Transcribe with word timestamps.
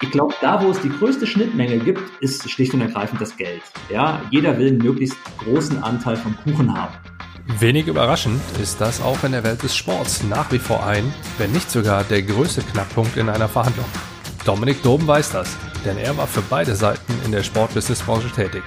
Ich 0.00 0.12
glaube, 0.12 0.32
da, 0.40 0.62
wo 0.62 0.70
es 0.70 0.80
die 0.80 0.90
größte 0.90 1.26
Schnittmenge 1.26 1.76
gibt, 1.78 2.00
ist 2.20 2.48
schlicht 2.48 2.72
und 2.72 2.80
ergreifend 2.80 3.20
das 3.20 3.36
Geld. 3.36 3.62
Ja, 3.90 4.22
jeder 4.30 4.56
will 4.56 4.68
einen 4.68 4.78
möglichst 4.78 5.16
großen 5.38 5.82
Anteil 5.82 6.16
vom 6.16 6.36
Kuchen 6.44 6.72
haben. 6.72 6.94
Wenig 7.58 7.88
überraschend 7.88 8.40
ist 8.62 8.80
das 8.80 9.02
auch 9.02 9.24
in 9.24 9.32
der 9.32 9.42
Welt 9.42 9.60
des 9.64 9.74
Sports 9.74 10.22
nach 10.22 10.52
wie 10.52 10.60
vor 10.60 10.86
ein, 10.86 11.12
wenn 11.38 11.50
nicht 11.50 11.68
sogar 11.68 12.04
der 12.04 12.22
größte 12.22 12.62
Knackpunkt 12.62 13.16
in 13.16 13.28
einer 13.28 13.48
Verhandlung. 13.48 13.86
Dominik 14.44 14.84
Doben 14.84 15.08
weiß 15.08 15.32
das, 15.32 15.56
denn 15.84 15.98
er 15.98 16.16
war 16.16 16.28
für 16.28 16.42
beide 16.42 16.76
Seiten 16.76 17.14
in 17.24 17.32
der 17.32 17.42
Sportbusinessbranche 17.42 18.30
tätig. 18.30 18.62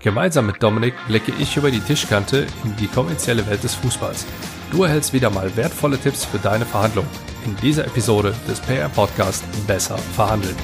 Gemeinsam 0.00 0.46
mit 0.46 0.62
Dominik 0.62 0.94
blicke 1.08 1.32
ich 1.40 1.56
über 1.56 1.72
die 1.72 1.80
Tischkante 1.80 2.46
in 2.62 2.76
die 2.76 2.86
kommerzielle 2.86 3.44
Welt 3.48 3.64
des 3.64 3.74
Fußballs. 3.74 4.24
Du 4.70 4.84
erhältst 4.84 5.12
wieder 5.12 5.30
mal 5.30 5.56
wertvolle 5.56 5.98
Tipps 5.98 6.24
für 6.24 6.38
deine 6.38 6.64
Verhandlung 6.64 7.06
in 7.46 7.56
dieser 7.58 7.86
Episode 7.86 8.34
des 8.48 8.60
PR 8.60 8.88
Podcast 8.88 9.44
Besser 9.66 9.96
verhandeln. 9.96 10.56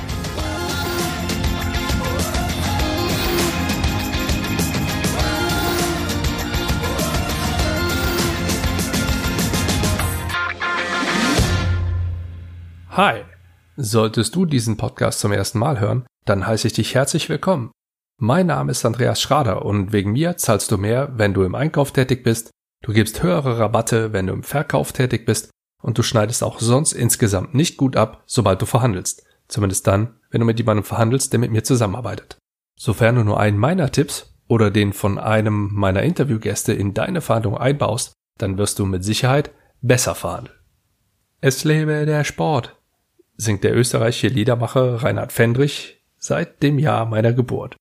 Hi! 12.90 13.22
Solltest 13.76 14.34
du 14.34 14.44
diesen 14.44 14.76
Podcast 14.76 15.20
zum 15.20 15.32
ersten 15.32 15.58
Mal 15.58 15.80
hören, 15.80 16.04
dann 16.26 16.46
heiße 16.46 16.66
ich 16.66 16.74
dich 16.74 16.94
herzlich 16.94 17.28
willkommen. 17.28 17.70
Mein 18.18 18.46
Name 18.46 18.72
ist 18.72 18.84
Andreas 18.84 19.20
Schrader 19.20 19.64
und 19.64 19.92
wegen 19.92 20.12
mir 20.12 20.36
zahlst 20.36 20.70
du 20.70 20.78
mehr, 20.78 21.10
wenn 21.16 21.32
du 21.32 21.42
im 21.44 21.54
Einkauf 21.54 21.92
tätig 21.92 22.22
bist, 22.22 22.50
du 22.84 22.92
gibst 22.92 23.22
höhere 23.22 23.58
Rabatte, 23.58 24.12
wenn 24.12 24.26
du 24.26 24.34
im 24.34 24.42
Verkauf 24.42 24.92
tätig 24.92 25.24
bist 25.24 25.51
und 25.82 25.98
du 25.98 26.02
schneidest 26.02 26.42
auch 26.42 26.60
sonst 26.60 26.92
insgesamt 26.92 27.54
nicht 27.54 27.76
gut 27.76 27.96
ab, 27.96 28.22
sobald 28.26 28.62
du 28.62 28.66
verhandelst. 28.66 29.24
Zumindest 29.48 29.86
dann, 29.86 30.14
wenn 30.30 30.40
du 30.40 30.46
mit 30.46 30.58
jemandem 30.58 30.84
verhandelst, 30.84 31.32
der 31.32 31.40
mit 31.40 31.50
mir 31.50 31.64
zusammenarbeitet. 31.64 32.38
Sofern 32.78 33.16
du 33.16 33.24
nur 33.24 33.38
einen 33.38 33.58
meiner 33.58 33.92
Tipps 33.92 34.34
oder 34.48 34.70
den 34.70 34.92
von 34.92 35.18
einem 35.18 35.70
meiner 35.72 36.02
Interviewgäste 36.02 36.72
in 36.72 36.94
deine 36.94 37.20
Verhandlung 37.20 37.58
einbaust, 37.58 38.12
dann 38.38 38.56
wirst 38.58 38.78
du 38.78 38.86
mit 38.86 39.04
Sicherheit 39.04 39.50
besser 39.82 40.14
verhandeln. 40.14 40.56
Es 41.40 41.64
lebe 41.64 42.06
der 42.06 42.24
Sport, 42.24 42.76
singt 43.36 43.64
der 43.64 43.76
österreichische 43.76 44.28
Liedermacher 44.28 45.02
Reinhard 45.02 45.32
Fendrich 45.32 46.02
seit 46.16 46.62
dem 46.62 46.78
Jahr 46.78 47.04
meiner 47.04 47.32
Geburt. 47.32 47.76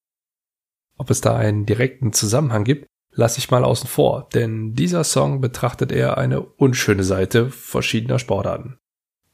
Ob 0.98 1.10
es 1.10 1.22
da 1.22 1.38
einen 1.38 1.66
direkten 1.66 2.14
Zusammenhang 2.14 2.64
gibt, 2.64 2.88
lasse 3.22 3.38
ich 3.38 3.52
mal 3.52 3.64
außen 3.64 3.88
vor, 3.88 4.28
denn 4.34 4.74
dieser 4.74 5.04
Song 5.04 5.42
betrachtet 5.42 5.92
eher 5.92 6.18
eine 6.18 6.42
unschöne 6.42 7.04
Seite 7.04 7.52
verschiedener 7.52 8.18
Sportarten. 8.18 8.80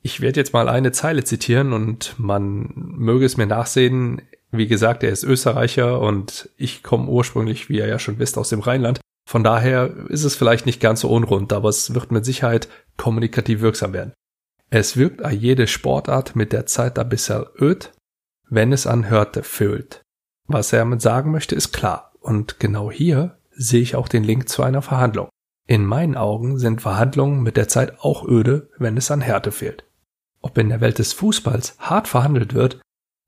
Ich 0.01 0.19
werde 0.19 0.41
jetzt 0.41 0.51
mal 0.51 0.67
eine 0.67 0.91
Zeile 0.91 1.23
zitieren 1.23 1.71
und 1.71 2.13
man 2.17 2.69
möge 2.75 3.25
es 3.25 3.37
mir 3.37 3.47
nachsehen. 3.47 4.21
Wie 4.51 4.67
gesagt, 4.67 5.03
er 5.03 5.09
ist 5.09 5.23
Österreicher 5.23 6.01
und 6.01 6.49
ich 6.57 6.83
komme 6.83 7.07
ursprünglich, 7.07 7.69
wie 7.69 7.77
ihr 7.77 7.87
ja 7.87 7.97
schon 7.97 8.19
wisst, 8.19 8.37
aus 8.37 8.49
dem 8.49 8.59
Rheinland. 8.59 8.99
Von 9.25 9.45
daher 9.45 9.89
ist 10.09 10.25
es 10.25 10.35
vielleicht 10.35 10.65
nicht 10.65 10.81
ganz 10.81 11.01
so 11.01 11.09
unrund, 11.09 11.53
aber 11.53 11.69
es 11.69 11.93
wird 11.93 12.11
mit 12.11 12.25
Sicherheit 12.25 12.67
kommunikativ 12.97 13.61
wirksam 13.61 13.93
werden. 13.93 14.11
Es 14.69 14.97
wirkt 14.97 15.23
a 15.23 15.31
jede 15.31 15.65
Sportart 15.65 16.35
mit 16.35 16.51
der 16.51 16.65
Zeit 16.65 16.99
a 16.99 17.03
bisserl 17.03 17.49
öd, 17.59 17.93
wenn 18.49 18.73
es 18.73 18.85
an 18.85 19.09
Hörte 19.09 19.43
füllt. 19.43 20.01
Was 20.45 20.73
er 20.73 20.79
damit 20.79 21.01
sagen 21.01 21.31
möchte, 21.31 21.55
ist 21.55 21.71
klar. 21.71 22.11
Und 22.19 22.59
genau 22.59 22.91
hier 22.91 23.36
sehe 23.57 23.81
ich 23.81 23.95
auch 23.95 24.07
den 24.07 24.23
Link 24.23 24.47
zu 24.47 24.63
einer 24.63 24.81
Verhandlung. 24.81 25.29
In 25.67 25.85
meinen 25.85 26.15
Augen 26.15 26.59
sind 26.59 26.81
Verhandlungen 26.81 27.41
mit 27.41 27.57
der 27.57 27.67
Zeit 27.67 27.99
auch 27.99 28.25
öde, 28.25 28.69
wenn 28.77 28.95
es 28.95 29.11
an 29.11 29.21
Härte 29.21 29.51
fehlt. 29.51 29.83
Ob 30.41 30.57
in 30.57 30.69
der 30.69 30.79
Welt 30.79 30.99
des 30.99 31.13
Fußballs 31.13 31.75
hart 31.79 32.07
verhandelt 32.07 32.53
wird, 32.53 32.79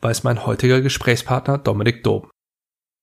weiß 0.02 0.24
mein 0.24 0.46
heutiger 0.46 0.80
Gesprächspartner 0.80 1.58
Dominik 1.58 2.04
Doben. 2.04 2.30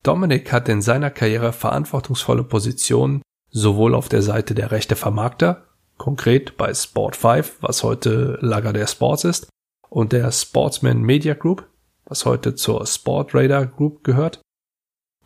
Dominik 0.03 0.53
hat 0.53 0.69
in 0.69 0.81
seiner 0.81 1.11
Karriere 1.11 1.53
verantwortungsvolle 1.53 2.45
Positionen 2.45 3.23
sowohl 3.51 3.95
auf 3.95 4.09
der 4.09 4.23
Seite 4.23 4.55
der 4.55 4.71
Rechte 4.71 4.97
Vermarkter 4.97 5.67
konkret 5.99 6.56
bei 6.56 6.73
Sport 6.73 7.17
5, 7.17 7.59
was 7.61 7.83
heute 7.83 8.39
Lager 8.41 8.73
der 8.73 8.87
Sports 8.87 9.25
ist, 9.25 9.49
und 9.89 10.12
der 10.12 10.31
Sportsman 10.31 11.03
Media 11.03 11.34
Group, 11.34 11.67
was 12.05 12.25
heute 12.25 12.55
zur 12.55 12.87
Sportradar 12.87 13.67
Group 13.67 14.05
gehört, 14.05 14.41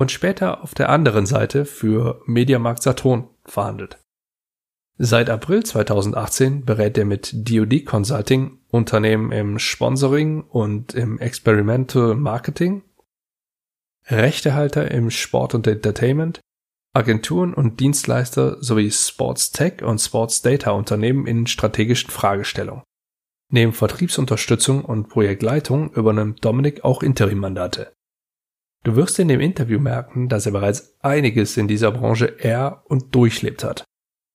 und 0.01 0.11
später 0.11 0.63
auf 0.63 0.75
der 0.75 0.89
anderen 0.89 1.27
Seite 1.27 1.67
für 1.67 2.23
Mediamarkt 2.25 2.83
Saturn 2.83 3.29
verhandelt. 3.45 3.99
Seit 4.97 5.29
April 5.29 5.63
2018 5.63 6.65
berät 6.65 6.97
er 6.97 7.05
mit 7.05 7.31
DoD 7.35 7.85
Consulting 7.85 8.59
Unternehmen 8.71 9.31
im 9.31 9.59
Sponsoring 9.59 10.43
und 10.43 10.95
im 10.95 11.19
Experimental 11.19 12.15
Marketing, 12.15 12.83
Rechtehalter 14.07 14.91
im 14.91 15.11
Sport 15.11 15.55
und 15.55 15.67
Entertainment 15.67 16.41
Agenturen 16.95 17.53
und 17.53 17.79
Dienstleister 17.79 18.57
sowie 18.63 18.91
Sports 18.91 19.53
Tech 19.53 19.83
und 19.83 20.01
Sports 20.01 20.41
Data 20.41 20.71
Unternehmen 20.71 21.27
in 21.27 21.47
strategischen 21.47 22.11
Fragestellungen. 22.11 22.83
Neben 23.53 23.75
Vertriebsunterstützung 23.75 24.83
und 24.83 25.09
Projektleitung 25.09 25.93
übernimmt 25.93 26.43
Dominik 26.45 26.85
auch 26.85 27.03
Interimmandate. 27.03 27.93
Du 28.83 28.97
wirst 28.97 29.19
in 29.19 29.29
dem 29.29 29.41
Interview 29.41 29.79
merken, 29.79 30.29
dass 30.29 30.47
er 30.47 30.53
bereits 30.53 30.97
einiges 31.01 31.57
in 31.57 31.69
dieser 31.69 31.93
Branche 31.93 32.37
er 32.39 32.83
und 32.87 33.15
durchlebt 33.15 33.63
hat. 33.63 33.85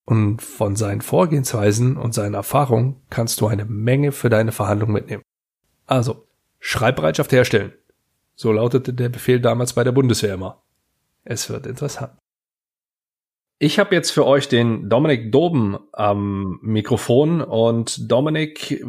Und 0.05 0.43
von 0.43 0.75
seinen 0.75 1.01
Vorgehensweisen 1.01 1.97
und 1.97 2.13
seinen 2.13 2.35
Erfahrungen 2.35 3.01
kannst 3.09 3.41
du 3.41 3.47
eine 3.47 3.65
Menge 3.65 4.11
für 4.11 4.29
deine 4.29 4.51
Verhandlung 4.51 4.91
mitnehmen. 4.91 5.23
Also, 5.87 6.27
Schreibbereitschaft 6.59 7.31
herstellen. 7.31 7.73
So 8.35 8.51
lautete 8.51 8.93
der 8.93 9.09
Befehl 9.09 9.39
damals 9.39 9.73
bei 9.73 9.83
der 9.83 9.93
Bundeswehr 9.93 10.35
immer. 10.35 10.61
Es 11.23 11.49
wird 11.49 11.65
interessant. 11.65 12.13
Ich 13.57 13.79
habe 13.79 13.95
jetzt 13.95 14.11
für 14.11 14.25
euch 14.25 14.47
den 14.47 14.89
Dominik 14.89 15.31
Doben 15.31 15.77
am 15.93 16.59
Mikrofon 16.61 17.41
und 17.41 18.11
Dominik 18.11 18.83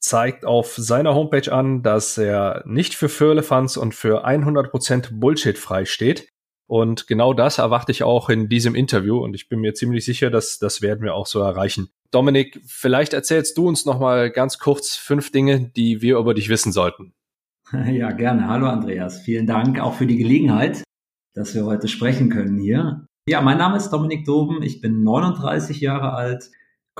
zeigt 0.00 0.44
auf 0.44 0.74
seiner 0.76 1.14
Homepage 1.14 1.52
an, 1.52 1.82
dass 1.82 2.18
er 2.18 2.62
nicht 2.66 2.94
für 2.94 3.08
Firlefanz 3.08 3.76
und 3.76 3.94
für 3.94 4.26
100% 4.26 5.18
Bullshit 5.20 5.58
frei 5.58 5.84
steht. 5.84 6.28
Und 6.66 7.06
genau 7.06 7.34
das 7.34 7.58
erwarte 7.58 7.92
ich 7.92 8.04
auch 8.04 8.30
in 8.30 8.48
diesem 8.48 8.74
Interview 8.74 9.18
und 9.18 9.34
ich 9.34 9.48
bin 9.48 9.60
mir 9.60 9.74
ziemlich 9.74 10.04
sicher, 10.04 10.30
dass 10.30 10.58
das 10.58 10.82
werden 10.82 11.02
wir 11.02 11.14
auch 11.14 11.26
so 11.26 11.40
erreichen. 11.40 11.90
Dominik, 12.12 12.60
vielleicht 12.64 13.12
erzählst 13.12 13.58
du 13.58 13.68
uns 13.68 13.86
noch 13.86 13.98
mal 13.98 14.30
ganz 14.30 14.58
kurz 14.58 14.94
fünf 14.94 15.32
Dinge, 15.32 15.70
die 15.74 16.00
wir 16.00 16.18
über 16.18 16.34
dich 16.34 16.48
wissen 16.48 16.72
sollten. 16.72 17.12
Ja, 17.86 18.10
gerne. 18.10 18.48
Hallo 18.48 18.66
Andreas. 18.66 19.20
Vielen 19.20 19.46
Dank 19.46 19.78
auch 19.78 19.94
für 19.94 20.06
die 20.06 20.16
Gelegenheit, 20.16 20.82
dass 21.34 21.54
wir 21.54 21.64
heute 21.64 21.86
sprechen 21.86 22.28
können 22.28 22.58
hier. 22.58 23.06
Ja, 23.28 23.40
mein 23.42 23.58
Name 23.58 23.76
ist 23.76 23.90
Dominik 23.90 24.24
Doben, 24.24 24.60
ich 24.62 24.80
bin 24.80 25.04
39 25.04 25.80
Jahre 25.80 26.14
alt, 26.14 26.50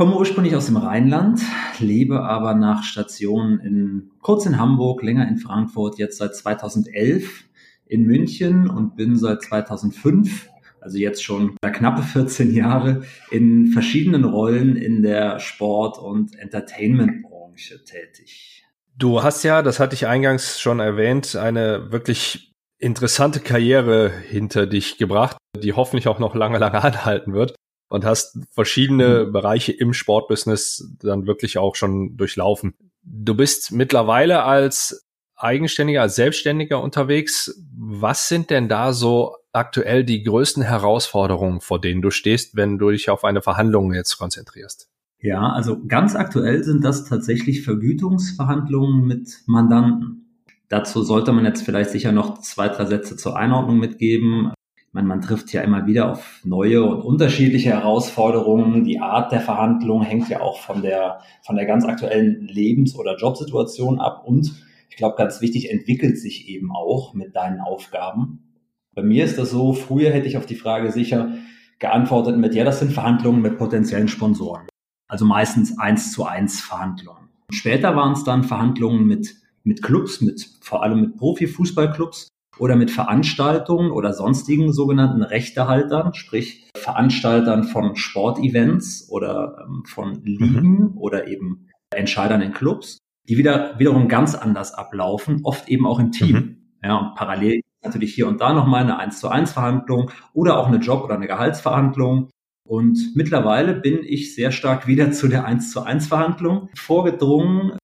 komme 0.00 0.16
ursprünglich 0.16 0.56
aus 0.56 0.64
dem 0.64 0.78
Rheinland, 0.78 1.42
lebe 1.78 2.22
aber 2.22 2.54
nach 2.54 2.84
Stationen 2.84 3.60
in, 3.60 4.10
kurz 4.22 4.46
in 4.46 4.58
Hamburg, 4.58 5.02
länger 5.02 5.28
in 5.28 5.36
Frankfurt, 5.36 5.98
jetzt 5.98 6.16
seit 6.16 6.34
2011 6.34 7.44
in 7.84 8.04
München 8.04 8.70
und 8.70 8.96
bin 8.96 9.18
seit 9.18 9.42
2005, 9.42 10.48
also 10.80 10.96
jetzt 10.96 11.22
schon 11.22 11.54
knappe 11.60 12.02
14 12.02 12.50
Jahre, 12.54 13.02
in 13.30 13.66
verschiedenen 13.66 14.24
Rollen 14.24 14.74
in 14.74 15.02
der 15.02 15.38
Sport- 15.38 15.98
und 15.98 16.34
Entertainmentbranche 16.34 17.84
tätig. 17.84 18.64
Du 18.96 19.22
hast 19.22 19.42
ja, 19.42 19.60
das 19.60 19.80
hatte 19.80 19.92
ich 19.94 20.06
eingangs 20.06 20.58
schon 20.58 20.80
erwähnt, 20.80 21.36
eine 21.36 21.92
wirklich 21.92 22.54
interessante 22.78 23.40
Karriere 23.40 24.10
hinter 24.10 24.66
dich 24.66 24.96
gebracht, 24.96 25.36
die 25.62 25.74
hoffentlich 25.74 26.08
auch 26.08 26.18
noch 26.18 26.34
lange, 26.34 26.56
lange 26.56 26.82
anhalten 26.82 27.34
wird 27.34 27.54
und 27.90 28.04
hast 28.04 28.38
verschiedene 28.52 29.26
mhm. 29.26 29.32
Bereiche 29.32 29.72
im 29.72 29.92
Sportbusiness 29.92 30.90
dann 31.02 31.26
wirklich 31.26 31.58
auch 31.58 31.74
schon 31.74 32.16
durchlaufen. 32.16 32.74
Du 33.02 33.34
bist 33.34 33.72
mittlerweile 33.72 34.44
als 34.44 35.06
Eigenständiger, 35.36 36.02
als 36.02 36.14
Selbstständiger 36.14 36.80
unterwegs. 36.80 37.60
Was 37.76 38.28
sind 38.28 38.50
denn 38.50 38.68
da 38.68 38.92
so 38.92 39.36
aktuell 39.52 40.04
die 40.04 40.22
größten 40.22 40.62
Herausforderungen, 40.62 41.60
vor 41.60 41.80
denen 41.80 42.00
du 42.00 42.10
stehst, 42.10 42.56
wenn 42.56 42.78
du 42.78 42.90
dich 42.90 43.10
auf 43.10 43.24
eine 43.24 43.42
Verhandlung 43.42 43.92
jetzt 43.92 44.16
konzentrierst? 44.18 44.88
Ja, 45.18 45.50
also 45.50 45.84
ganz 45.86 46.14
aktuell 46.14 46.62
sind 46.62 46.84
das 46.84 47.04
tatsächlich 47.04 47.64
Vergütungsverhandlungen 47.64 49.04
mit 49.04 49.42
Mandanten. 49.46 50.44
Dazu 50.68 51.02
sollte 51.02 51.32
man 51.32 51.44
jetzt 51.44 51.62
vielleicht 51.62 51.90
sicher 51.90 52.12
noch 52.12 52.38
zwei, 52.38 52.68
drei 52.68 52.86
Sätze 52.86 53.16
zur 53.16 53.36
Einordnung 53.36 53.78
mitgeben. 53.78 54.52
Meine, 54.92 55.06
man 55.06 55.20
trifft 55.20 55.52
ja 55.52 55.62
immer 55.62 55.86
wieder 55.86 56.10
auf 56.10 56.40
neue 56.44 56.84
und 56.84 57.02
unterschiedliche 57.02 57.70
Herausforderungen. 57.70 58.84
Die 58.84 58.98
Art 58.98 59.30
der 59.30 59.40
Verhandlung 59.40 60.02
hängt 60.02 60.28
ja 60.28 60.40
auch 60.40 60.58
von 60.60 60.82
der, 60.82 61.20
von 61.42 61.54
der 61.54 61.66
ganz 61.66 61.84
aktuellen 61.84 62.46
Lebens- 62.48 62.96
oder 62.96 63.16
Jobsituation 63.16 64.00
ab 64.00 64.24
und 64.26 64.52
ich 64.88 64.96
glaube, 64.96 65.16
ganz 65.16 65.40
wichtig, 65.40 65.70
entwickelt 65.70 66.18
sich 66.18 66.48
eben 66.48 66.72
auch 66.72 67.14
mit 67.14 67.36
deinen 67.36 67.60
Aufgaben. 67.60 68.56
Bei 68.92 69.02
mir 69.02 69.24
ist 69.24 69.38
das 69.38 69.50
so, 69.50 69.72
früher 69.72 70.10
hätte 70.10 70.26
ich 70.26 70.36
auf 70.36 70.46
die 70.46 70.56
Frage 70.56 70.90
sicher 70.90 71.34
geantwortet 71.78 72.36
mit, 72.36 72.54
ja, 72.54 72.64
das 72.64 72.80
sind 72.80 72.92
Verhandlungen 72.92 73.40
mit 73.40 73.56
potenziellen 73.56 74.08
Sponsoren. 74.08 74.66
Also 75.06 75.24
meistens 75.24 75.78
eins 75.78 76.12
zu 76.12 76.24
eins 76.24 76.60
Verhandlungen. 76.60 77.28
Später 77.50 77.94
waren 77.96 78.12
es 78.12 78.24
dann 78.24 78.44
Verhandlungen 78.44 79.06
mit 79.06 79.40
mit 79.62 79.82
Clubs, 79.82 80.20
mit 80.20 80.48
vor 80.60 80.82
allem 80.82 81.00
mit 81.00 81.16
Profifußballclubs 81.16 82.28
oder 82.58 82.76
mit 82.76 82.90
Veranstaltungen 82.90 83.90
oder 83.90 84.12
sonstigen 84.12 84.72
sogenannten 84.72 85.22
Rechtehaltern, 85.22 86.14
sprich 86.14 86.68
Veranstaltern 86.76 87.64
von 87.64 87.96
Sportevents 87.96 89.08
oder 89.10 89.66
ähm, 89.66 89.84
von 89.86 90.22
Ligen 90.22 90.62
mhm. 90.62 90.98
oder 90.98 91.28
eben 91.28 91.68
Entscheidern 91.94 92.42
in 92.42 92.52
Clubs, 92.52 92.98
die 93.28 93.36
wieder 93.36 93.78
wiederum 93.78 94.08
ganz 94.08 94.34
anders 94.34 94.74
ablaufen, 94.74 95.40
oft 95.44 95.68
eben 95.68 95.86
auch 95.86 95.98
im 95.98 96.12
Team. 96.12 96.36
Mhm. 96.36 96.56
Ja, 96.82 96.96
und 96.96 97.14
parallel 97.14 97.60
natürlich 97.82 98.14
hier 98.14 98.28
und 98.28 98.40
da 98.40 98.52
nochmal 98.52 98.82
eine 98.82 98.98
1 98.98 99.20
zu 99.20 99.28
1 99.28 99.52
Verhandlung 99.52 100.10
oder 100.32 100.58
auch 100.58 100.66
eine 100.66 100.78
Job- 100.78 101.04
oder 101.04 101.14
eine 101.14 101.26
Gehaltsverhandlung. 101.26 102.30
Und 102.68 103.12
mittlerweile 103.14 103.74
bin 103.74 104.00
ich 104.04 104.34
sehr 104.34 104.52
stark 104.52 104.86
wieder 104.86 105.12
zu 105.12 105.28
der 105.28 105.44
1 105.44 105.70
zu 105.70 105.82
1 105.82 106.06
Verhandlung 106.06 106.68
vorgedrungen 106.74 107.78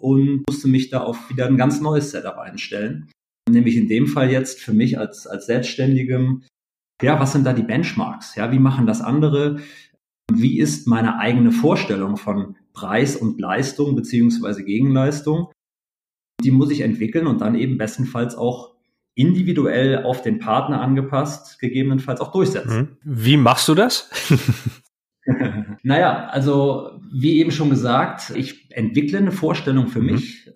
und 0.00 0.44
musste 0.48 0.68
mich 0.68 0.90
da 0.90 1.00
auf 1.00 1.30
wieder 1.30 1.46
ein 1.46 1.56
ganz 1.56 1.80
neues 1.80 2.10
Setup 2.10 2.36
einstellen. 2.38 3.10
Nämlich 3.48 3.76
in 3.76 3.88
dem 3.88 4.06
Fall 4.06 4.30
jetzt 4.30 4.60
für 4.60 4.72
mich 4.72 4.98
als, 4.98 5.26
als 5.26 5.46
Selbstständigem, 5.46 6.42
ja, 7.02 7.20
was 7.20 7.32
sind 7.32 7.44
da 7.44 7.52
die 7.52 7.62
Benchmarks? 7.62 8.34
Ja, 8.34 8.50
wie 8.52 8.58
machen 8.58 8.86
das 8.86 9.00
andere? 9.00 9.60
Wie 10.32 10.58
ist 10.58 10.86
meine 10.86 11.18
eigene 11.18 11.52
Vorstellung 11.52 12.16
von 12.16 12.56
Preis 12.72 13.16
und 13.16 13.40
Leistung 13.40 13.94
beziehungsweise 13.94 14.64
Gegenleistung? 14.64 15.50
Die 16.42 16.50
muss 16.50 16.70
ich 16.70 16.80
entwickeln 16.82 17.26
und 17.26 17.40
dann 17.40 17.54
eben 17.54 17.78
bestenfalls 17.78 18.36
auch 18.36 18.74
individuell 19.14 20.04
auf 20.04 20.22
den 20.22 20.38
Partner 20.38 20.80
angepasst, 20.80 21.58
gegebenenfalls 21.58 22.20
auch 22.20 22.30
durchsetzen. 22.30 22.78
Mhm. 22.78 22.96
Wie 23.02 23.36
machst 23.36 23.66
du 23.68 23.74
das? 23.74 24.10
naja, 25.82 26.28
also 26.28 27.00
wie 27.12 27.38
eben 27.40 27.50
schon 27.50 27.70
gesagt, 27.70 28.30
ich 28.36 28.70
entwickle 28.70 29.18
eine 29.18 29.32
Vorstellung 29.32 29.88
für 29.88 30.00
mhm. 30.00 30.06
mich, 30.06 30.50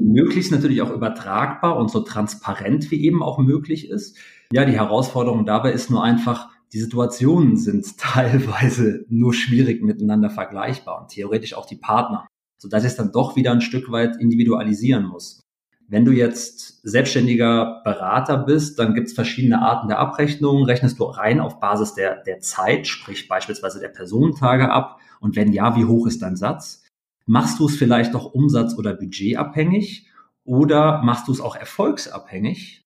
möglichst 0.00 0.50
natürlich 0.50 0.82
auch 0.82 0.90
übertragbar 0.90 1.76
und 1.76 1.90
so 1.90 2.00
transparent 2.00 2.90
wie 2.90 3.04
eben 3.04 3.22
auch 3.22 3.38
möglich 3.38 3.88
ist. 3.88 4.16
Ja, 4.52 4.64
die 4.64 4.72
Herausforderung 4.76 5.46
dabei 5.46 5.72
ist 5.72 5.90
nur 5.90 6.02
einfach, 6.02 6.48
die 6.72 6.80
Situationen 6.80 7.56
sind 7.56 7.98
teilweise 7.98 9.04
nur 9.08 9.34
schwierig 9.34 9.82
miteinander 9.82 10.30
vergleichbar 10.30 11.00
und 11.00 11.08
theoretisch 11.08 11.54
auch 11.54 11.66
die 11.66 11.76
Partner, 11.76 12.26
sodass 12.58 12.84
ich 12.84 12.90
es 12.90 12.96
dann 12.96 13.12
doch 13.12 13.36
wieder 13.36 13.52
ein 13.52 13.60
Stück 13.60 13.90
weit 13.90 14.16
individualisieren 14.18 15.04
muss. 15.04 15.40
Wenn 15.88 16.04
du 16.04 16.12
jetzt 16.12 16.80
selbstständiger 16.88 17.82
Berater 17.84 18.38
bist, 18.38 18.78
dann 18.78 18.94
gibt 18.94 19.08
es 19.08 19.12
verschiedene 19.12 19.60
Arten 19.60 19.88
der 19.88 19.98
Abrechnung. 19.98 20.62
Rechnest 20.62 21.00
du 21.00 21.04
rein 21.04 21.40
auf 21.40 21.58
Basis 21.58 21.94
der, 21.94 22.22
der 22.22 22.38
Zeit, 22.38 22.86
sprich 22.86 23.26
beispielsweise 23.26 23.80
der 23.80 23.88
Personentage 23.88 24.70
ab? 24.70 25.00
Und 25.18 25.34
wenn 25.34 25.52
ja, 25.52 25.74
wie 25.74 25.86
hoch 25.86 26.06
ist 26.06 26.22
dein 26.22 26.36
Satz? 26.36 26.84
Machst 27.30 27.60
du 27.60 27.66
es 27.66 27.76
vielleicht 27.76 28.16
auch 28.16 28.34
umsatz- 28.34 28.76
oder 28.76 28.92
budgetabhängig? 28.92 30.10
Oder 30.42 31.00
machst 31.04 31.28
du 31.28 31.32
es 31.32 31.40
auch 31.40 31.54
erfolgsabhängig? 31.54 32.82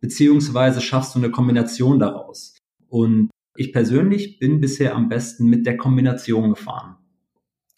Beziehungsweise 0.00 0.80
schaffst 0.80 1.14
du 1.14 1.20
eine 1.20 1.30
Kombination 1.30 2.00
daraus? 2.00 2.56
Und 2.88 3.30
ich 3.54 3.72
persönlich 3.72 4.40
bin 4.40 4.60
bisher 4.60 4.96
am 4.96 5.08
besten 5.08 5.46
mit 5.46 5.66
der 5.66 5.76
Kombination 5.76 6.50
gefahren. 6.50 6.96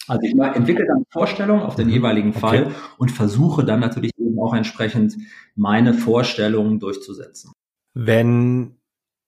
Also 0.08 0.22
ich 0.22 0.32
entwickle 0.32 0.86
dann 0.86 1.04
Vorstellungen 1.10 1.62
auf 1.62 1.74
den 1.74 1.88
mhm. 1.88 1.92
jeweiligen 1.92 2.32
Fall 2.32 2.68
okay. 2.68 2.74
und 2.96 3.10
versuche 3.10 3.62
dann 3.62 3.80
natürlich 3.80 4.12
eben 4.16 4.40
auch 4.40 4.54
entsprechend 4.54 5.18
meine 5.56 5.92
Vorstellungen 5.92 6.80
durchzusetzen. 6.80 7.52
Wenn 7.92 8.78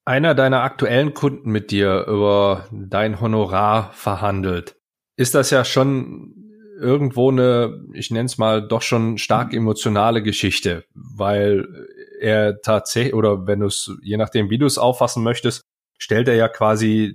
einer 0.06 0.34
deiner 0.34 0.62
aktuellen 0.62 1.12
Kunden 1.12 1.50
mit 1.50 1.70
dir 1.70 2.06
über 2.08 2.67
dein 2.72 3.20
Honorar 3.20 3.90
verhandelt, 3.93 4.76
ist 5.19 5.34
das 5.34 5.50
ja 5.50 5.67
schon 5.67 6.40
irgendwo 6.79 7.31
eine, 7.31 7.85
ich 7.93 8.11
nenne 8.11 8.26
es 8.26 8.38
mal, 8.38 8.67
doch 8.67 8.82
schon 8.82 9.19
stark 9.19 9.53
emotionale 9.53 10.23
Geschichte, 10.23 10.85
weil 10.94 11.88
er 12.21 12.61
tatsächlich, 12.62 13.15
oder 13.15 13.47
wenn 13.47 13.61
du 13.61 13.67
es, 13.67 13.91
je 14.03 14.17
nachdem, 14.17 14.50
wie 14.50 14.59
du 14.59 14.67
es 14.67 14.79
auffassen 14.79 15.23
möchtest, 15.23 15.62
stellt 15.99 16.29
er 16.29 16.35
ja 16.35 16.49
quasi 16.49 17.15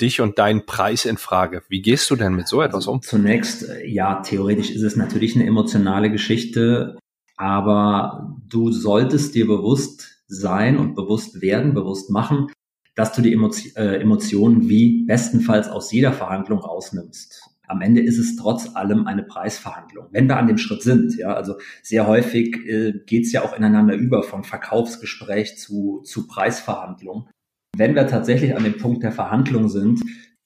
dich 0.00 0.20
und 0.20 0.38
deinen 0.38 0.66
Preis 0.66 1.04
in 1.04 1.16
Frage. 1.16 1.62
Wie 1.68 1.82
gehst 1.82 2.10
du 2.10 2.16
denn 2.16 2.34
mit 2.34 2.48
so 2.48 2.62
etwas 2.62 2.86
um? 2.86 3.00
Zunächst, 3.02 3.68
äh, 3.68 3.86
ja, 3.86 4.22
theoretisch 4.22 4.70
ist 4.70 4.82
es 4.82 4.96
natürlich 4.96 5.36
eine 5.36 5.46
emotionale 5.46 6.10
Geschichte, 6.10 6.98
aber 7.36 8.36
du 8.48 8.72
solltest 8.72 9.34
dir 9.34 9.46
bewusst 9.46 10.22
sein 10.26 10.78
und 10.78 10.94
bewusst 10.94 11.42
werden, 11.42 11.74
bewusst 11.74 12.10
machen, 12.10 12.48
dass 12.94 13.12
du 13.12 13.22
die 13.22 13.32
äh, 13.32 14.00
Emotionen 14.00 14.68
wie 14.68 15.04
bestenfalls 15.04 15.68
aus 15.68 15.92
jeder 15.92 16.12
Verhandlung 16.12 16.60
rausnimmst. 16.60 17.43
Am 17.74 17.80
Ende 17.80 18.00
ist 18.02 18.18
es 18.18 18.36
trotz 18.36 18.76
allem 18.76 19.08
eine 19.08 19.24
Preisverhandlung, 19.24 20.06
wenn 20.12 20.28
wir 20.28 20.36
an 20.36 20.46
dem 20.46 20.58
Schritt 20.58 20.82
sind. 20.82 21.16
Ja, 21.16 21.34
also 21.34 21.54
sehr 21.82 22.06
häufig 22.06 22.64
äh, 22.68 22.92
geht 23.04 23.24
es 23.24 23.32
ja 23.32 23.42
auch 23.42 23.56
ineinander 23.56 23.96
über 23.96 24.22
von 24.22 24.44
Verkaufsgespräch 24.44 25.58
zu, 25.58 26.02
zu 26.04 26.28
Preisverhandlung. 26.28 27.28
Wenn 27.76 27.96
wir 27.96 28.06
tatsächlich 28.06 28.56
an 28.56 28.62
dem 28.62 28.78
Punkt 28.78 29.02
der 29.02 29.10
Verhandlung 29.10 29.68
sind, 29.68 30.02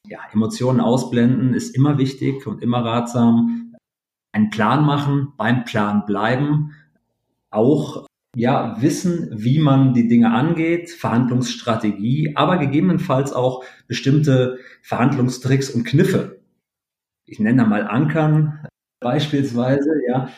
ja, 0.06 0.20
Emotionen 0.32 0.80
ausblenden 0.80 1.52
ist 1.52 1.76
immer 1.76 1.98
wichtig 1.98 2.46
und 2.46 2.62
immer 2.62 2.82
ratsam. 2.82 3.74
Einen 4.32 4.48
Plan 4.48 4.86
machen, 4.86 5.34
beim 5.36 5.66
Plan 5.66 6.06
bleiben, 6.06 6.72
auch 7.50 8.06
ja, 8.34 8.80
wissen, 8.80 9.28
wie 9.32 9.58
man 9.58 9.92
die 9.92 10.08
Dinge 10.08 10.32
angeht, 10.32 10.90
Verhandlungsstrategie, 10.90 12.36
aber 12.36 12.56
gegebenenfalls 12.56 13.34
auch 13.34 13.64
bestimmte 13.86 14.60
Verhandlungstricks 14.80 15.68
und 15.68 15.84
Kniffe. 15.84 16.37
Ich 17.28 17.38
nenne 17.38 17.62
da 17.62 17.68
mal 17.68 17.86
Ankern 17.86 18.66
beispielsweise, 19.00 19.90
ja, 20.08 20.30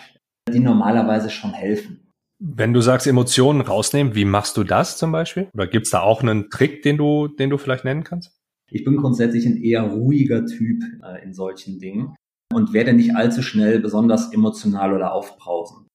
die 0.53 0.59
normalerweise 0.59 1.31
schon 1.31 1.53
helfen. 1.53 2.11
Wenn 2.43 2.73
du 2.73 2.81
sagst, 2.81 3.07
Emotionen 3.07 3.61
rausnehmen, 3.61 4.17
wie 4.17 4.25
machst 4.25 4.57
du 4.57 4.65
das 4.65 4.97
zum 4.99 5.13
Beispiel? 5.13 5.49
Oder 5.55 5.69
gibt's 5.69 5.91
da 5.91 6.01
auch 6.01 6.23
einen 6.23 6.51
Trick, 6.51 6.83
den 6.83 6.97
du, 6.97 7.29
den 7.29 7.51
du 7.51 7.59
vielleicht 7.59 7.85
nennen 7.85 8.03
kannst? 8.03 8.33
Ich 8.73 8.85
bin 8.85 8.97
grundsätzlich 8.97 9.47
ein 9.47 9.57
eher 9.57 9.83
ruhiger 9.83 10.47
Typ 10.47 10.83
äh, 11.05 11.23
in 11.23 11.33
solchen 11.33 11.79
Dingen 11.79 12.17
und 12.53 12.73
werde 12.73 12.93
nicht 12.93 13.15
allzu 13.15 13.43
schnell 13.43 13.79
besonders 13.79 14.33
emotional 14.33 14.93
oder 14.93 15.13
aufbrausend. 15.13 15.87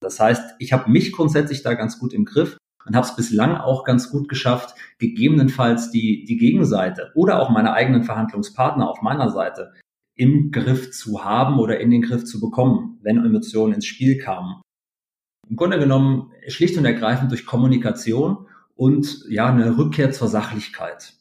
Das 0.00 0.20
heißt, 0.20 0.54
ich 0.60 0.72
habe 0.72 0.90
mich 0.90 1.12
grundsätzlich 1.12 1.62
da 1.62 1.74
ganz 1.74 1.98
gut 1.98 2.12
im 2.12 2.24
Griff 2.24 2.56
und 2.84 2.94
habe 2.94 3.06
es 3.06 3.16
bislang 3.16 3.56
auch 3.56 3.82
ganz 3.82 4.10
gut 4.10 4.28
geschafft, 4.28 4.76
gegebenenfalls 4.98 5.90
die, 5.90 6.24
die 6.24 6.36
Gegenseite 6.36 7.10
oder 7.16 7.40
auch 7.40 7.50
meine 7.50 7.72
eigenen 7.72 8.04
Verhandlungspartner 8.04 8.88
auf 8.88 9.02
meiner 9.02 9.30
Seite 9.30 9.72
im 10.16 10.50
Griff 10.50 10.90
zu 10.92 11.24
haben 11.24 11.58
oder 11.58 11.78
in 11.78 11.90
den 11.90 12.02
Griff 12.02 12.24
zu 12.24 12.40
bekommen, 12.40 12.98
wenn 13.02 13.18
Emotionen 13.18 13.74
ins 13.74 13.86
Spiel 13.86 14.18
kamen. 14.18 14.62
Im 15.48 15.56
Grunde 15.56 15.78
genommen 15.78 16.32
schlicht 16.48 16.76
und 16.76 16.84
ergreifend 16.84 17.30
durch 17.30 17.46
Kommunikation 17.46 18.46
und 18.74 19.24
ja, 19.28 19.50
eine 19.50 19.78
Rückkehr 19.78 20.10
zur 20.10 20.28
Sachlichkeit. 20.28 21.14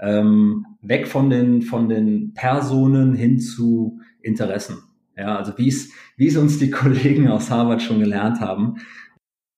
Ähm, 0.00 0.66
weg 0.80 1.06
von 1.06 1.30
den, 1.30 1.62
von 1.62 1.88
den 1.88 2.32
Personen 2.32 3.14
hin 3.14 3.38
zu 3.38 4.00
Interessen. 4.22 4.82
Ja, 5.16 5.36
also 5.36 5.56
wie 5.58 5.68
es, 5.68 5.90
wie 6.16 6.28
es 6.28 6.36
uns 6.36 6.58
die 6.58 6.70
Kollegen 6.70 7.28
aus 7.28 7.50
Harvard 7.50 7.82
schon 7.82 8.00
gelernt 8.00 8.40
haben 8.40 8.76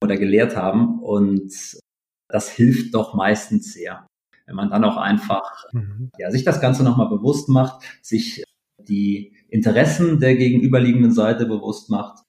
oder 0.02 0.16
gelehrt 0.16 0.56
haben. 0.56 1.00
Und 1.00 1.52
das 2.28 2.50
hilft 2.50 2.94
doch 2.94 3.14
meistens 3.14 3.72
sehr. 3.72 4.06
Wenn 4.46 4.56
man 4.56 4.70
dann 4.70 4.84
auch 4.84 4.96
einfach 4.96 5.64
mhm. 5.72 6.10
ja, 6.18 6.30
sich 6.30 6.44
das 6.44 6.60
Ganze 6.60 6.82
nochmal 6.82 7.08
bewusst 7.08 7.48
macht, 7.48 7.84
sich 8.02 8.42
die 8.88 9.32
Interessen 9.48 10.20
der 10.20 10.36
gegenüberliegenden 10.36 11.12
Seite 11.12 11.46
bewusst 11.46 11.90
macht 11.90 12.24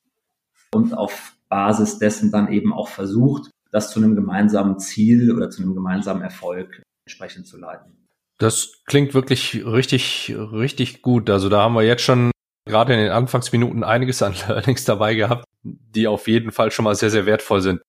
und 0.73 0.93
auf 0.93 1.35
Basis 1.49 1.99
dessen 1.99 2.31
dann 2.31 2.51
eben 2.51 2.73
auch 2.73 2.87
versucht, 2.87 3.51
das 3.71 3.91
zu 3.91 3.99
einem 3.99 4.15
gemeinsamen 4.15 4.79
Ziel 4.79 5.31
oder 5.33 5.49
zu 5.49 5.61
einem 5.61 5.75
gemeinsamen 5.75 6.21
Erfolg 6.21 6.81
entsprechend 7.05 7.47
zu 7.47 7.57
leiten. 7.57 8.07
Das 8.37 8.83
klingt 8.85 9.13
wirklich 9.13 9.63
richtig, 9.65 10.33
richtig 10.35 11.01
gut. 11.01 11.29
Also 11.29 11.49
da 11.49 11.61
haben 11.61 11.75
wir 11.75 11.83
jetzt 11.83 12.03
schon 12.03 12.31
gerade 12.65 12.93
in 12.93 12.99
den 12.99 13.11
Anfangsminuten 13.11 13.83
einiges 13.83 14.21
an 14.21 14.35
Learnings 14.47 14.85
dabei 14.85 15.15
gehabt, 15.15 15.45
die 15.63 16.07
auf 16.07 16.27
jeden 16.27 16.51
Fall 16.51 16.71
schon 16.71 16.85
mal 16.85 16.95
sehr, 16.95 17.09
sehr 17.09 17.25
wertvoll 17.25 17.61
sind. 17.61 17.81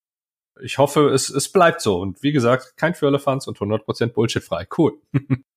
Ich 0.62 0.78
hoffe, 0.78 1.09
es, 1.09 1.30
es 1.30 1.50
bleibt 1.50 1.80
so. 1.80 1.99
Und 1.99 2.23
wie 2.23 2.33
gesagt, 2.33 2.76
kein 2.76 2.94
Firlefanz 2.94 3.47
und 3.47 3.59
100% 3.59 4.09
Bullshit 4.09 4.42
frei. 4.42 4.66
Cool. 4.76 4.99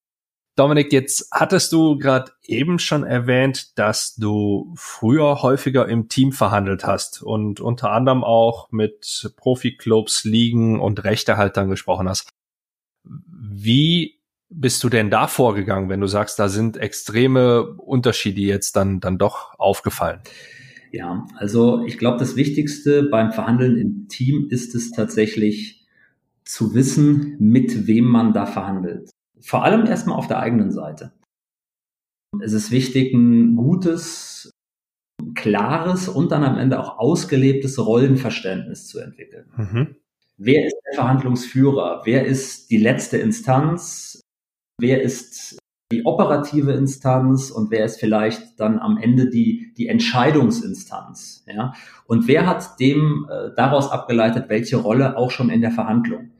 Dominik, 0.57 0.91
jetzt 0.91 1.29
hattest 1.31 1.71
du 1.71 1.99
gerade 1.99 2.31
eben 2.43 2.79
schon 2.79 3.03
erwähnt, 3.03 3.77
dass 3.77 4.15
du 4.15 4.73
früher 4.75 5.43
häufiger 5.43 5.87
im 5.87 6.09
Team 6.09 6.31
verhandelt 6.31 6.83
hast 6.83 7.21
und 7.21 7.59
unter 7.59 7.91
anderem 7.91 8.23
auch 8.23 8.71
mit 8.71 9.31
Profiklubs, 9.37 10.23
Ligen 10.23 10.79
und 10.79 11.03
Rechtehaltern 11.03 11.69
gesprochen 11.69 12.09
hast. 12.09 12.29
Wie 13.03 14.15
bist 14.49 14.83
du 14.83 14.89
denn 14.89 15.11
da 15.11 15.27
vorgegangen, 15.27 15.89
wenn 15.89 16.01
du 16.01 16.07
sagst, 16.07 16.39
da 16.39 16.49
sind 16.49 16.75
extreme 16.77 17.75
Unterschiede 17.75 18.41
jetzt 18.41 18.75
dann, 18.75 18.99
dann 18.99 19.19
doch 19.19 19.59
aufgefallen? 19.59 20.21
Ja, 20.91 21.27
also 21.35 21.85
ich 21.85 21.99
glaube, 21.99 22.17
das 22.17 22.35
Wichtigste 22.35 23.03
beim 23.03 23.31
Verhandeln 23.31 23.77
im 23.77 24.07
Team 24.07 24.47
ist 24.49 24.73
es 24.73 24.89
tatsächlich 24.89 25.85
zu 26.45 26.73
wissen, 26.73 27.35
mit 27.39 27.85
wem 27.85 28.05
man 28.05 28.33
da 28.33 28.47
verhandelt. 28.47 29.11
Vor 29.41 29.63
allem 29.63 29.85
erstmal 29.85 30.17
auf 30.17 30.27
der 30.27 30.39
eigenen 30.39 30.71
Seite. 30.71 31.13
Es 32.41 32.53
ist 32.53 32.71
wichtig, 32.71 33.13
ein 33.13 33.55
gutes, 33.55 34.51
klares 35.35 36.07
und 36.07 36.31
dann 36.31 36.43
am 36.43 36.57
Ende 36.57 36.79
auch 36.79 36.99
ausgelebtes 36.99 37.83
Rollenverständnis 37.83 38.87
zu 38.87 38.99
entwickeln. 38.99 39.49
Mhm. 39.55 39.95
Wer 40.37 40.67
ist 40.67 40.75
der 40.85 40.95
Verhandlungsführer? 40.95 42.01
Wer 42.05 42.25
ist 42.25 42.69
die 42.69 42.77
letzte 42.77 43.17
Instanz? 43.17 44.21
Wer 44.79 45.01
ist 45.01 45.57
die 45.91 46.05
operative 46.05 46.73
Instanz 46.73 47.49
und 47.49 47.71
wer 47.71 47.85
ist 47.85 47.99
vielleicht 47.99 48.59
dann 48.59 48.77
am 48.77 48.97
Ende 48.97 49.29
die, 49.29 49.73
die 49.77 49.87
Entscheidungsinstanz? 49.87 51.43
Ja? 51.47 51.73
Und 52.05 52.27
wer 52.27 52.45
hat 52.45 52.79
dem 52.79 53.27
äh, 53.29 53.55
daraus 53.55 53.89
abgeleitet, 53.89 54.49
welche 54.49 54.77
Rolle 54.77 55.17
auch 55.17 55.31
schon 55.31 55.49
in 55.49 55.61
der 55.61 55.71
Verhandlung? 55.71 56.31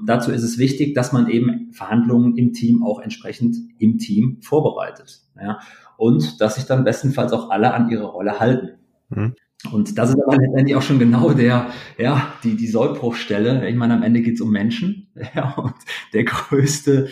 Und 0.00 0.06
dazu 0.06 0.32
ist 0.32 0.42
es 0.42 0.56
wichtig, 0.56 0.94
dass 0.94 1.12
man 1.12 1.28
eben 1.28 1.72
Verhandlungen 1.72 2.34
im 2.36 2.54
Team 2.54 2.82
auch 2.82 3.00
entsprechend 3.00 3.56
im 3.78 3.98
Team 3.98 4.38
vorbereitet. 4.40 5.20
Ja? 5.38 5.60
Und 5.98 6.40
dass 6.40 6.54
sich 6.54 6.64
dann 6.64 6.84
bestenfalls 6.84 7.34
auch 7.34 7.50
alle 7.50 7.74
an 7.74 7.90
ihre 7.90 8.06
Rolle 8.06 8.40
halten. 8.40 8.78
Mhm. 9.10 9.34
Und 9.70 9.98
das 9.98 10.08
ist 10.08 10.22
aber 10.22 10.38
letztendlich 10.38 10.74
auch 10.74 10.82
schon 10.82 10.98
genau 10.98 11.34
der, 11.34 11.66
ja, 11.98 12.32
die, 12.42 12.56
die 12.56 12.66
Sollbruchstelle. 12.66 13.68
Ich 13.68 13.76
meine, 13.76 13.92
am 13.92 14.02
Ende 14.02 14.22
geht 14.22 14.36
es 14.36 14.40
um 14.40 14.50
Menschen. 14.50 15.08
Ja, 15.34 15.52
und 15.52 15.74
der 16.14 16.24
größte, 16.24 17.08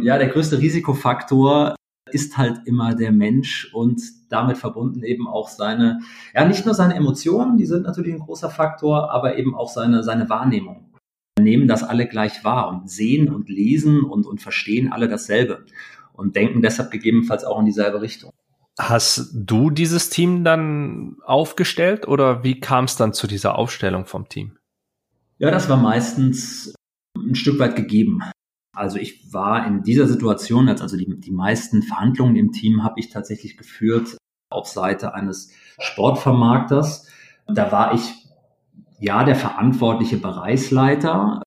ja, 0.00 0.16
der 0.16 0.28
größte 0.28 0.60
Risikofaktor 0.60 1.74
ist 2.12 2.38
halt 2.38 2.60
immer 2.66 2.94
der 2.94 3.10
Mensch 3.10 3.74
und 3.74 4.00
damit 4.28 4.58
verbunden 4.58 5.02
eben 5.02 5.26
auch 5.26 5.48
seine, 5.48 5.98
ja, 6.34 6.44
nicht 6.46 6.66
nur 6.66 6.74
seine 6.74 6.94
Emotionen, 6.94 7.56
die 7.56 7.66
sind 7.66 7.82
natürlich 7.82 8.14
ein 8.14 8.20
großer 8.20 8.48
Faktor, 8.48 9.10
aber 9.10 9.36
eben 9.36 9.56
auch 9.56 9.68
seine, 9.68 10.04
seine 10.04 10.28
Wahrnehmung. 10.28 10.89
Nehmen 11.42 11.68
das 11.68 11.82
alle 11.82 12.06
gleich 12.06 12.44
wahr 12.44 12.68
und 12.68 12.90
sehen 12.90 13.32
und 13.32 13.48
lesen 13.48 14.02
und, 14.02 14.26
und 14.26 14.40
verstehen 14.40 14.92
alle 14.92 15.08
dasselbe 15.08 15.64
und 16.12 16.36
denken 16.36 16.62
deshalb 16.62 16.90
gegebenenfalls 16.90 17.44
auch 17.44 17.58
in 17.58 17.66
dieselbe 17.66 18.00
Richtung. 18.00 18.30
Hast 18.78 19.30
du 19.34 19.70
dieses 19.70 20.10
Team 20.10 20.44
dann 20.44 21.16
aufgestellt 21.24 22.08
oder 22.08 22.44
wie 22.44 22.60
kam 22.60 22.84
es 22.84 22.96
dann 22.96 23.12
zu 23.12 23.26
dieser 23.26 23.58
Aufstellung 23.58 24.06
vom 24.06 24.28
Team? 24.28 24.56
Ja, 25.38 25.50
das 25.50 25.68
war 25.68 25.76
meistens 25.76 26.74
ein 27.16 27.34
Stück 27.34 27.58
weit 27.58 27.76
gegeben. 27.76 28.20
Also 28.74 28.98
ich 28.98 29.32
war 29.32 29.66
in 29.66 29.82
dieser 29.82 30.06
Situation, 30.06 30.68
also 30.68 30.96
die, 30.96 31.18
die 31.18 31.32
meisten 31.32 31.82
Verhandlungen 31.82 32.36
im 32.36 32.52
Team 32.52 32.84
habe 32.84 33.00
ich 33.00 33.10
tatsächlich 33.10 33.56
geführt 33.56 34.16
auf 34.50 34.66
Seite 34.66 35.14
eines 35.14 35.52
Sportvermarkters. 35.78 37.08
Da 37.46 37.72
war 37.72 37.94
ich 37.94 38.19
ja 39.00 39.24
der 39.24 39.36
verantwortliche 39.36 40.18
Bereichsleiter 40.18 41.42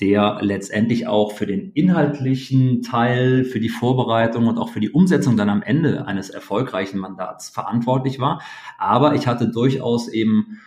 der 0.00 0.38
letztendlich 0.40 1.06
auch 1.06 1.32
für 1.32 1.46
den 1.46 1.72
inhaltlichen 1.72 2.82
Teil, 2.82 3.44
für 3.44 3.60
die 3.60 3.68
Vorbereitung 3.68 4.46
und 4.46 4.58
auch 4.58 4.70
für 4.70 4.80
die 4.80 4.90
Umsetzung 4.90 5.36
dann 5.36 5.50
am 5.50 5.62
Ende 5.62 6.06
eines 6.06 6.30
erfolgreichen 6.30 6.98
Mandats 6.98 7.50
verantwortlich 7.50 8.18
war. 8.18 8.42
Aber 8.78 9.14
ich 9.14 9.26
hatte 9.26 9.48
durchaus 9.48 10.08
eben 10.08 10.60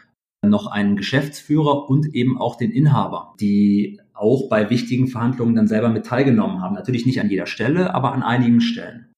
noch 0.43 0.67
einen 0.67 0.97
Geschäftsführer 0.97 1.89
und 1.89 2.13
eben 2.13 2.39
auch 2.39 2.57
den 2.57 2.71
Inhaber, 2.71 3.33
die 3.39 3.99
auch 4.13 4.49
bei 4.49 4.69
wichtigen 4.69 5.07
Verhandlungen 5.07 5.55
dann 5.55 5.67
selber 5.67 5.89
mit 5.89 6.05
teilgenommen 6.05 6.61
haben. 6.61 6.75
Natürlich 6.75 7.05
nicht 7.05 7.19
an 7.19 7.29
jeder 7.29 7.45
Stelle, 7.45 7.95
aber 7.95 8.13
an 8.13 8.23
einigen 8.23 8.61
Stellen. 8.61 9.11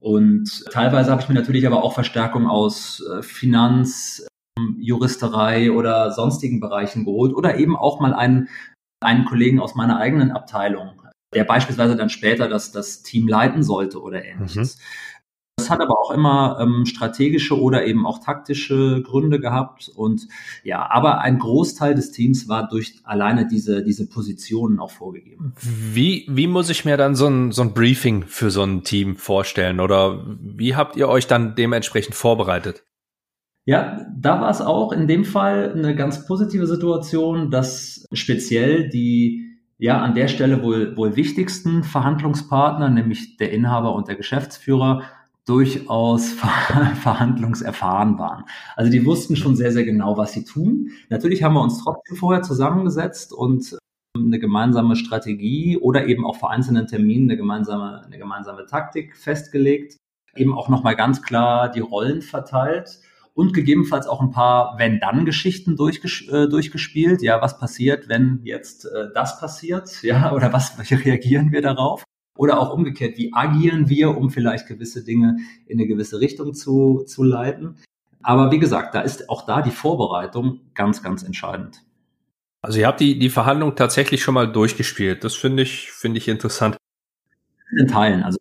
Und 0.00 0.64
teilweise 0.72 1.10
habe 1.10 1.20
ich 1.22 1.28
mir 1.28 1.34
natürlich 1.34 1.66
aber 1.66 1.84
auch 1.84 1.92
Verstärkung 1.92 2.46
aus 2.46 3.04
äh, 3.06 3.22
Finanz, 3.22 4.26
Juristerei 4.78 5.70
oder 5.72 6.10
sonstigen 6.12 6.60
Bereichen 6.60 7.04
geholt 7.04 7.34
oder 7.34 7.58
eben 7.58 7.76
auch 7.76 8.00
mal 8.00 8.14
einen 8.14 8.48
einen 9.02 9.24
Kollegen 9.24 9.60
aus 9.60 9.74
meiner 9.74 9.98
eigenen 9.98 10.30
Abteilung, 10.30 11.02
der 11.34 11.44
beispielsweise 11.44 11.96
dann 11.96 12.08
später 12.08 12.48
das, 12.48 12.72
das 12.72 13.02
Team 13.02 13.28
leiten 13.28 13.62
sollte 13.62 14.00
oder 14.00 14.24
ähnliches. 14.24 14.76
Mhm. 14.76 14.82
Das 15.58 15.70
hat 15.70 15.80
aber 15.80 16.00
auch 16.00 16.10
immer 16.10 16.58
ähm, 16.60 16.86
strategische 16.86 17.60
oder 17.60 17.84
eben 17.84 18.06
auch 18.06 18.18
taktische 18.24 19.02
Gründe 19.02 19.38
gehabt. 19.38 19.90
Und 19.94 20.26
ja, 20.64 20.90
aber 20.90 21.20
ein 21.20 21.38
Großteil 21.38 21.94
des 21.94 22.10
Teams 22.10 22.48
war 22.48 22.68
durch 22.68 23.00
alleine 23.04 23.46
diese, 23.46 23.84
diese 23.84 24.08
Positionen 24.08 24.80
auch 24.80 24.90
vorgegeben. 24.90 25.52
Wie, 25.60 26.26
wie 26.28 26.46
muss 26.46 26.70
ich 26.70 26.84
mir 26.84 26.96
dann 26.96 27.14
so 27.14 27.28
ein, 27.28 27.52
so 27.52 27.62
ein 27.62 27.74
Briefing 27.74 28.24
für 28.24 28.50
so 28.50 28.62
ein 28.62 28.82
Team 28.82 29.16
vorstellen? 29.16 29.78
Oder 29.78 30.24
wie 30.40 30.74
habt 30.74 30.96
ihr 30.96 31.08
euch 31.08 31.26
dann 31.26 31.54
dementsprechend 31.54 32.14
vorbereitet? 32.14 32.84
Ja, 33.64 34.06
da 34.16 34.40
war 34.40 34.50
es 34.50 34.60
auch 34.60 34.92
in 34.92 35.06
dem 35.06 35.24
Fall 35.24 35.72
eine 35.72 35.94
ganz 35.94 36.26
positive 36.26 36.66
Situation, 36.66 37.50
dass 37.50 38.04
speziell 38.12 38.88
die 38.88 39.56
ja 39.78 40.00
an 40.00 40.14
der 40.14 40.28
Stelle 40.28 40.62
wohl, 40.62 40.96
wohl 40.96 41.16
wichtigsten 41.16 41.84
Verhandlungspartner, 41.84 42.88
nämlich 42.88 43.36
der 43.36 43.52
Inhaber 43.52 43.94
und 43.94 44.08
der 44.08 44.16
Geschäftsführer, 44.16 45.02
durchaus 45.44 46.32
verhandlungserfahren 47.02 48.18
waren. 48.18 48.44
Also 48.76 48.90
die 48.90 49.04
wussten 49.04 49.36
schon 49.36 49.56
sehr, 49.56 49.72
sehr 49.72 49.84
genau, 49.84 50.16
was 50.16 50.32
sie 50.32 50.44
tun. 50.44 50.90
Natürlich 51.08 51.42
haben 51.42 51.54
wir 51.54 51.62
uns 51.62 51.82
trotzdem 51.82 52.16
vorher 52.16 52.42
zusammengesetzt 52.42 53.32
und 53.32 53.76
eine 54.16 54.38
gemeinsame 54.38 54.94
Strategie 54.94 55.78
oder 55.78 56.06
eben 56.06 56.26
auch 56.26 56.36
vor 56.36 56.50
einzelnen 56.50 56.86
Terminen 56.86 57.30
eine 57.30 57.36
gemeinsame, 57.36 58.02
eine 58.04 58.18
gemeinsame 58.18 58.66
Taktik 58.66 59.16
festgelegt. 59.16 59.96
Eben 60.36 60.54
auch 60.54 60.68
nochmal 60.68 60.96
ganz 60.96 61.22
klar 61.22 61.68
die 61.68 61.80
Rollen 61.80 62.22
verteilt 62.22 63.00
und 63.34 63.54
gegebenenfalls 63.54 64.06
auch 64.06 64.20
ein 64.20 64.30
paar 64.30 64.78
Wenn-Dann-Geschichten 64.78 65.76
durchges 65.76 66.28
äh, 66.28 66.48
durchgespielt. 66.48 67.22
Ja, 67.22 67.40
was 67.40 67.58
passiert, 67.58 68.08
wenn 68.08 68.40
jetzt 68.44 68.84
äh, 68.84 69.08
das 69.14 69.38
passiert? 69.40 69.90
Ja, 70.02 70.32
oder 70.32 70.52
was, 70.52 70.78
wie 70.78 70.94
reagieren 71.08 71.52
wir 71.52 71.62
darauf? 71.62 72.04
Oder 72.36 72.60
auch 72.60 72.72
umgekehrt, 72.72 73.18
wie 73.18 73.32
agieren 73.32 73.88
wir, 73.88 74.16
um 74.16 74.30
vielleicht 74.30 74.66
gewisse 74.66 75.04
Dinge 75.04 75.36
in 75.66 75.78
eine 75.78 75.86
gewisse 75.86 76.20
Richtung 76.20 76.54
zu, 76.54 77.04
zu 77.06 77.22
leiten? 77.22 77.76
Aber 78.22 78.50
wie 78.50 78.58
gesagt, 78.58 78.94
da 78.94 79.00
ist 79.00 79.28
auch 79.28 79.46
da 79.46 79.62
die 79.62 79.70
Vorbereitung 79.70 80.60
ganz, 80.74 81.02
ganz 81.02 81.22
entscheidend. 81.22 81.82
Also 82.62 82.78
ihr 82.78 82.86
habt 82.86 83.00
die, 83.00 83.18
die 83.18 83.28
Verhandlung 83.28 83.74
tatsächlich 83.74 84.22
schon 84.22 84.34
mal 84.34 84.50
durchgespielt. 84.50 85.24
Das 85.24 85.34
finde 85.34 85.64
ich, 85.64 85.90
finde 85.90 86.18
ich 86.18 86.28
interessant. 86.28 86.76
In 87.76 87.88
Teilen. 87.88 88.22
Also 88.22 88.38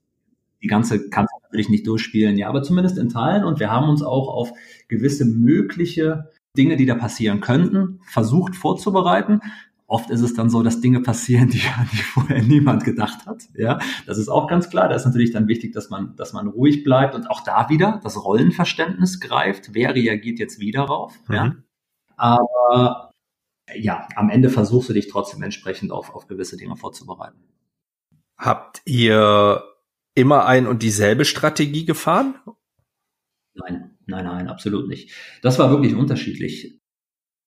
die 0.61 0.67
ganze 0.67 1.09
du 1.09 1.25
natürlich 1.43 1.69
nicht 1.69 1.87
durchspielen, 1.87 2.37
ja, 2.37 2.47
aber 2.47 2.63
zumindest 2.63 2.97
in 2.97 3.09
Teilen. 3.09 3.43
Und 3.43 3.59
wir 3.59 3.71
haben 3.71 3.89
uns 3.89 4.03
auch 4.03 4.27
auf 4.29 4.51
gewisse 4.87 5.25
mögliche 5.25 6.29
Dinge, 6.57 6.75
die 6.75 6.85
da 6.85 6.95
passieren 6.95 7.39
könnten, 7.41 7.99
versucht 8.03 8.55
vorzubereiten. 8.55 9.41
Oft 9.87 10.09
ist 10.09 10.21
es 10.21 10.33
dann 10.33 10.49
so, 10.49 10.63
dass 10.63 10.79
Dinge 10.79 11.01
passieren, 11.01 11.49
die, 11.49 11.61
die 11.91 12.03
vorher 12.03 12.41
niemand 12.41 12.83
gedacht 12.83 13.25
hat. 13.25 13.43
Ja, 13.55 13.79
das 14.05 14.17
ist 14.17 14.29
auch 14.29 14.47
ganz 14.47 14.69
klar. 14.69 14.87
Da 14.87 14.95
ist 14.95 15.05
natürlich 15.05 15.31
dann 15.31 15.47
wichtig, 15.47 15.73
dass 15.73 15.89
man, 15.89 16.15
dass 16.15 16.33
man 16.33 16.47
ruhig 16.47 16.83
bleibt 16.83 17.15
und 17.15 17.29
auch 17.29 17.41
da 17.43 17.69
wieder 17.69 17.99
das 18.03 18.23
Rollenverständnis 18.23 19.19
greift. 19.19 19.73
Wer 19.73 19.93
reagiert 19.95 20.39
jetzt 20.39 20.59
wie 20.59 20.71
darauf? 20.71 21.19
Mhm. 21.27 21.35
Ja, 21.35 21.55
aber 22.15 23.11
ja, 23.75 24.07
am 24.15 24.29
Ende 24.29 24.49
versuchst 24.49 24.89
du 24.89 24.93
dich 24.93 25.07
trotzdem 25.07 25.41
entsprechend 25.43 25.91
auf, 25.91 26.13
auf 26.13 26.27
gewisse 26.27 26.57
Dinge 26.57 26.75
vorzubereiten. 26.75 27.43
Habt 28.37 28.81
ihr 28.85 29.63
immer 30.15 30.45
ein 30.45 30.67
und 30.67 30.83
dieselbe 30.83 31.25
Strategie 31.25 31.85
gefahren? 31.85 32.35
Nein, 33.53 33.97
nein, 34.05 34.25
nein, 34.25 34.47
absolut 34.47 34.87
nicht. 34.87 35.11
Das 35.41 35.59
war 35.59 35.69
wirklich 35.69 35.95
unterschiedlich, 35.95 36.79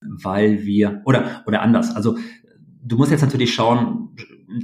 weil 0.00 0.64
wir, 0.64 1.02
oder, 1.04 1.42
oder 1.46 1.62
anders, 1.62 1.94
also 1.94 2.18
du 2.84 2.96
musst 2.96 3.10
jetzt 3.10 3.22
natürlich 3.22 3.54
schauen, 3.54 4.16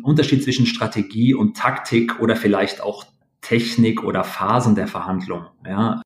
Unterschied 0.02 0.42
zwischen 0.44 0.66
Strategie 0.66 1.34
und 1.34 1.56
Taktik 1.56 2.20
oder 2.20 2.36
vielleicht 2.36 2.82
auch 2.82 3.04
Technik 3.40 4.04
oder 4.04 4.24
Phasen 4.24 4.74
der 4.74 4.86
Verhandlung. 4.86 5.46
Ja. 5.66 6.02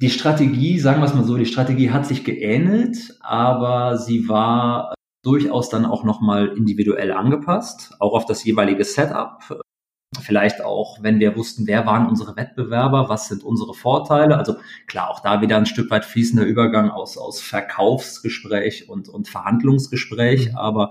Die 0.00 0.10
Strategie, 0.10 0.78
sagen 0.78 1.00
wir 1.00 1.06
es 1.06 1.14
mal 1.14 1.24
so, 1.24 1.36
die 1.36 1.46
Strategie 1.46 1.90
hat 1.90 2.06
sich 2.06 2.24
geähnelt, 2.24 3.16
aber 3.20 3.96
sie 3.98 4.28
war 4.28 4.94
durchaus 5.24 5.70
dann 5.70 5.84
auch 5.84 6.04
nochmal 6.04 6.48
individuell 6.48 7.12
angepasst, 7.12 7.94
auch 7.98 8.12
auf 8.12 8.26
das 8.26 8.44
jeweilige 8.44 8.84
Setup. 8.84 9.60
Vielleicht 10.20 10.62
auch, 10.62 11.02
wenn 11.02 11.20
wir 11.20 11.36
wussten, 11.36 11.66
wer 11.66 11.84
waren 11.84 12.06
unsere 12.06 12.34
Wettbewerber, 12.36 13.08
was 13.08 13.28
sind 13.28 13.44
unsere 13.44 13.74
Vorteile. 13.74 14.38
Also 14.38 14.56
klar, 14.86 15.10
auch 15.10 15.20
da 15.20 15.42
wieder 15.42 15.58
ein 15.58 15.66
Stück 15.66 15.90
weit 15.90 16.06
fließender 16.06 16.44
Übergang 16.44 16.90
aus, 16.90 17.18
aus 17.18 17.40
Verkaufsgespräch 17.40 18.88
und, 18.88 19.08
und 19.08 19.28
Verhandlungsgespräch. 19.28 20.50
Mhm. 20.50 20.56
Aber 20.56 20.90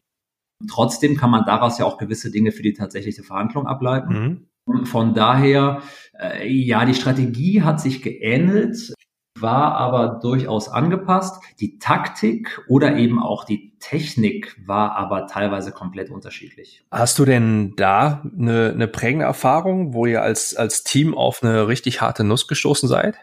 trotzdem 0.70 1.18
kann 1.18 1.32
man 1.32 1.46
daraus 1.46 1.80
ja 1.80 1.86
auch 1.86 1.98
gewisse 1.98 2.32
Dinge 2.32 2.52
für 2.52 2.62
die 2.62 2.74
tatsächliche 2.74 3.24
Verhandlung 3.24 3.66
ableiten. 3.66 4.48
Mhm. 4.66 4.86
Von 4.86 5.16
daher, 5.16 5.82
äh, 6.20 6.48
ja, 6.48 6.86
die 6.86 6.94
Strategie 6.94 7.64
hat 7.64 7.82
sich 7.82 8.02
geähnelt 8.02 8.94
war 9.42 9.76
aber 9.76 10.20
durchaus 10.22 10.70
angepasst. 10.70 11.42
Die 11.60 11.80
Taktik 11.80 12.62
oder 12.68 12.98
eben 12.98 13.22
auch 13.22 13.44
die 13.44 13.74
Technik 13.80 14.56
war 14.66 14.96
aber 14.96 15.28
teilweise 15.28 15.72
komplett 15.72 16.10
unterschiedlich. 16.10 16.84
Hast 16.92 17.20
du 17.20 17.26
denn 17.26 17.74
da 17.76 18.24
eine, 18.38 18.72
eine 18.74 18.88
prägende 18.88 19.26
Erfahrung, 19.26 19.94
wo 19.94 20.06
ihr 20.06 20.22
als, 20.22 20.56
als 20.56 20.84
Team 20.84 21.16
auf 21.16 21.44
eine 21.44 21.68
richtig 21.68 22.02
harte 22.02 22.24
Nuss 22.24 22.48
gestoßen 22.48 22.90
seid? 22.90 23.18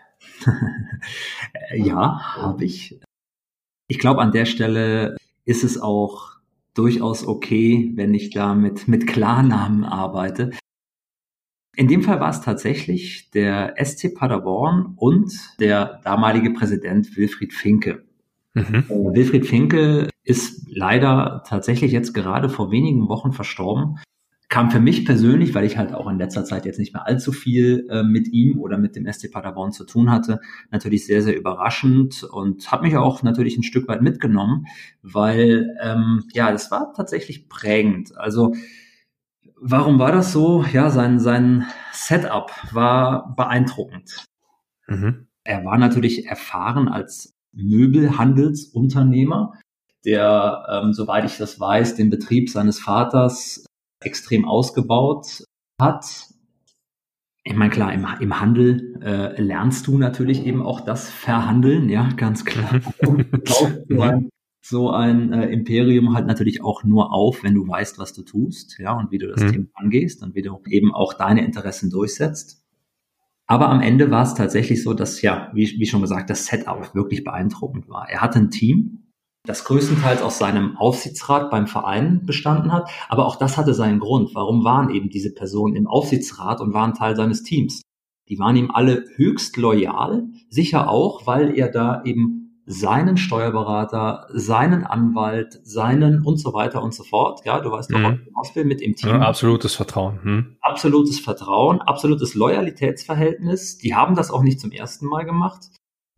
ja, 1.74 2.20
habe 2.36 2.64
ich. 2.64 3.00
Ich 3.88 3.98
glaube, 3.98 4.20
an 4.20 4.32
der 4.32 4.46
Stelle 4.46 5.16
ist 5.44 5.64
es 5.64 5.80
auch 5.80 6.34
durchaus 6.74 7.26
okay, 7.26 7.92
wenn 7.94 8.14
ich 8.14 8.30
da 8.30 8.54
mit, 8.54 8.88
mit 8.88 9.06
Klarnamen 9.06 9.84
arbeite. 9.84 10.50
In 11.76 11.88
dem 11.88 12.02
Fall 12.02 12.20
war 12.20 12.30
es 12.30 12.40
tatsächlich 12.40 13.30
der 13.30 13.74
SC 13.82 14.14
Paderborn 14.14 14.94
und 14.96 15.32
der 15.58 16.00
damalige 16.04 16.50
Präsident 16.50 17.16
Wilfried 17.16 17.52
Finke. 17.52 18.04
Mhm. 18.54 18.84
Äh, 18.88 19.14
Wilfried 19.14 19.46
Finke 19.46 20.08
ist 20.22 20.66
leider 20.68 21.42
tatsächlich 21.46 21.92
jetzt 21.92 22.14
gerade 22.14 22.48
vor 22.48 22.70
wenigen 22.70 23.08
Wochen 23.08 23.32
verstorben. 23.32 23.98
Kam 24.48 24.70
für 24.70 24.78
mich 24.78 25.04
persönlich, 25.04 25.52
weil 25.54 25.64
ich 25.64 25.76
halt 25.76 25.92
auch 25.92 26.08
in 26.08 26.18
letzter 26.18 26.44
Zeit 26.44 26.64
jetzt 26.64 26.78
nicht 26.78 26.92
mehr 26.92 27.06
allzu 27.06 27.32
viel 27.32 27.88
äh, 27.90 28.04
mit 28.04 28.28
ihm 28.28 28.60
oder 28.60 28.78
mit 28.78 28.94
dem 28.94 29.10
SC 29.12 29.32
Paderborn 29.32 29.72
zu 29.72 29.84
tun 29.84 30.10
hatte, 30.10 30.40
natürlich 30.70 31.06
sehr, 31.06 31.22
sehr 31.22 31.36
überraschend 31.36 32.22
und 32.22 32.70
hat 32.70 32.82
mich 32.82 32.96
auch 32.96 33.24
natürlich 33.24 33.56
ein 33.56 33.64
Stück 33.64 33.88
weit 33.88 34.02
mitgenommen, 34.02 34.66
weil 35.02 35.76
ähm, 35.82 36.24
ja, 36.32 36.52
das 36.52 36.70
war 36.70 36.92
tatsächlich 36.92 37.48
prägend. 37.48 38.16
Also 38.16 38.54
Warum 39.66 39.98
war 39.98 40.12
das 40.12 40.30
so? 40.30 40.62
Ja, 40.62 40.90
sein, 40.90 41.18
sein 41.18 41.66
Setup 41.90 42.50
war 42.72 43.34
beeindruckend. 43.34 44.26
Mhm. 44.86 45.26
Er 45.42 45.64
war 45.64 45.78
natürlich 45.78 46.26
erfahren 46.26 46.88
als 46.88 47.32
Möbelhandelsunternehmer, 47.52 49.54
der, 50.04 50.66
ähm, 50.70 50.92
soweit 50.92 51.24
ich 51.24 51.38
das 51.38 51.58
weiß, 51.58 51.94
den 51.94 52.10
Betrieb 52.10 52.50
seines 52.50 52.78
Vaters 52.78 53.64
extrem 54.02 54.44
ausgebaut 54.44 55.44
hat. 55.80 56.26
Ich 57.42 57.54
meine, 57.54 57.70
klar, 57.70 57.94
im, 57.94 58.06
im 58.20 58.38
Handel 58.38 59.00
äh, 59.02 59.40
lernst 59.40 59.86
du 59.86 59.96
natürlich 59.96 60.44
eben 60.44 60.60
auch 60.60 60.82
das 60.82 61.08
Verhandeln, 61.08 61.88
ja, 61.88 62.10
ganz 62.18 62.44
klar. 62.44 62.82
Um 63.06 63.24
so 64.66 64.90
ein 64.90 65.32
äh, 65.34 65.50
Imperium 65.50 66.14
halt 66.14 66.26
natürlich 66.26 66.64
auch 66.64 66.84
nur 66.84 67.12
auf, 67.12 67.42
wenn 67.42 67.54
du 67.54 67.68
weißt, 67.68 67.98
was 67.98 68.14
du 68.14 68.22
tust, 68.22 68.78
ja, 68.78 68.98
und 68.98 69.10
wie 69.10 69.18
du 69.18 69.28
das 69.28 69.42
mhm. 69.42 69.52
Thema 69.52 69.66
angehst 69.74 70.22
und 70.22 70.34
wie 70.34 70.40
du 70.40 70.58
eben 70.66 70.94
auch 70.94 71.12
deine 71.12 71.44
Interessen 71.44 71.90
durchsetzt. 71.90 72.62
Aber 73.46 73.68
am 73.68 73.82
Ende 73.82 74.10
war 74.10 74.22
es 74.22 74.32
tatsächlich 74.32 74.82
so, 74.82 74.94
dass 74.94 75.20
ja, 75.20 75.50
wie, 75.52 75.78
wie 75.78 75.86
schon 75.86 76.00
gesagt, 76.00 76.30
das 76.30 76.46
Setup 76.46 76.94
wirklich 76.94 77.24
beeindruckend 77.24 77.90
war. 77.90 78.08
Er 78.08 78.22
hatte 78.22 78.38
ein 78.38 78.50
Team, 78.50 79.10
das 79.44 79.64
größtenteils 79.64 80.22
aus 80.22 80.38
seinem 80.38 80.78
Aufsichtsrat 80.78 81.50
beim 81.50 81.66
Verein 81.66 82.24
bestanden 82.24 82.72
hat, 82.72 82.88
aber 83.10 83.26
auch 83.26 83.36
das 83.36 83.58
hatte 83.58 83.74
seinen 83.74 84.00
Grund. 84.00 84.34
Warum 84.34 84.64
waren 84.64 84.88
eben 84.88 85.10
diese 85.10 85.34
Personen 85.34 85.76
im 85.76 85.86
Aufsichtsrat 85.86 86.62
und 86.62 86.72
waren 86.72 86.94
Teil 86.94 87.16
seines 87.16 87.42
Teams? 87.42 87.82
Die 88.30 88.38
waren 88.38 88.56
ihm 88.56 88.70
alle 88.70 89.04
höchst 89.16 89.58
loyal, 89.58 90.24
sicher 90.48 90.88
auch, 90.88 91.26
weil 91.26 91.54
er 91.54 91.68
da 91.68 92.02
eben 92.04 92.43
seinen 92.66 93.16
Steuerberater, 93.16 94.26
seinen 94.32 94.84
Anwalt, 94.84 95.60
seinen 95.64 96.22
und 96.22 96.38
so 96.38 96.54
weiter 96.54 96.82
und 96.82 96.94
so 96.94 97.04
fort. 97.04 97.44
Ja, 97.44 97.60
du 97.60 97.70
weißt 97.70 97.92
doch, 97.92 97.98
mhm. 97.98 98.26
was 98.34 98.54
wir 98.54 98.64
mit 98.64 98.80
im 98.80 98.96
Team. 98.96 99.10
Ja, 99.10 99.20
absolutes 99.20 99.74
Vertrauen. 99.74 100.22
Hm. 100.22 100.56
Absolutes 100.60 101.20
Vertrauen, 101.20 101.80
absolutes 101.82 102.34
Loyalitätsverhältnis. 102.34 103.78
Die 103.78 103.94
haben 103.94 104.14
das 104.14 104.30
auch 104.30 104.42
nicht 104.42 104.60
zum 104.60 104.72
ersten 104.72 105.06
Mal 105.06 105.24
gemacht. 105.24 105.68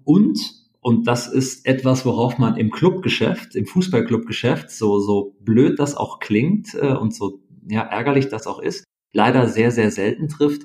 Und, 0.04 0.38
und 0.80 1.08
das 1.08 1.26
ist 1.26 1.66
etwas, 1.66 2.06
worauf 2.06 2.38
man 2.38 2.56
im 2.56 2.70
Clubgeschäft, 2.70 3.56
im 3.56 3.66
Fußballclubgeschäft, 3.66 4.70
so, 4.70 5.00
so 5.00 5.34
blöd 5.40 5.80
das 5.80 5.96
auch 5.96 6.20
klingt 6.20 6.74
äh, 6.74 6.94
und 6.94 7.12
so 7.14 7.40
ja, 7.68 7.82
ärgerlich 7.82 8.28
das 8.28 8.46
auch 8.46 8.60
ist, 8.60 8.84
leider 9.12 9.48
sehr, 9.48 9.72
sehr 9.72 9.90
selten 9.90 10.28
trifft. 10.28 10.62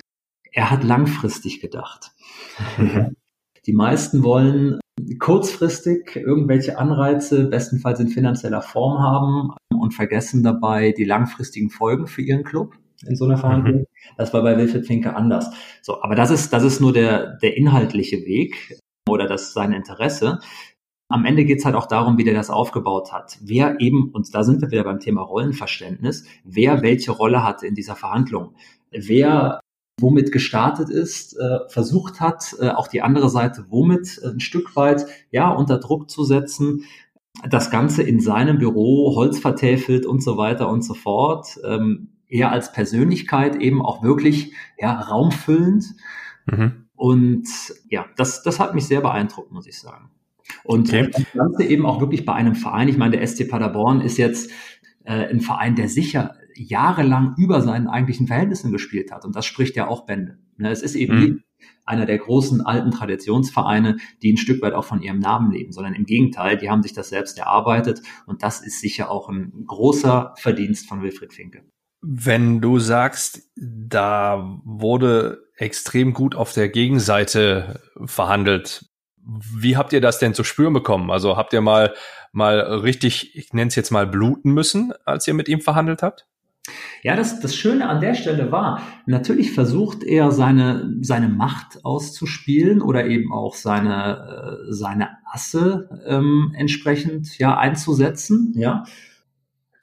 Er 0.52 0.70
hat 0.70 0.84
langfristig 0.84 1.60
gedacht. 1.60 2.12
Mhm. 2.78 3.16
Die 3.66 3.74
meisten 3.74 4.24
wollen 4.24 4.80
kurzfristig 5.20 6.16
irgendwelche 6.16 6.78
Anreize, 6.78 7.46
bestenfalls 7.50 8.00
in 8.00 8.08
finanzieller 8.08 8.62
Form 8.62 9.00
haben 9.00 9.52
und 9.70 9.94
vergessen 9.94 10.44
dabei 10.44 10.92
die 10.92 11.06
langfristigen 11.06 11.70
Folgen 11.70 12.08
für 12.08 12.22
ihren 12.22 12.44
Club 12.44 12.76
in 13.06 13.16
so 13.16 13.26
einer 13.26 13.38
Verhandlung. 13.38 13.82
Mhm. 13.82 13.86
Das 14.18 14.34
war 14.34 14.44
bei 14.44 14.58
Wilfried 14.58 14.86
Finke 14.86 15.16
anders. 15.16 15.50
So, 15.82 16.02
aber 16.02 16.16
das 16.16 16.32
ist, 16.32 16.54
das 16.54 16.64
ist 16.64 16.82
nur 16.82 16.94
der, 16.94 17.38
der 17.38 17.58
inhaltliche 17.58 18.26
Weg 18.26 18.80
oder 19.10 19.28
das 19.28 19.54
sein 19.54 19.74
Interesse. 19.74 20.40
Am 21.10 21.26
Ende 21.26 21.44
geht's 21.44 21.66
halt 21.66 21.76
auch 21.76 21.88
darum, 21.88 22.18
wie 22.18 22.24
der 22.24 22.34
das 22.34 22.50
aufgebaut 22.50 23.12
hat. 23.12 23.38
Wer 23.42 23.82
eben, 23.82 24.12
und 24.12 24.34
da 24.34 24.44
sind 24.44 24.62
wir 24.62 24.72
wieder 24.72 24.84
beim 24.84 25.00
Thema 25.00 25.22
Rollenverständnis, 25.22 26.26
wer 26.44 26.82
welche 26.82 27.12
Rolle 27.12 27.44
hatte 27.44 27.68
in 27.68 27.76
dieser 27.76 27.96
Verhandlung. 27.96 28.56
Wer 28.92 29.61
womit 30.02 30.32
gestartet 30.32 30.90
ist, 30.90 31.38
äh, 31.38 31.60
versucht 31.68 32.20
hat, 32.20 32.56
äh, 32.60 32.70
auch 32.70 32.88
die 32.88 33.02
andere 33.02 33.30
Seite 33.30 33.66
womit 33.70 34.20
äh, 34.24 34.30
ein 34.30 34.40
Stück 34.40 34.76
weit 34.76 35.06
ja 35.32 35.50
unter 35.50 35.78
Druck 35.80 36.10
zu 36.10 36.24
setzen, 36.24 36.86
das 37.50 37.72
Ganze 37.72 38.04
in 38.04 38.20
seinem 38.20 38.58
Büro 38.58 39.16
Holz 39.16 39.40
vertäfelt 39.40 40.06
und 40.06 40.22
so 40.24 40.38
weiter 40.38 40.70
und 40.70 40.84
so 40.84 40.94
fort. 40.94 41.60
Ähm, 41.64 42.10
er 42.28 42.52
als 42.52 42.72
Persönlichkeit 42.72 43.58
eben 43.58 43.82
auch 43.82 44.04
wirklich 44.04 44.54
ja, 44.80 45.00
raumfüllend. 45.00 45.86
Mhm. 46.46 46.86
Und 46.96 47.48
ja, 47.90 48.06
das, 48.16 48.44
das 48.44 48.60
hat 48.60 48.74
mich 48.74 48.86
sehr 48.86 49.02
beeindruckt, 49.02 49.52
muss 49.52 49.68
ich 49.68 49.80
sagen. 49.80 50.12
Und 50.64 50.90
okay. 50.90 51.10
das 51.12 51.26
Ganze 51.34 51.64
eben 51.64 51.86
auch 51.86 52.00
wirklich 52.00 52.26
bei 52.26 52.34
einem 52.34 52.56
Verein. 52.56 52.88
Ich 52.88 52.98
meine, 52.98 53.18
der 53.18 53.28
SC 53.28 53.50
Paderborn 53.50 54.02
ist 54.02 54.18
jetzt 54.18 54.52
äh, 55.04 55.28
ein 55.28 55.42
Verein, 55.42 55.76
der 55.76 55.90
sicher 55.90 56.36
jahrelang 56.56 57.36
über 57.38 57.62
seinen 57.62 57.88
eigentlichen 57.88 58.28
Verhältnissen 58.28 58.72
gespielt 58.72 59.12
hat. 59.12 59.26
Und 59.26 59.36
das 59.36 59.46
spricht 59.46 59.76
ja 59.76 59.88
auch 59.88 60.06
Bände. 60.06 60.38
Ne, 60.58 60.70
es 60.72 60.82
ist 60.82 60.96
eben 60.96 61.20
mhm. 61.20 61.44
einer 61.86 62.06
der 62.06 62.18
großen 62.18 62.62
alten 62.62 62.92
Traditionsvereine, 62.92 63.98
die 64.22 64.34
ein 64.34 64.38
Stück 64.38 64.62
weit 64.62 64.74
auch 64.74 64.86
von 64.86 65.02
ihrem 65.02 65.20
Namen 65.20 65.52
leben, 65.52 65.72
sondern 65.72 65.94
im 65.94 66.06
Gegenteil, 66.06 66.58
die 66.58 66.70
haben 66.70 66.84
sich 66.84 66.94
das 66.94 67.10
selbst 67.10 67.38
erarbeitet. 67.38 68.02
Und 68.26 68.44
das 68.44 68.62
ist 68.62 68.80
sicher 68.80 69.10
auch 69.10 69.30
ein 69.30 69.66
großer 69.66 70.34
Verdienst 70.38 70.88
von 70.88 71.02
Wilfried 71.02 71.34
Finke. 71.34 71.64
Wenn 72.04 72.62
du 72.62 72.80
sagst, 72.80 73.52
da 73.56 74.60
wurde 74.64 75.44
extrem 75.56 76.14
gut 76.14 76.34
auf 76.34 76.52
der 76.54 76.70
Gegenseite 76.70 77.80
verhandelt, 78.06 78.86
wie 79.24 79.78
habt 79.78 79.94
ihr 79.94 80.02
das 80.02 80.18
denn 80.18 80.34
zu 80.34 80.44
spüren 80.44 80.74
bekommen? 80.74 81.12
Also 81.12 81.38
habt 81.38 81.54
ihr 81.54 81.62
mal 81.62 81.94
mal 82.32 82.60
richtig, 82.60 83.36
ich 83.36 83.54
nenne 83.54 83.68
es 83.68 83.76
jetzt 83.76 83.92
mal 83.92 84.08
bluten 84.08 84.52
müssen, 84.52 84.94
als 85.06 85.28
ihr 85.28 85.34
mit 85.34 85.50
ihm 85.50 85.62
verhandelt 85.62 86.02
habt? 86.02 86.28
Ja, 87.04 87.16
das, 87.16 87.40
das 87.40 87.56
Schöne 87.56 87.90
an 87.90 88.02
der 88.02 88.14
Stelle 88.14 88.52
war, 88.52 88.82
natürlich 89.08 89.52
versucht 89.52 90.04
er 90.04 90.32
seine, 90.32 90.96
seine 91.02 91.30
Macht 91.30 91.84
auszuspielen 91.84 92.82
oder 92.82 93.08
eben 93.08 93.34
auch 93.34 93.56
seine, 93.56 94.60
äh, 94.70 94.72
seine 94.72 95.10
Asse 95.26 95.90
ähm, 96.06 96.54
entsprechend 96.56 97.40
ja, 97.40 97.58
einzusetzen. 97.58 98.54
Ja. 98.56 98.84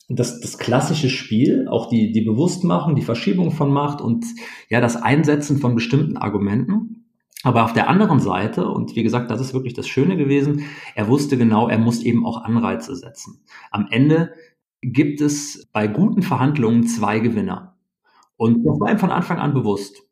Das, 0.08 0.40
das 0.40 0.58
klassische 0.58 1.10
Spiel, 1.10 1.66
auch 1.68 1.88
die, 1.88 2.12
die 2.12 2.22
Bewusstmachung, 2.22 2.94
die 2.94 3.02
Verschiebung 3.02 3.50
von 3.50 3.72
Macht 3.72 4.00
und 4.00 4.24
ja, 4.70 4.80
das 4.80 4.96
Einsetzen 4.96 5.58
von 5.58 5.74
bestimmten 5.74 6.16
Argumenten. 6.16 6.98
Aber 7.42 7.64
auf 7.64 7.72
der 7.72 7.88
anderen 7.88 8.18
Seite, 8.18 8.68
und 8.68 8.96
wie 8.96 9.02
gesagt, 9.02 9.30
das 9.30 9.40
ist 9.40 9.54
wirklich 9.54 9.74
das 9.74 9.86
Schöne 9.86 10.16
gewesen, 10.16 10.64
er 10.94 11.08
wusste 11.08 11.36
genau, 11.36 11.68
er 11.68 11.78
muss 11.78 12.02
eben 12.02 12.26
auch 12.26 12.42
Anreize 12.42 12.96
setzen. 12.96 13.42
Am 13.70 13.86
Ende 13.90 14.32
gibt 14.82 15.20
es 15.20 15.68
bei 15.72 15.86
guten 15.86 16.22
Verhandlungen 16.22 16.86
zwei 16.86 17.18
Gewinner. 17.18 17.76
Und 18.36 18.64
das 18.64 18.78
war 18.78 18.90
ihm 18.90 18.98
von 18.98 19.10
Anfang 19.10 19.38
an 19.38 19.54
bewusst. 19.54 20.02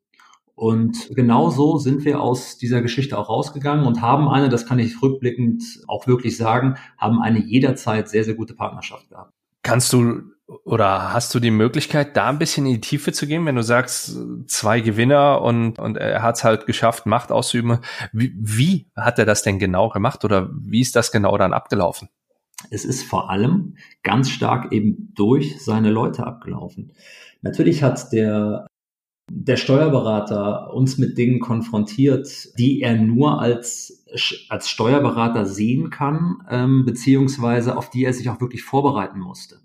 Und 0.54 1.10
genau 1.14 1.50
so 1.50 1.76
sind 1.76 2.04
wir 2.04 2.20
aus 2.20 2.56
dieser 2.56 2.80
Geschichte 2.80 3.18
auch 3.18 3.28
rausgegangen 3.28 3.86
und 3.86 4.00
haben 4.00 4.26
eine, 4.28 4.48
das 4.48 4.66
kann 4.66 4.78
ich 4.78 5.02
rückblickend 5.02 5.62
auch 5.86 6.06
wirklich 6.06 6.36
sagen, 6.38 6.76
haben 6.96 7.20
eine 7.20 7.38
jederzeit 7.38 8.08
sehr, 8.08 8.24
sehr 8.24 8.34
gute 8.34 8.54
Partnerschaft 8.54 9.10
gehabt. 9.10 9.32
Kannst 9.62 9.92
du 9.92 10.22
oder 10.64 11.12
hast 11.12 11.34
du 11.34 11.40
die 11.40 11.50
Möglichkeit, 11.50 12.16
da 12.16 12.28
ein 12.28 12.38
bisschen 12.38 12.66
in 12.66 12.74
die 12.74 12.80
Tiefe 12.80 13.12
zu 13.12 13.26
gehen, 13.26 13.44
wenn 13.46 13.56
du 13.56 13.62
sagst, 13.62 14.16
zwei 14.46 14.80
Gewinner 14.80 15.42
und, 15.42 15.78
und 15.78 15.96
er 15.96 16.22
hat 16.22 16.36
es 16.36 16.44
halt 16.44 16.66
geschafft, 16.66 17.04
Macht 17.04 17.32
auszuüben. 17.32 17.80
Wie, 18.12 18.32
wie 18.38 18.86
hat 18.94 19.18
er 19.18 19.26
das 19.26 19.42
denn 19.42 19.58
genau 19.58 19.88
gemacht 19.88 20.24
oder 20.24 20.48
wie 20.52 20.80
ist 20.80 20.94
das 20.94 21.10
genau 21.10 21.36
dann 21.36 21.52
abgelaufen? 21.52 22.08
Es 22.70 22.84
ist 22.84 23.02
vor 23.02 23.30
allem 23.30 23.76
ganz 24.02 24.30
stark 24.30 24.72
eben 24.72 25.12
durch 25.14 25.62
seine 25.62 25.90
Leute 25.90 26.26
abgelaufen. 26.26 26.92
Natürlich 27.42 27.82
hat 27.82 28.12
der, 28.12 28.66
der 29.30 29.56
Steuerberater 29.56 30.72
uns 30.72 30.98
mit 30.98 31.18
Dingen 31.18 31.40
konfrontiert, 31.40 32.28
die 32.58 32.80
er 32.80 32.96
nur 32.96 33.40
als, 33.40 34.04
als 34.48 34.68
Steuerberater 34.68 35.46
sehen 35.46 35.90
kann, 35.90 36.38
ähm, 36.50 36.84
beziehungsweise 36.84 37.76
auf 37.76 37.90
die 37.90 38.04
er 38.04 38.12
sich 38.12 38.28
auch 38.28 38.40
wirklich 38.40 38.62
vorbereiten 38.62 39.20
musste. 39.20 39.60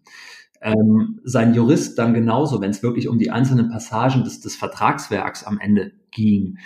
Ähm, 0.62 1.20
sein 1.24 1.54
Jurist 1.56 1.98
dann 1.98 2.14
genauso, 2.14 2.62
wenn 2.62 2.70
es 2.70 2.84
wirklich 2.84 3.08
um 3.08 3.18
die 3.18 3.32
einzelnen 3.32 3.70
Passagen 3.70 4.24
des, 4.24 4.42
des 4.42 4.56
Vertragswerks 4.56 5.44
am 5.44 5.60
Ende 5.60 5.92
ging 6.12 6.58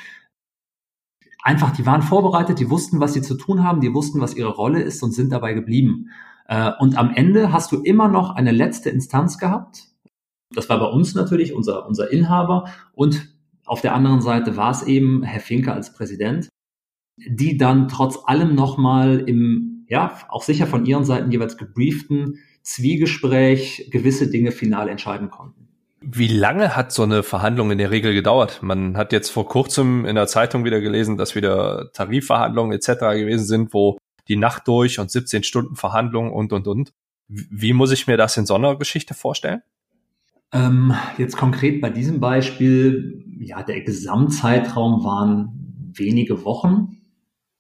einfach, 1.45 1.71
die 1.71 1.85
waren 1.85 2.01
vorbereitet, 2.01 2.59
die 2.59 2.69
wussten, 2.69 2.99
was 2.99 3.13
sie 3.13 3.21
zu 3.21 3.35
tun 3.35 3.63
haben, 3.63 3.79
die 3.79 3.93
wussten, 3.93 4.19
was 4.19 4.35
ihre 4.35 4.49
Rolle 4.49 4.81
ist 4.81 5.01
und 5.03 5.11
sind 5.11 5.31
dabei 5.31 5.53
geblieben. 5.53 6.09
Äh, 6.47 6.71
und 6.79 6.97
am 6.97 7.11
Ende 7.13 7.51
hast 7.51 7.71
du 7.71 7.81
immer 7.81 8.07
noch 8.07 8.31
eine 8.31 8.51
letzte 8.51 8.89
Instanz 8.89 9.37
gehabt. 9.37 9.89
Das 10.53 10.69
war 10.69 10.79
bei 10.79 10.87
uns 10.87 11.13
natürlich 11.13 11.53
unser, 11.53 11.87
unser 11.87 12.11
Inhaber. 12.11 12.65
Und 12.93 13.29
auf 13.65 13.81
der 13.81 13.93
anderen 13.93 14.21
Seite 14.21 14.57
war 14.57 14.71
es 14.71 14.83
eben 14.83 15.21
Herr 15.23 15.39
Finke 15.39 15.71
als 15.71 15.93
Präsident, 15.93 16.49
die 17.17 17.57
dann 17.57 17.87
trotz 17.87 18.17
allem 18.25 18.55
nochmal 18.55 19.19
im, 19.19 19.85
ja, 19.87 20.17
auch 20.29 20.43
sicher 20.43 20.65
von 20.65 20.85
ihren 20.85 21.05
Seiten 21.05 21.31
jeweils 21.31 21.57
gebrieften 21.57 22.39
Zwiegespräch 22.63 23.89
gewisse 23.91 24.29
Dinge 24.31 24.51
final 24.51 24.89
entscheiden 24.89 25.29
konnten. 25.29 25.64
Wie 26.07 26.27
lange 26.27 26.75
hat 26.75 26.91
so 26.91 27.01
eine 27.01 27.23
Verhandlung 27.23 27.71
in 27.71 27.79
der 27.79 27.89
Regel 27.89 28.13
gedauert? 28.13 28.61
Man 28.61 28.95
hat 28.95 29.11
jetzt 29.11 29.31
vor 29.31 29.47
kurzem 29.47 30.05
in 30.05 30.15
der 30.15 30.27
Zeitung 30.27 30.63
wieder 30.63 30.79
gelesen, 30.79 31.17
dass 31.17 31.33
wieder 31.33 31.91
Tarifverhandlungen 31.93 32.73
etc. 32.73 32.99
gewesen 33.15 33.45
sind, 33.45 33.73
wo 33.73 33.97
die 34.27 34.35
Nacht 34.35 34.67
durch 34.67 34.99
und 34.99 35.09
17 35.09 35.41
Stunden 35.41 35.75
Verhandlungen 35.75 36.31
und, 36.31 36.53
und, 36.53 36.67
und. 36.67 36.93
Wie 37.27 37.73
muss 37.73 37.91
ich 37.91 38.05
mir 38.05 38.17
das 38.17 38.37
in 38.37 38.45
so 38.45 38.53
einer 38.53 38.75
Geschichte 38.75 39.15
vorstellen? 39.15 39.63
Ähm, 40.51 40.93
jetzt 41.17 41.37
konkret 41.37 41.81
bei 41.81 41.89
diesem 41.89 42.19
Beispiel, 42.19 43.25
ja, 43.39 43.63
der 43.63 43.81
Gesamtzeitraum 43.81 45.03
waren 45.03 45.91
wenige 45.95 46.45
Wochen. 46.45 46.97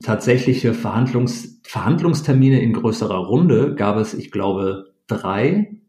Tatsächliche 0.03 0.75
Verhandlungs 0.75 1.61
Verhandlungstermine 1.63 2.61
in 2.61 2.73
größerer 2.73 3.17
Runde 3.17 3.73
gab 3.73 3.97
es, 3.97 4.13
ich 4.13 4.29
glaube, 4.29 4.93
drei, 5.07 5.81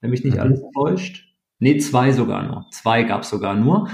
wenn 0.00 0.10
mich 0.10 0.24
nicht 0.24 0.34
mhm. 0.34 0.40
alles 0.40 0.60
täuscht. 0.74 1.29
Nee, 1.60 1.78
zwei 1.78 2.12
sogar 2.12 2.42
nur. 2.42 2.66
Zwei 2.70 3.04
gab 3.04 3.22
es 3.22 3.30
sogar 3.30 3.54
nur. 3.54 3.88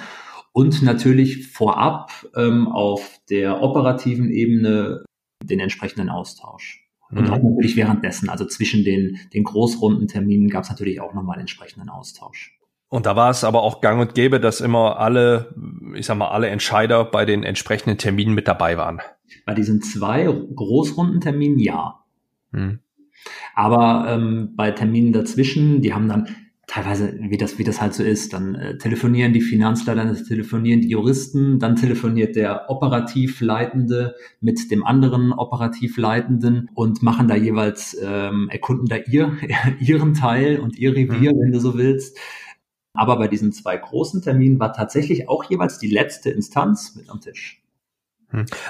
Und 0.53 0.83
natürlich 0.83 1.49
vorab 1.49 2.11
ähm, 2.35 2.69
auf 2.69 3.21
der 3.29 3.61
operativen 3.61 4.31
Ebene 4.31 5.05
den 5.43 5.61
entsprechenden 5.61 6.09
Austausch. 6.09 6.83
Und 7.11 7.27
mhm. 7.27 7.33
auch 7.33 7.43
natürlich 7.43 7.77
währenddessen, 7.77 8.31
also 8.31 8.47
zwischen 8.47 8.85
den, 8.85 9.19
den 9.35 9.45
Großrundenterminen 9.45 10.49
gab 10.49 10.65
es 10.65 10.71
natürlich 10.71 11.01
auch 11.01 11.13
nochmal 11.13 11.39
entsprechenden 11.39 11.89
Austausch. 11.89 12.59
Und 12.89 13.07
da 13.07 13.17
war 13.17 13.31
es 13.31 13.45
aber 13.45 13.63
auch 13.63 13.81
gang 13.81 14.01
und 14.01 14.15
gäbe, 14.15 14.41
dass 14.41 14.61
immer 14.61 14.99
alle, 14.99 15.55
ich 15.95 16.07
sag 16.07 16.17
mal, 16.17 16.29
alle 16.29 16.49
Entscheider 16.49 17.05
bei 17.05 17.25
den 17.25 17.43
entsprechenden 17.43 17.99
Terminen 17.99 18.35
mit 18.35 18.49
dabei 18.49 18.77
waren. 18.77 19.01
Bei 19.45 19.55
diesen 19.55 19.83
zwei 19.83 20.25
Großrundenterminen 20.25 21.59
ja. 21.59 22.01
Mhm. 22.53 22.81
Aber 23.55 24.07
ähm, 24.09 24.55
bei 24.57 24.71
Terminen 24.71 25.13
dazwischen, 25.13 25.83
die 25.83 25.93
haben 25.93 26.09
dann 26.09 26.29
teilweise, 26.67 27.15
wie 27.21 27.37
das, 27.37 27.59
wie 27.59 27.65
das 27.65 27.81
halt 27.81 27.95
so 27.95 28.03
ist, 28.03 28.33
dann 28.33 28.55
äh, 28.57 28.79
telefonieren 28.79 29.33
die 29.33 29.41
Finanzler, 29.41 29.95
dann 29.95 30.15
telefonieren 30.15 30.81
die 30.81 30.89
Juristen, 30.89 31.59
dann 31.59 31.77
telefoniert 31.77 32.35
der 32.35 32.69
Operativleitende 32.69 34.15
mit 34.41 34.71
dem 34.71 34.85
anderen 34.85 35.33
Operativleitenden 35.33 36.71
und 36.75 37.03
machen 37.03 37.29
da 37.29 37.37
jeweils, 37.37 37.97
ähm, 38.03 38.49
erkunden 38.51 38.87
da 38.89 38.97
ihr, 38.97 39.37
ihren 39.81 40.15
Teil 40.15 40.59
und 40.59 40.77
ihr 40.77 40.93
Revier, 40.93 41.33
mhm. 41.33 41.41
wenn 41.41 41.53
du 41.53 41.61
so 41.61 41.77
willst. 41.77 42.19
Aber 42.95 43.17
bei 43.19 43.29
diesen 43.29 43.53
zwei 43.53 43.77
großen 43.77 44.23
Terminen 44.23 44.59
war 44.59 44.73
tatsächlich 44.73 45.29
auch 45.29 45.45
jeweils 45.45 45.79
die 45.79 45.89
letzte 45.89 46.31
Instanz 46.31 46.97
mit 46.97 47.11
am 47.11 47.21
Tisch. 47.21 47.63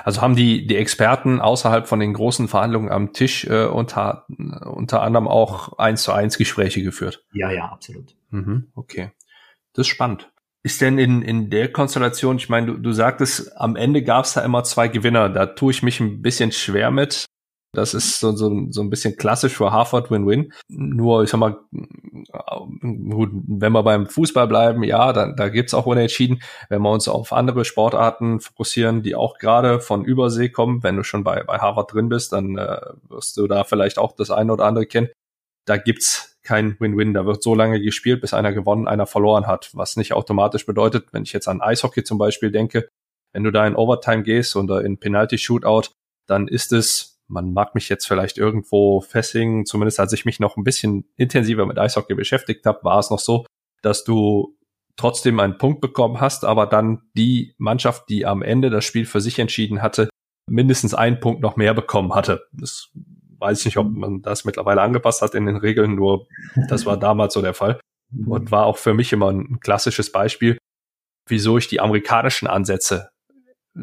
Also 0.04 0.22
haben 0.22 0.36
die, 0.36 0.66
die 0.66 0.76
Experten 0.76 1.40
außerhalb 1.40 1.86
von 1.86 2.00
den 2.00 2.12
großen 2.12 2.48
Verhandlungen 2.48 2.90
am 2.90 3.12
Tisch 3.12 3.44
äh, 3.44 3.66
unter, 3.66 4.26
unter 4.28 5.02
anderem 5.02 5.28
auch 5.28 5.78
eins 5.78 6.02
zu 6.02 6.12
eins 6.12 6.38
Gespräche 6.38 6.82
geführt? 6.82 7.24
Ja, 7.32 7.50
ja, 7.50 7.66
absolut. 7.66 8.14
Mhm, 8.30 8.68
okay. 8.74 9.10
Das 9.72 9.86
ist 9.86 9.88
spannend. 9.88 10.30
Ist 10.62 10.80
denn 10.80 10.98
in, 10.98 11.22
in 11.22 11.50
der 11.50 11.70
Konstellation, 11.70 12.38
ich 12.38 12.48
meine, 12.48 12.66
du, 12.66 12.78
du 12.78 12.92
sagtest, 12.92 13.56
am 13.56 13.76
Ende 13.76 14.02
gab 14.02 14.24
es 14.24 14.32
da 14.32 14.40
immer 14.40 14.64
zwei 14.64 14.88
Gewinner. 14.88 15.28
Da 15.28 15.46
tue 15.46 15.70
ich 15.70 15.82
mich 15.82 16.00
ein 16.00 16.22
bisschen 16.22 16.50
schwer 16.50 16.90
mit. 16.90 17.25
Das 17.76 17.92
ist 17.92 18.20
so, 18.20 18.32
so, 18.32 18.68
so 18.70 18.80
ein 18.80 18.88
bisschen 18.88 19.18
klassisch 19.18 19.54
für 19.54 19.70
Harvard 19.70 20.10
Win-Win. 20.10 20.50
Nur, 20.68 21.24
ich 21.24 21.28
sag 21.28 21.40
mal, 21.40 21.58
gut, 22.80 23.30
wenn 23.32 23.72
wir 23.72 23.82
beim 23.82 24.06
Fußball 24.06 24.48
bleiben, 24.48 24.82
ja, 24.82 25.12
da, 25.12 25.30
da 25.32 25.50
gibt's 25.50 25.74
auch 25.74 25.84
Unentschieden. 25.84 26.40
Wenn 26.70 26.80
wir 26.80 26.90
uns 26.90 27.06
auf 27.06 27.34
andere 27.34 27.66
Sportarten 27.66 28.40
fokussieren, 28.40 29.02
die 29.02 29.14
auch 29.14 29.36
gerade 29.36 29.80
von 29.80 30.06
Übersee 30.06 30.48
kommen, 30.48 30.82
wenn 30.82 30.96
du 30.96 31.02
schon 31.02 31.22
bei, 31.22 31.42
bei 31.42 31.58
Harvard 31.58 31.92
drin 31.92 32.08
bist, 32.08 32.32
dann 32.32 32.56
äh, 32.56 32.80
wirst 33.10 33.36
du 33.36 33.46
da 33.46 33.62
vielleicht 33.64 33.98
auch 33.98 34.12
das 34.12 34.30
eine 34.30 34.54
oder 34.54 34.64
andere 34.64 34.86
kennen. 34.86 35.10
Da 35.66 35.76
gibt's 35.76 36.38
kein 36.42 36.80
Win-Win. 36.80 37.12
Da 37.12 37.26
wird 37.26 37.42
so 37.42 37.54
lange 37.54 37.78
gespielt, 37.82 38.22
bis 38.22 38.32
einer 38.32 38.54
gewonnen, 38.54 38.88
einer 38.88 39.06
verloren 39.06 39.46
hat. 39.46 39.68
Was 39.74 39.96
nicht 39.98 40.14
automatisch 40.14 40.64
bedeutet, 40.64 41.12
wenn 41.12 41.24
ich 41.24 41.34
jetzt 41.34 41.46
an 41.46 41.60
Eishockey 41.60 42.04
zum 42.04 42.16
Beispiel 42.16 42.50
denke, 42.50 42.88
wenn 43.34 43.44
du 43.44 43.50
da 43.50 43.66
in 43.66 43.76
Overtime 43.76 44.22
gehst 44.22 44.56
oder 44.56 44.82
in 44.82 44.96
Penalty-Shootout, 44.98 45.90
dann 46.26 46.48
ist 46.48 46.72
es 46.72 47.15
man 47.28 47.52
mag 47.52 47.74
mich 47.74 47.88
jetzt 47.88 48.06
vielleicht 48.06 48.38
irgendwo 48.38 49.00
festigen, 49.00 49.66
zumindest 49.66 50.00
als 50.00 50.12
ich 50.12 50.24
mich 50.24 50.40
noch 50.40 50.56
ein 50.56 50.64
bisschen 50.64 51.04
intensiver 51.16 51.66
mit 51.66 51.78
Eishockey 51.78 52.14
beschäftigt 52.14 52.64
habe, 52.66 52.84
war 52.84 52.98
es 52.98 53.10
noch 53.10 53.18
so, 53.18 53.44
dass 53.82 54.04
du 54.04 54.56
trotzdem 54.96 55.40
einen 55.40 55.58
Punkt 55.58 55.80
bekommen 55.80 56.20
hast, 56.20 56.44
aber 56.44 56.66
dann 56.66 57.02
die 57.16 57.54
Mannschaft, 57.58 58.08
die 58.08 58.24
am 58.26 58.42
Ende 58.42 58.70
das 58.70 58.84
Spiel 58.84 59.06
für 59.06 59.20
sich 59.20 59.38
entschieden 59.38 59.82
hatte, 59.82 60.08
mindestens 60.48 60.94
einen 60.94 61.20
Punkt 61.20 61.42
noch 61.42 61.56
mehr 61.56 61.74
bekommen 61.74 62.14
hatte. 62.14 62.46
Das 62.52 62.90
weiß 63.38 63.60
ich 63.60 63.64
nicht, 63.66 63.76
ob 63.76 63.90
man 63.90 64.22
das 64.22 64.44
mittlerweile 64.44 64.80
angepasst 64.80 65.20
hat 65.20 65.34
in 65.34 65.46
den 65.46 65.56
Regeln, 65.56 65.96
nur 65.96 66.26
das 66.68 66.86
war 66.86 66.96
damals 66.96 67.34
so 67.34 67.42
der 67.42 67.54
Fall 67.54 67.80
und 68.26 68.50
war 68.50 68.66
auch 68.66 68.78
für 68.78 68.94
mich 68.94 69.12
immer 69.12 69.30
ein 69.30 69.60
klassisches 69.60 70.12
Beispiel, 70.12 70.56
wieso 71.28 71.58
ich 71.58 71.68
die 71.68 71.80
amerikanischen 71.80 72.46
Ansätze 72.46 73.10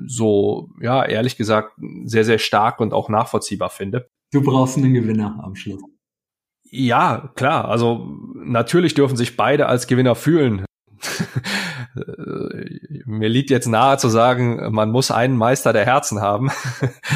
so, 0.08 0.70
ja, 0.82 1.06
ehrlich 1.06 1.38
gesagt, 1.38 1.74
sehr, 2.06 2.26
sehr 2.26 2.40
stark 2.40 2.80
und 2.80 2.94
auch 2.94 3.10
nachvollziehbar 3.10 3.70
finde. 3.70 4.10
Du 4.32 4.42
brauchst 4.42 4.78
einen 4.78 4.94
Gewinner 4.94 5.40
am 5.44 5.56
Schluss. 5.56 5.82
Ja, 6.64 7.32
klar. 7.36 7.70
Also 7.70 8.08
natürlich 8.36 8.96
dürfen 8.96 9.16
sich 9.16 9.38
beide 9.38 9.68
als 9.68 9.86
Gewinner 9.86 10.16
fühlen. 10.16 10.66
Mir 13.06 13.30
liegt 13.30 13.52
jetzt 13.52 13.68
nahe 13.68 14.00
zu 14.00 14.10
sagen, 14.10 14.74
man 14.74 14.90
muss 14.90 15.12
einen 15.12 15.38
Meister 15.38 15.74
der 15.74 15.86
Herzen 15.86 16.22
haben. 16.22 16.50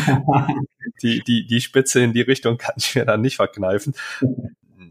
die, 1.01 1.23
die, 1.25 1.47
die 1.47 1.61
Spitze 1.61 2.01
in 2.01 2.13
die 2.13 2.21
Richtung 2.21 2.57
kann 2.57 2.75
ich 2.77 2.93
mir 2.93 3.05
dann 3.05 3.21
nicht 3.21 3.37
verkneifen. 3.37 3.95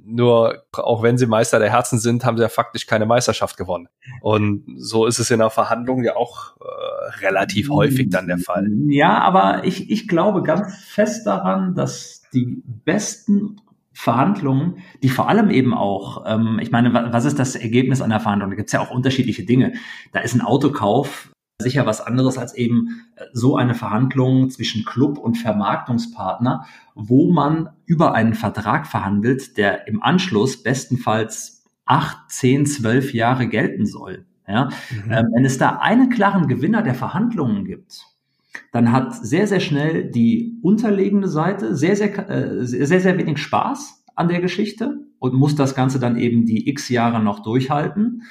Nur 0.09 0.63
auch 0.73 1.03
wenn 1.03 1.19
sie 1.19 1.27
Meister 1.27 1.59
der 1.59 1.71
Herzen 1.71 1.99
sind, 1.99 2.25
haben 2.25 2.37
sie 2.37 2.43
ja 2.45 2.49
faktisch 2.49 2.87
keine 2.87 3.07
Meisterschaft 3.07 3.57
gewonnen. 3.57 3.89
Und 4.21 4.65
so 4.77 5.07
ist 5.07 5.19
es 5.19 5.31
in 5.33 5.41
der 5.41 5.51
Verhandlung 5.51 6.05
ja 6.05 6.15
auch 6.15 6.57
äh, 6.61 7.25
relativ 7.27 7.71
häufig 7.71 8.09
dann 8.11 8.29
der 8.29 8.39
Fall. 8.39 8.69
Ja, 8.87 9.19
aber 9.19 9.65
ich, 9.65 9.91
ich 9.91 10.07
glaube 10.07 10.43
ganz 10.43 10.77
fest 10.85 11.27
daran, 11.27 11.75
dass 11.75 12.23
die 12.33 12.63
besten 12.85 13.61
Verhandlungen, 13.93 14.79
die 15.03 15.09
vor 15.09 15.29
allem 15.29 15.51
eben 15.51 15.75
auch, 15.75 16.25
ähm, 16.27 16.59
ich 16.61 16.71
meine, 16.71 16.93
was 16.93 17.25
ist 17.25 17.39
das 17.39 17.57
Ergebnis 17.57 18.03
einer 18.03 18.21
Verhandlung? 18.21 18.51
Da 18.51 18.57
gibt 18.57 18.69
es 18.69 18.73
ja 18.75 18.81
auch 18.81 18.91
unterschiedliche 18.91 19.45
Dinge. 19.45 19.73
Da 20.13 20.21
ist 20.21 20.35
ein 20.35 20.43
Autokauf 20.43 21.31
sicher 21.59 21.87
was 21.87 22.01
anderes 22.01 22.39
als 22.39 22.55
eben 22.55 23.07
äh, 23.17 23.25
so 23.33 23.57
eine 23.57 23.75
Verhandlung 23.75 24.51
zwischen 24.51 24.85
Club 24.85 25.19
und 25.19 25.37
Vermarktungspartner, 25.37 26.67
wo 26.95 27.33
man 27.33 27.71
über 27.87 28.15
einen 28.15 28.35
Vertrag 28.35 28.87
verhandelt, 28.87 29.57
der 29.57 29.89
im 29.89 30.03
Anschluss 30.03 30.63
bestenfalls 30.63 31.65
acht, 31.85 32.31
zehn, 32.31 32.67
zwölf 32.67 33.15
Jahre 33.15 33.47
gelten 33.47 33.87
soll. 33.87 34.27
Ja? 34.47 34.67
Mhm. 34.91 35.13
Ähm, 35.13 35.27
wenn 35.35 35.45
es 35.45 35.59
da 35.59 35.79
einen 35.81 36.11
klaren 36.11 36.49
Gewinner 36.49 36.83
der 36.83 36.95
Verhandlungen 36.95 37.65
gibt, 37.65 38.03
dann 38.73 38.93
hat 38.93 39.15
sehr, 39.15 39.47
sehr 39.47 39.61
schnell 39.61 40.11
die 40.11 40.59
unterlegene 40.63 41.29
Seite 41.29 41.75
sehr, 41.75 41.97
sehr, 41.97 42.29
äh, 42.29 42.65
sehr, 42.65 43.01
sehr 43.01 43.19
wenig 43.19 43.39
Spaß 43.39 44.05
an 44.15 44.29
der 44.29 44.41
Geschichte 44.41 44.99
und 45.19 45.35
muss 45.35 45.55
das 45.55 45.75
Ganze 45.75 45.99
dann 45.99 46.17
eben 46.17 46.45
die 46.47 46.69
x 46.69 46.89
Jahre 46.89 47.23
noch 47.23 47.41
durchhalten. 47.41 48.23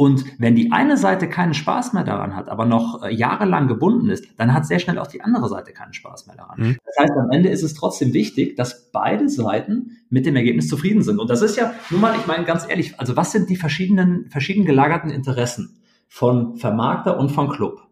Und 0.00 0.24
wenn 0.38 0.56
die 0.56 0.72
eine 0.72 0.96
Seite 0.96 1.28
keinen 1.28 1.52
Spaß 1.52 1.92
mehr 1.92 2.04
daran 2.04 2.34
hat, 2.34 2.48
aber 2.48 2.64
noch 2.64 3.02
äh, 3.02 3.14
jahrelang 3.14 3.68
gebunden 3.68 4.08
ist, 4.08 4.24
dann 4.38 4.54
hat 4.54 4.64
sehr 4.64 4.78
schnell 4.78 4.98
auch 4.98 5.08
die 5.08 5.20
andere 5.20 5.46
Seite 5.50 5.74
keinen 5.74 5.92
Spaß 5.92 6.26
mehr 6.26 6.36
daran. 6.36 6.58
Mhm. 6.58 6.76
Das 6.86 6.96
heißt, 6.98 7.12
am 7.18 7.30
Ende 7.30 7.50
ist 7.50 7.62
es 7.62 7.74
trotzdem 7.74 8.14
wichtig, 8.14 8.56
dass 8.56 8.90
beide 8.92 9.28
Seiten 9.28 9.98
mit 10.08 10.24
dem 10.24 10.36
Ergebnis 10.36 10.68
zufrieden 10.68 11.02
sind. 11.02 11.18
Und 11.18 11.28
das 11.28 11.42
ist 11.42 11.56
ja, 11.56 11.74
nun 11.90 12.00
mal, 12.00 12.16
ich 12.18 12.26
meine 12.26 12.46
ganz 12.46 12.66
ehrlich, 12.66 12.98
also 12.98 13.14
was 13.14 13.30
sind 13.32 13.50
die 13.50 13.56
verschiedenen, 13.56 14.30
verschieden 14.30 14.64
gelagerten 14.64 15.10
Interessen 15.10 15.82
von 16.08 16.56
Vermarkter 16.56 17.20
und 17.20 17.28
von 17.28 17.50
Club? 17.50 17.82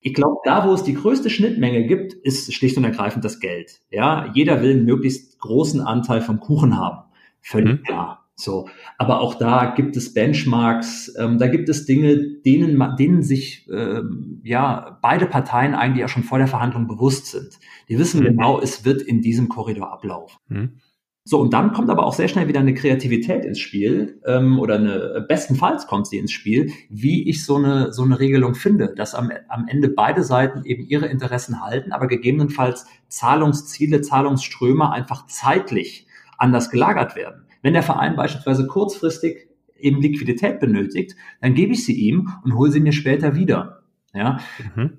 Ich 0.00 0.12
glaube, 0.12 0.36
da, 0.44 0.68
wo 0.68 0.74
es 0.74 0.82
die 0.82 0.92
größte 0.92 1.30
Schnittmenge 1.30 1.86
gibt, 1.86 2.12
ist 2.12 2.52
schlicht 2.52 2.76
und 2.76 2.84
ergreifend 2.84 3.24
das 3.24 3.40
Geld. 3.40 3.80
Ja, 3.88 4.30
jeder 4.34 4.60
will 4.60 4.72
einen 4.72 4.84
möglichst 4.84 5.38
großen 5.38 5.80
Anteil 5.80 6.20
vom 6.20 6.38
Kuchen 6.38 6.76
haben. 6.76 7.10
Völlig 7.40 7.80
mhm. 7.80 7.82
klar. 7.82 8.25
So, 8.38 8.68
aber 8.98 9.20
auch 9.20 9.34
da 9.34 9.72
gibt 9.74 9.96
es 9.96 10.12
Benchmarks, 10.12 11.14
ähm, 11.18 11.38
da 11.38 11.46
gibt 11.46 11.70
es 11.70 11.86
Dinge, 11.86 12.18
denen, 12.44 12.78
denen 12.98 13.22
sich 13.22 13.66
ähm, 13.72 14.42
ja 14.44 14.98
beide 15.00 15.24
Parteien 15.24 15.74
eigentlich 15.74 16.04
auch 16.04 16.10
schon 16.10 16.22
vor 16.22 16.36
der 16.36 16.46
Verhandlung 16.46 16.86
bewusst 16.86 17.26
sind. 17.26 17.58
Die 17.88 17.98
wissen 17.98 18.20
mhm. 18.20 18.26
genau, 18.26 18.60
es 18.60 18.84
wird 18.84 19.00
in 19.00 19.22
diesem 19.22 19.48
Korridor 19.48 19.90
ablaufen. 19.90 20.38
Mhm. 20.48 20.80
So, 21.28 21.40
und 21.40 21.54
dann 21.54 21.72
kommt 21.72 21.88
aber 21.90 22.06
auch 22.06 22.12
sehr 22.12 22.28
schnell 22.28 22.46
wieder 22.46 22.60
eine 22.60 22.74
Kreativität 22.74 23.44
ins 23.44 23.58
Spiel, 23.58 24.20
ähm, 24.26 24.60
oder 24.60 24.76
eine, 24.76 25.24
bestenfalls 25.26 25.86
kommt 25.86 26.06
sie 26.06 26.18
ins 26.18 26.30
Spiel, 26.30 26.70
wie 26.90 27.28
ich 27.28 27.44
so 27.44 27.56
eine, 27.56 27.92
so 27.92 28.02
eine 28.02 28.20
Regelung 28.20 28.54
finde, 28.54 28.94
dass 28.94 29.14
am, 29.14 29.32
am 29.48 29.66
Ende 29.66 29.88
beide 29.88 30.22
Seiten 30.22 30.62
eben 30.64 30.86
ihre 30.86 31.06
Interessen 31.06 31.62
halten, 31.62 31.90
aber 31.90 32.06
gegebenenfalls 32.06 32.86
Zahlungsziele, 33.08 34.02
Zahlungsströme 34.02 34.92
einfach 34.92 35.26
zeitlich 35.26 36.06
anders 36.38 36.70
gelagert 36.70 37.16
werden. 37.16 37.46
Wenn 37.62 37.74
der 37.74 37.82
Verein 37.82 38.16
beispielsweise 38.16 38.66
kurzfristig 38.66 39.48
eben 39.78 40.00
Liquidität 40.00 40.60
benötigt, 40.60 41.16
dann 41.40 41.54
gebe 41.54 41.72
ich 41.72 41.84
sie 41.84 41.94
ihm 41.94 42.32
und 42.44 42.54
hole 42.54 42.70
sie 42.70 42.80
mir 42.80 42.92
später 42.92 43.34
wieder. 43.34 43.82
Ja. 44.14 44.38
Mhm. 44.74 44.98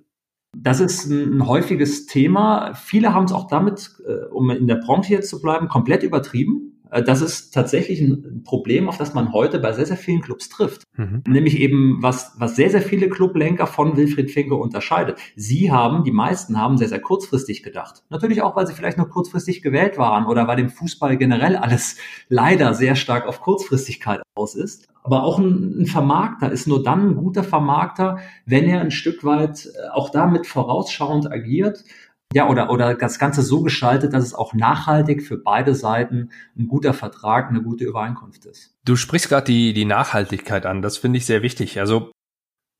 Das 0.56 0.80
ist 0.80 1.06
ein, 1.06 1.45
häufiges 1.45 2.06
Thema. 2.06 2.73
Viele 2.73 3.13
haben 3.13 3.26
es 3.26 3.32
auch 3.32 3.47
damit, 3.47 3.91
äh, 4.08 4.26
um 4.32 4.50
in 4.50 4.67
der 4.67 4.76
Branche 4.76 5.13
jetzt 5.13 5.30
zu 5.30 5.41
bleiben, 5.41 5.67
komplett 5.67 6.04
übertrieben. 6.04 6.66
Äh, 6.91 7.04
das 7.04 7.21
ist 7.21 7.54
tatsächlich 7.54 8.02
ein 8.02 8.43
Problem, 8.43 8.89
auf 8.89 8.97
das 8.97 9.13
man 9.13 9.34
heute 9.34 9.60
bei 9.60 9.73
sehr, 9.73 9.86
sehr 9.86 9.97
vielen 9.97 10.21
Clubs 10.21 10.50
trifft. 10.50 10.84
Mhm. 10.95 11.23
Nämlich 11.28 11.60
eben, 11.60 11.97
was, 12.02 12.34
was 12.38 12.56
sehr, 12.56 12.69
sehr 12.69 12.82
viele 12.82 13.10
Clublenker 13.10 13.67
von 13.67 13.97
Wilfried 13.97 14.32
Finke 14.32 14.56
unterscheidet. 14.56 15.17
Sie 15.36 15.71
haben, 15.71 16.04
die 16.04 16.12
meisten 16.12 16.60
haben 16.60 16.78
sehr, 16.78 16.89
sehr 16.89 17.02
kurzfristig 17.02 17.63
gedacht. 17.63 18.04
Natürlich 18.10 18.41
auch, 18.41 18.56
weil 18.56 18.67
sie 18.67 18.73
vielleicht 18.73 18.97
nur 18.97 19.10
kurzfristig 19.10 19.62
gewählt 19.62 19.97
waren 19.97 20.26
oder 20.26 20.47
weil 20.47 20.60
im 20.60 20.69
Fußball 20.69 21.17
generell 21.17 21.56
alles 21.56 21.97
leider 22.30 22.73
sehr 22.73 22.95
stark 22.95 23.28
auf 23.28 23.41
Kurzfristigkeit 23.41 24.21
aus 24.36 24.56
ist. 24.56 24.88
Aber 25.04 25.23
auch 25.23 25.39
ein, 25.39 25.82
ein 25.82 25.86
Vermarkter 25.86 26.52
ist 26.52 26.67
nur 26.67 26.84
dann 26.84 27.12
ein 27.12 27.15
guter 27.15 27.43
Vermarkter, 27.43 28.19
wenn 28.45 28.65
er 28.65 28.82
ein 28.82 28.91
Stück 28.91 29.23
weit 29.23 29.65
äh, 29.65 29.89
auch 29.93 30.10
damit 30.10 30.47
vorausschauend 30.47 31.32
agiert 31.32 31.84
ja, 32.33 32.47
oder, 32.49 32.69
oder 32.69 32.93
das 32.95 33.19
Ganze 33.19 33.41
so 33.41 33.61
gestaltet, 33.61 34.13
dass 34.13 34.23
es 34.23 34.33
auch 34.33 34.53
nachhaltig 34.53 35.23
für 35.23 35.37
beide 35.37 35.73
Seiten 35.73 36.29
ein 36.57 36.67
guter 36.67 36.93
Vertrag, 36.93 37.49
eine 37.49 37.61
gute 37.61 37.85
Übereinkunft 37.85 38.45
ist. 38.45 38.75
Du 38.83 38.95
sprichst 38.95 39.29
gerade 39.29 39.45
die, 39.45 39.73
die 39.73 39.85
Nachhaltigkeit 39.85 40.65
an. 40.65 40.81
Das 40.81 40.97
finde 40.97 41.17
ich 41.17 41.25
sehr 41.25 41.41
wichtig. 41.41 41.79
Also, 41.79 42.11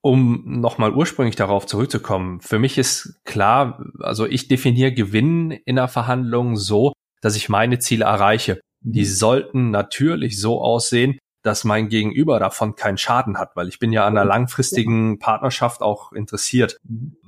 um 0.02 0.44
nochmal 0.46 0.94
ursprünglich 0.94 1.36
darauf 1.36 1.66
zurückzukommen. 1.66 2.42
Für 2.42 2.60
mich 2.60 2.78
ist 2.78 3.20
klar, 3.26 3.84
also 4.00 4.26
ich 4.26 4.48
definiere 4.48 4.94
Gewinn 4.94 5.52
in 5.52 5.80
einer 5.80 5.88
Verhandlung 5.88 6.56
so, 6.56 6.94
dass 7.22 7.36
ich 7.36 7.50
meine 7.50 7.80
Ziele 7.80 8.06
erreiche. 8.06 8.60
Die 8.82 9.02
mhm. 9.02 9.06
sollten 9.06 9.72
natürlich 9.72 10.40
so 10.40 10.62
aussehen, 10.62 11.18
dass 11.44 11.64
mein 11.64 11.88
Gegenüber 11.88 12.40
davon 12.40 12.76
keinen 12.76 12.98
Schaden 12.98 13.38
hat, 13.38 13.56
weil 13.56 13.70
ich 13.70 13.80
bin 13.80 13.94
ja 13.94 14.06
an 14.06 14.18
einer 14.18 14.26
langfristigen 14.26 15.18
Partnerschaft 15.18 15.82
auch 15.82 16.12
interessiert. 16.12 16.78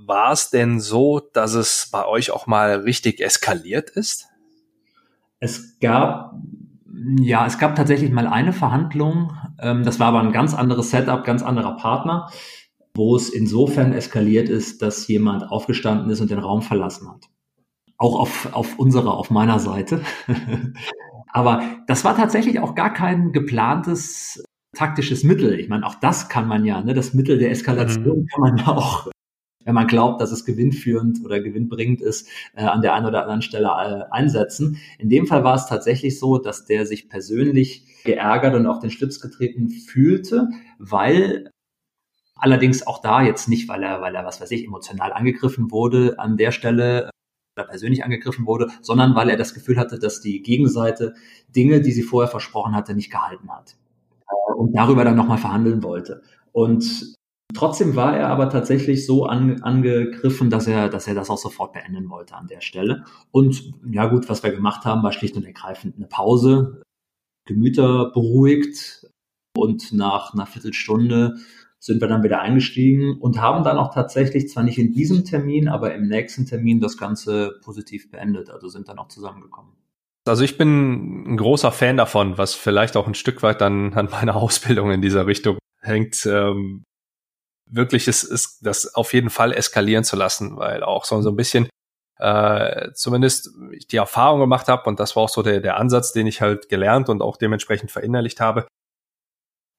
War 0.09 0.31
es 0.31 0.49
denn 0.49 0.79
so, 0.79 1.19
dass 1.19 1.53
es 1.53 1.87
bei 1.91 2.03
euch 2.03 2.31
auch 2.31 2.47
mal 2.47 2.77
richtig 2.79 3.21
eskaliert 3.21 3.91
ist? 3.91 4.27
Es 5.39 5.77
gab 5.79 6.33
ja, 7.21 7.45
es 7.45 7.59
gab 7.59 7.75
tatsächlich 7.75 8.11
mal 8.11 8.25
eine 8.25 8.51
Verhandlung. 8.51 9.37
Ähm, 9.61 9.83
das 9.83 9.99
war 9.99 10.07
aber 10.07 10.21
ein 10.21 10.31
ganz 10.31 10.55
anderes 10.55 10.89
Setup, 10.89 11.23
ganz 11.23 11.43
anderer 11.43 11.77
Partner, 11.77 12.31
wo 12.95 13.15
es 13.15 13.29
insofern 13.29 13.93
eskaliert 13.93 14.49
ist, 14.49 14.81
dass 14.81 15.07
jemand 15.07 15.51
aufgestanden 15.51 16.09
ist 16.09 16.21
und 16.21 16.31
den 16.31 16.39
Raum 16.39 16.63
verlassen 16.63 17.07
hat. 17.07 17.27
Auch 17.99 18.19
auf, 18.19 18.49
auf 18.51 18.79
unserer, 18.79 19.13
auf 19.13 19.29
meiner 19.29 19.59
Seite. 19.59 20.01
Aber 21.31 21.61
das 21.85 22.03
war 22.03 22.17
tatsächlich 22.17 22.59
auch 22.59 22.73
gar 22.73 22.93
kein 22.93 23.31
geplantes 23.31 24.43
taktisches 24.75 25.23
Mittel. 25.23 25.59
Ich 25.59 25.69
meine, 25.69 25.85
auch 25.85 25.95
das 25.95 26.29
kann 26.29 26.47
man 26.47 26.65
ja, 26.65 26.81
ne, 26.81 26.95
das 26.95 27.13
Mittel 27.13 27.37
der 27.37 27.51
Eskalation 27.51 28.21
mhm. 28.21 28.25
kann 28.25 28.41
man 28.41 28.57
ja 28.57 28.67
auch, 28.75 29.11
wenn 29.65 29.75
man 29.75 29.87
glaubt, 29.87 30.21
dass 30.21 30.31
es 30.31 30.45
gewinnführend 30.45 31.23
oder 31.23 31.41
gewinnbringend 31.41 32.01
ist, 32.01 32.27
äh, 32.55 32.63
an 32.63 32.81
der 32.81 32.93
einen 32.93 33.05
oder 33.05 33.21
anderen 33.21 33.41
Stelle 33.41 33.67
äh, 33.67 34.03
einsetzen. 34.11 34.77
In 34.97 35.09
dem 35.09 35.27
Fall 35.27 35.43
war 35.43 35.55
es 35.55 35.67
tatsächlich 35.67 36.19
so, 36.19 36.37
dass 36.37 36.65
der 36.65 36.85
sich 36.85 37.09
persönlich 37.09 38.03
geärgert 38.03 38.55
und 38.55 38.67
auf 38.67 38.79
den 38.79 38.89
Schlips 38.89 39.19
getreten 39.19 39.69
fühlte, 39.69 40.47
weil 40.77 41.51
allerdings 42.35 42.87
auch 42.87 43.01
da 43.01 43.21
jetzt 43.21 43.49
nicht, 43.49 43.67
weil 43.67 43.83
er, 43.83 44.01
weil 44.01 44.15
er, 44.15 44.25
was 44.25 44.39
weiß 44.39 44.51
ich, 44.51 44.63
emotional 44.63 45.11
angegriffen 45.11 45.71
wurde 45.71 46.17
an 46.19 46.37
der 46.37 46.51
Stelle, 46.51 47.09
oder 47.57 47.67
persönlich 47.67 48.05
angegriffen 48.05 48.45
wurde, 48.45 48.69
sondern 48.81 49.15
weil 49.15 49.29
er 49.29 49.37
das 49.37 49.53
Gefühl 49.53 49.77
hatte, 49.77 49.99
dass 49.99 50.21
die 50.21 50.41
Gegenseite 50.41 51.15
Dinge, 51.53 51.81
die 51.81 51.91
sie 51.91 52.03
vorher 52.03 52.29
versprochen 52.29 52.73
hatte, 52.73 52.93
nicht 52.95 53.11
gehalten 53.11 53.49
hat. 53.51 53.75
Äh, 54.29 54.53
und 54.53 54.73
darüber 54.73 55.03
dann 55.03 55.17
nochmal 55.17 55.37
verhandeln 55.37 55.83
wollte. 55.83 56.21
Und 56.53 57.15
trotzdem 57.53 57.95
war 57.95 58.15
er 58.15 58.29
aber 58.29 58.49
tatsächlich 58.49 59.05
so 59.05 59.25
an, 59.25 59.61
angegriffen, 59.61 60.49
dass 60.49 60.67
er, 60.67 60.89
dass 60.89 61.07
er 61.07 61.15
das 61.15 61.29
auch 61.29 61.37
sofort 61.37 61.73
beenden 61.73 62.09
wollte 62.09 62.35
an 62.35 62.47
der 62.47 62.61
Stelle. 62.61 63.05
Und 63.31 63.73
ja 63.91 64.07
gut, 64.07 64.29
was 64.29 64.43
wir 64.43 64.51
gemacht 64.51 64.85
haben, 64.85 65.03
war 65.03 65.11
schlicht 65.11 65.35
und 65.35 65.45
ergreifend 65.45 65.95
eine 65.97 66.07
Pause, 66.07 66.83
Gemüter 67.45 68.11
beruhigt 68.11 69.07
und 69.57 69.91
nach 69.91 70.33
einer 70.33 70.45
Viertelstunde 70.45 71.35
sind 71.79 72.01
wir 72.01 72.07
dann 72.07 72.23
wieder 72.23 72.41
eingestiegen 72.41 73.17
und 73.19 73.41
haben 73.41 73.63
dann 73.63 73.77
auch 73.77 73.93
tatsächlich, 73.93 74.49
zwar 74.49 74.63
nicht 74.63 74.77
in 74.77 74.91
diesem 74.91 75.23
Termin, 75.23 75.69
aber 75.69 75.95
im 75.95 76.07
nächsten 76.07 76.45
Termin 76.45 76.81
das 76.81 76.97
Ganze 76.97 77.59
positiv 77.63 78.11
beendet. 78.11 78.49
Also 78.49 78.67
sind 78.67 78.89
dann 78.89 78.99
auch 78.99 79.07
zusammengekommen. 79.07 79.71
Also 80.27 80.43
ich 80.43 80.57
bin 80.57 81.23
ein 81.33 81.37
großer 81.37 81.71
Fan 81.71 81.97
davon, 81.97 82.37
was 82.37 82.53
vielleicht 82.53 82.97
auch 82.97 83.07
ein 83.07 83.15
Stück 83.15 83.41
weit 83.41 83.61
dann 83.61 83.93
an 83.93 84.09
meiner 84.11 84.35
Ausbildung 84.35 84.91
in 84.91 85.01
dieser 85.01 85.25
Richtung 85.25 85.57
hängt. 85.81 86.25
Ähm, 86.25 86.83
wirklich 87.69 88.07
ist, 88.07 88.23
ist 88.23 88.59
das 88.61 88.95
auf 88.95 89.13
jeden 89.13 89.29
Fall 89.29 89.53
eskalieren 89.53 90.03
zu 90.03 90.15
lassen, 90.15 90.57
weil 90.57 90.83
auch 90.83 91.05
so, 91.05 91.21
so 91.21 91.29
ein 91.29 91.35
bisschen 91.35 91.69
äh, 92.19 92.91
zumindest 92.93 93.51
ich 93.71 93.87
die 93.87 93.97
Erfahrung 93.97 94.41
gemacht 94.41 94.67
habe 94.67 94.89
und 94.89 94.99
das 94.99 95.15
war 95.15 95.23
auch 95.23 95.29
so 95.29 95.41
der, 95.41 95.61
der 95.61 95.77
Ansatz, 95.77 96.11
den 96.11 96.27
ich 96.27 96.41
halt 96.41 96.67
gelernt 96.67 97.09
und 97.09 97.21
auch 97.21 97.37
dementsprechend 97.37 97.91
verinnerlicht 97.91 98.41
habe. 98.41 98.67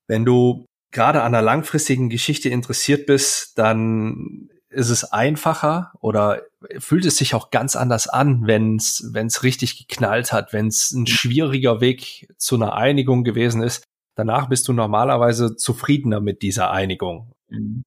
Wenn 0.08 0.24
du 0.24 0.64
gerade 0.90 1.22
an 1.22 1.34
einer 1.34 1.42
langfristigen 1.42 2.08
Geschichte 2.08 2.48
interessiert 2.48 3.06
bist, 3.06 3.58
dann 3.58 4.48
ist 4.70 4.88
es 4.88 5.04
einfacher 5.04 5.92
oder 6.00 6.42
fühlt 6.78 7.04
es 7.04 7.16
sich 7.16 7.34
auch 7.34 7.50
ganz 7.50 7.76
anders 7.76 8.08
an, 8.08 8.46
wenn 8.46 8.76
es 8.76 9.10
wenn 9.12 9.26
es 9.26 9.42
richtig 9.42 9.86
geknallt 9.86 10.32
hat, 10.32 10.52
wenn 10.52 10.68
es 10.68 10.92
ein 10.92 11.06
schwieriger 11.06 11.80
Weg 11.80 12.32
zu 12.38 12.54
einer 12.54 12.74
Einigung 12.74 13.24
gewesen 13.24 13.62
ist. 13.62 13.84
Danach 14.16 14.48
bist 14.48 14.68
du 14.68 14.72
normalerweise 14.72 15.56
zufriedener 15.56 16.20
mit 16.20 16.42
dieser 16.42 16.70
Einigung. 16.70 17.32
Mhm. 17.50 17.84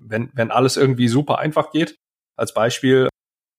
Wenn 0.00 0.30
wenn 0.34 0.50
alles 0.50 0.76
irgendwie 0.76 1.08
super 1.08 1.38
einfach 1.38 1.70
geht. 1.70 1.96
Als 2.36 2.54
Beispiel, 2.54 3.08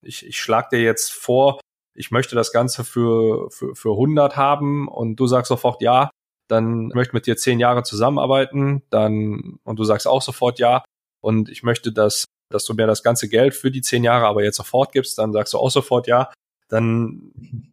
ich, 0.04 0.26
ich 0.26 0.38
schlag 0.38 0.70
dir 0.70 0.82
jetzt 0.82 1.12
vor, 1.12 1.60
ich 1.96 2.12
möchte 2.12 2.36
das 2.36 2.52
Ganze 2.52 2.84
für, 2.84 3.50
für, 3.52 3.76
für 3.76 3.92
100 3.92 4.36
haben 4.36 4.88
und 4.88 5.16
du 5.16 5.28
sagst 5.28 5.50
sofort 5.50 5.82
ja, 5.82 6.10
dann 6.50 6.88
möchte 6.88 7.16
mit 7.16 7.26
dir 7.26 7.38
zehn 7.38 7.60
Jahre 7.60 7.84
zusammenarbeiten, 7.84 8.84
dann, 8.90 9.60
und 9.64 9.80
du 9.80 9.84
sagst 9.84 10.08
auch 10.08 10.22
sofort 10.22 10.60
ja, 10.60 10.84
und 11.22 11.50
ich 11.50 11.64
möchte, 11.64 11.92
dass, 11.92 12.26
dass 12.50 12.66
du 12.66 12.74
mir 12.74 12.88
das 12.88 13.04
ganze 13.04 13.30
Geld 13.30 13.54
für 13.54 13.72
die 13.72 13.82
zehn 13.82 14.04
Jahre 14.04 14.26
aber 14.26 14.44
jetzt 14.44 14.58
sofort 14.58 14.92
gibst, 14.92 15.18
dann 15.18 15.34
sagst 15.34 15.54
du 15.54 15.58
auch 15.58 15.72
sofort 15.72 16.08
ja, 16.08 16.32
dann, 16.68 17.72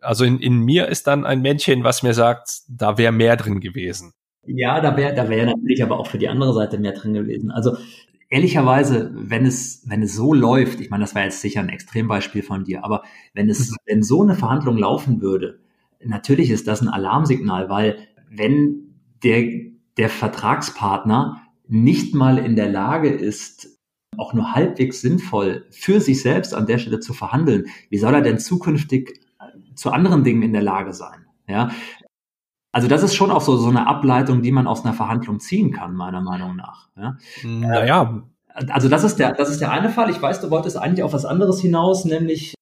also 0.00 0.24
in, 0.24 0.38
in 0.40 0.60
mir 0.60 0.88
ist 0.88 1.06
dann 1.06 1.26
ein 1.26 1.42
Männchen, 1.42 1.84
was 1.84 2.02
mir 2.02 2.14
sagt, 2.14 2.62
da 2.68 2.96
wäre 2.96 3.12
mehr 3.12 3.36
drin 3.36 3.60
gewesen. 3.60 4.12
Ja, 4.48 4.80
da 4.80 4.96
wäre 4.96 5.14
da 5.14 5.28
wäre 5.28 5.46
natürlich 5.46 5.82
aber 5.82 5.98
auch 5.98 6.06
für 6.06 6.18
die 6.18 6.28
andere 6.28 6.54
Seite 6.54 6.78
mehr 6.78 6.92
drin 6.92 7.12
gewesen. 7.12 7.50
Also 7.50 7.76
ehrlicherweise, 8.30 9.10
wenn 9.14 9.44
es, 9.44 9.82
wenn 9.86 10.02
es 10.02 10.14
so 10.14 10.32
läuft, 10.34 10.80
ich 10.80 10.90
meine, 10.90 11.04
das 11.04 11.14
war 11.14 11.24
jetzt 11.24 11.40
sicher 11.40 11.60
ein 11.60 11.68
Extrembeispiel 11.68 12.42
von 12.42 12.64
dir, 12.64 12.84
aber 12.84 13.02
wenn 13.34 13.48
es, 13.50 13.74
wenn 13.86 14.02
so 14.02 14.22
eine 14.22 14.34
Verhandlung 14.34 14.78
laufen 14.78 15.20
würde, 15.20 15.60
natürlich 16.04 16.50
ist 16.50 16.66
das 16.66 16.80
ein 16.80 16.88
Alarmsignal, 16.88 17.68
weil 17.68 17.98
wenn 18.30 18.94
der, 19.22 19.50
der 19.96 20.08
Vertragspartner 20.08 21.42
nicht 21.66 22.14
mal 22.14 22.38
in 22.38 22.56
der 22.56 22.70
Lage 22.70 23.10
ist, 23.10 23.78
auch 24.16 24.32
nur 24.32 24.54
halbwegs 24.54 25.00
sinnvoll 25.00 25.66
für 25.70 26.00
sich 26.00 26.22
selbst 26.22 26.54
an 26.54 26.66
der 26.66 26.78
Stelle 26.78 27.00
zu 27.00 27.12
verhandeln, 27.12 27.66
wie 27.90 27.98
soll 27.98 28.14
er 28.14 28.22
denn 28.22 28.38
zukünftig 28.38 29.20
zu 29.74 29.90
anderen 29.90 30.24
Dingen 30.24 30.42
in 30.42 30.52
der 30.52 30.62
Lage 30.62 30.92
sein? 30.92 31.26
Ja, 31.46 31.70
also 32.72 32.88
das 32.88 33.02
ist 33.02 33.14
schon 33.14 33.30
auch 33.30 33.40
so, 33.40 33.56
so 33.56 33.68
eine 33.68 33.86
Ableitung, 33.86 34.42
die 34.42 34.52
man 34.52 34.66
aus 34.66 34.84
einer 34.84 34.94
Verhandlung 34.94 35.40
ziehen 35.40 35.72
kann, 35.72 35.94
meiner 35.94 36.20
Meinung 36.20 36.56
nach. 36.56 36.88
Ja? 36.96 37.16
Naja. 37.44 38.22
Also 38.70 38.88
das 38.88 39.04
ist 39.04 39.16
der, 39.16 39.32
das 39.32 39.50
ist 39.50 39.60
der 39.60 39.70
eine 39.70 39.88
Fall. 39.88 40.10
Ich 40.10 40.20
weiß, 40.20 40.40
du 40.40 40.50
wolltest 40.50 40.76
eigentlich 40.76 41.04
auf 41.04 41.12
was 41.12 41.24
anderes 41.24 41.60
hinaus, 41.60 42.04
nämlich 42.04 42.54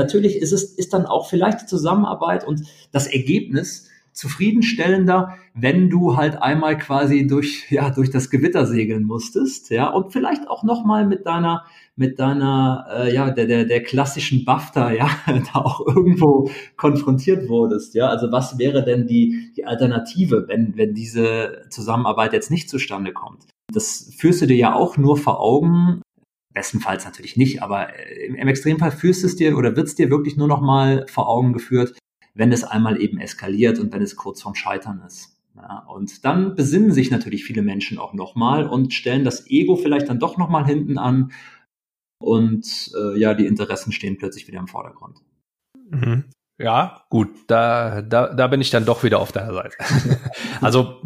Natürlich 0.00 0.36
ist 0.36 0.52
es 0.52 0.64
ist 0.64 0.94
dann 0.94 1.04
auch 1.04 1.28
vielleicht 1.28 1.60
die 1.60 1.66
Zusammenarbeit 1.66 2.46
und 2.46 2.62
das 2.90 3.06
Ergebnis 3.06 3.89
zufriedenstellender, 4.12 5.36
wenn 5.54 5.90
du 5.90 6.16
halt 6.16 6.40
einmal 6.40 6.76
quasi 6.78 7.26
durch 7.26 7.66
ja 7.70 7.90
durch 7.90 8.10
das 8.10 8.30
Gewitter 8.30 8.66
segeln 8.66 9.04
musstest, 9.04 9.70
ja 9.70 9.88
und 9.88 10.12
vielleicht 10.12 10.48
auch 10.48 10.62
noch 10.62 10.84
mal 10.84 11.06
mit 11.06 11.26
deiner 11.26 11.64
mit 11.96 12.18
deiner 12.18 12.86
äh, 12.90 13.14
ja 13.14 13.30
der 13.30 13.46
der 13.46 13.64
der 13.64 13.82
klassischen 13.82 14.44
BAFTA 14.44 14.92
ja 14.92 15.10
da 15.26 15.60
auch 15.60 15.86
irgendwo 15.86 16.50
konfrontiert 16.76 17.48
wurdest, 17.48 17.94
ja 17.94 18.08
also 18.08 18.30
was 18.32 18.58
wäre 18.58 18.84
denn 18.84 19.06
die 19.06 19.52
die 19.56 19.64
Alternative, 19.64 20.46
wenn 20.48 20.76
wenn 20.76 20.94
diese 20.94 21.62
Zusammenarbeit 21.70 22.32
jetzt 22.32 22.50
nicht 22.50 22.68
zustande 22.68 23.12
kommt? 23.12 23.46
Das 23.72 24.12
führst 24.16 24.42
du 24.42 24.46
dir 24.46 24.56
ja 24.56 24.74
auch 24.74 24.96
nur 24.96 25.16
vor 25.16 25.40
Augen, 25.40 26.02
Bestenfalls 26.52 27.04
natürlich 27.04 27.36
nicht, 27.36 27.62
aber 27.62 27.90
im, 28.26 28.34
im 28.34 28.48
Extremfall 28.48 28.90
führst 28.90 29.22
es 29.22 29.36
dir 29.36 29.56
oder 29.56 29.76
wird 29.76 29.86
es 29.86 29.94
dir 29.94 30.10
wirklich 30.10 30.36
nur 30.36 30.48
noch 30.48 30.60
mal 30.60 31.06
vor 31.08 31.28
Augen 31.28 31.52
geführt, 31.52 31.96
wenn 32.34 32.52
es 32.52 32.64
einmal 32.64 33.00
eben 33.00 33.18
eskaliert 33.18 33.78
und 33.78 33.92
wenn 33.92 34.02
es 34.02 34.16
kurz 34.16 34.42
vorm 34.42 34.54
Scheitern 34.54 35.02
ist. 35.06 35.36
Ja, 35.56 35.84
und 35.88 36.24
dann 36.24 36.54
besinnen 36.54 36.92
sich 36.92 37.10
natürlich 37.10 37.44
viele 37.44 37.62
Menschen 37.62 37.98
auch 37.98 38.14
nochmal 38.14 38.66
und 38.66 38.94
stellen 38.94 39.24
das 39.24 39.50
Ego 39.50 39.76
vielleicht 39.76 40.08
dann 40.08 40.20
doch 40.20 40.36
nochmal 40.38 40.64
hinten 40.64 40.96
an 40.96 41.32
und 42.20 42.92
äh, 42.96 43.18
ja, 43.18 43.34
die 43.34 43.46
Interessen 43.46 43.92
stehen 43.92 44.16
plötzlich 44.16 44.46
wieder 44.46 44.60
im 44.60 44.68
Vordergrund. 44.68 45.18
Mhm. 45.90 46.24
Ja, 46.58 47.04
gut, 47.08 47.30
da, 47.46 48.02
da, 48.02 48.34
da 48.34 48.46
bin 48.46 48.60
ich 48.60 48.68
dann 48.68 48.84
doch 48.84 49.02
wieder 49.02 49.18
auf 49.18 49.32
deiner 49.32 49.54
Seite. 49.54 49.76
also, 50.60 51.00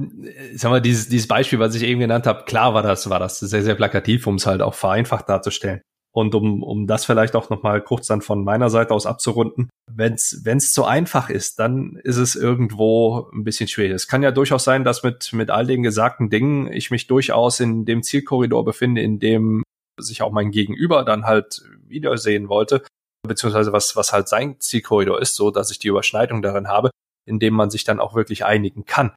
sag 0.54 0.70
mal, 0.70 0.80
dieses, 0.82 1.08
dieses 1.08 1.28
Beispiel, 1.28 1.60
was 1.60 1.76
ich 1.76 1.84
eben 1.84 2.00
genannt 2.00 2.26
habe, 2.26 2.44
klar 2.44 2.74
war 2.74 2.82
das, 2.82 3.08
war 3.08 3.20
das 3.20 3.38
sehr, 3.38 3.62
sehr 3.62 3.76
plakativ, 3.76 4.26
um 4.26 4.34
es 4.34 4.46
halt 4.46 4.62
auch 4.62 4.74
vereinfacht 4.74 5.28
darzustellen. 5.28 5.80
Und 6.14 6.34
um, 6.36 6.62
um 6.62 6.86
das 6.86 7.04
vielleicht 7.04 7.34
auch 7.34 7.50
nochmal 7.50 7.82
kurz 7.82 8.06
dann 8.06 8.22
von 8.22 8.44
meiner 8.44 8.70
Seite 8.70 8.94
aus 8.94 9.04
abzurunden, 9.04 9.68
wenn 9.90 10.14
es 10.14 10.72
zu 10.72 10.84
einfach 10.84 11.28
ist, 11.28 11.58
dann 11.58 11.96
ist 12.04 12.18
es 12.18 12.36
irgendwo 12.36 13.28
ein 13.32 13.42
bisschen 13.42 13.66
schwierig. 13.66 13.92
Es 13.92 14.06
kann 14.06 14.22
ja 14.22 14.30
durchaus 14.30 14.62
sein, 14.62 14.84
dass 14.84 15.02
mit, 15.02 15.32
mit 15.32 15.50
all 15.50 15.66
den 15.66 15.82
gesagten 15.82 16.30
Dingen 16.30 16.72
ich 16.72 16.92
mich 16.92 17.08
durchaus 17.08 17.58
in 17.58 17.84
dem 17.84 18.04
Zielkorridor 18.04 18.64
befinde, 18.64 19.02
in 19.02 19.18
dem 19.18 19.64
sich 19.98 20.22
auch 20.22 20.30
mein 20.30 20.52
Gegenüber 20.52 21.04
dann 21.04 21.24
halt 21.24 21.62
wiedersehen 21.84 22.48
wollte, 22.48 22.84
beziehungsweise 23.26 23.72
was, 23.72 23.96
was 23.96 24.12
halt 24.12 24.28
sein 24.28 24.60
Zielkorridor 24.60 25.20
ist, 25.20 25.34
so 25.34 25.50
dass 25.50 25.72
ich 25.72 25.80
die 25.80 25.88
Überschneidung 25.88 26.42
darin 26.42 26.68
habe, 26.68 26.90
in 27.26 27.40
dem 27.40 27.54
man 27.54 27.70
sich 27.70 27.82
dann 27.82 27.98
auch 27.98 28.14
wirklich 28.14 28.44
einigen 28.44 28.84
kann. 28.84 29.12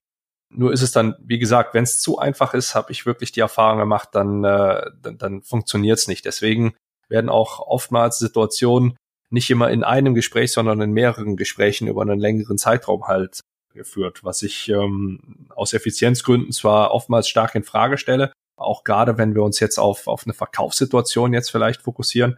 Nur 0.49 0.73
ist 0.73 0.81
es 0.81 0.91
dann, 0.91 1.15
wie 1.19 1.38
gesagt, 1.39 1.75
wenn 1.75 1.83
es 1.83 1.99
zu 1.99 2.17
einfach 2.17 2.55
ist, 2.55 2.73
habe 2.73 2.91
ich 2.91 3.05
wirklich 3.05 3.31
die 3.31 3.41
Erfahrung 3.41 3.79
gemacht, 3.79 4.10
dann, 4.13 4.43
äh, 4.43 4.89
dann, 4.99 5.17
dann 5.17 5.41
funktioniert 5.43 5.99
es 5.99 6.07
nicht. 6.07 6.25
Deswegen 6.25 6.73
werden 7.09 7.29
auch 7.29 7.59
oftmals 7.59 8.19
Situationen 8.19 8.97
nicht 9.29 9.49
immer 9.49 9.69
in 9.69 9.83
einem 9.83 10.13
Gespräch, 10.13 10.53
sondern 10.53 10.81
in 10.81 10.91
mehreren 10.91 11.35
Gesprächen 11.35 11.87
über 11.87 12.01
einen 12.01 12.19
längeren 12.19 12.57
Zeitraum 12.57 13.07
halt 13.07 13.41
geführt, 13.73 14.23
was 14.23 14.41
ich 14.41 14.69
ähm, 14.69 15.47
aus 15.49 15.73
Effizienzgründen 15.73 16.51
zwar 16.51 16.91
oftmals 16.91 17.27
stark 17.27 17.55
in 17.55 17.63
Frage 17.63 17.97
stelle, 17.97 18.31
auch 18.57 18.83
gerade 18.83 19.17
wenn 19.17 19.35
wir 19.35 19.43
uns 19.43 19.59
jetzt 19.59 19.77
auf, 19.77 20.07
auf 20.07 20.25
eine 20.25 20.33
Verkaufssituation 20.33 21.33
jetzt 21.33 21.51
vielleicht 21.51 21.83
fokussieren. 21.83 22.37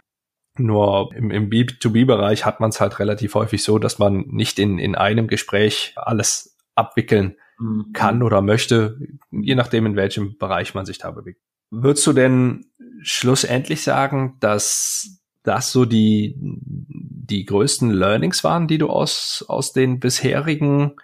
Nur 0.58 1.14
im, 1.16 1.32
im 1.32 1.50
B2B-Bereich 1.50 2.46
hat 2.46 2.60
man 2.60 2.72
es 2.72 2.82
halt 2.82 3.00
relativ 3.00 3.36
häufig 3.36 3.64
so, 3.64 3.80
dass 3.80 4.00
man 4.00 4.26
nicht 4.28 4.60
in, 4.60 4.78
in 4.78 4.96
einem 4.96 5.28
Gespräch 5.28 5.94
alles 5.96 6.58
abwickeln 6.76 7.38
mhm. 7.58 7.94
kann 7.94 8.22
oder 8.22 8.42
möchte, 8.42 9.00
je 9.32 9.56
nachdem, 9.56 9.86
in 9.86 9.96
welchem 9.96 10.38
Bereich 10.38 10.74
man 10.74 10.86
sich 10.86 10.98
da 10.98 11.12
bewegt. 11.12 11.42
Würdest 11.72 12.06
du 12.08 12.14
denn 12.14 12.66
schlussendlich 13.02 13.84
sagen, 13.84 14.38
dass 14.40 15.20
das 15.44 15.72
so 15.72 15.86
die, 15.86 16.36
die 16.38 17.46
größten 17.46 17.92
Learnings 17.92 18.44
waren, 18.44 18.68
die 18.68 18.78
du 18.78 18.90
aus, 18.90 19.46
aus 19.48 19.72
den 19.72 20.00
bisherigen, 20.00 20.96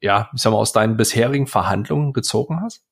ja, 0.00 0.30
ich 0.34 0.42
sag 0.42 0.52
mal, 0.52 0.58
aus 0.58 0.72
deinen 0.72 0.96
bisherigen 0.96 1.46
Verhandlungen 1.46 2.12
gezogen 2.12 2.60
hast? 2.60 2.84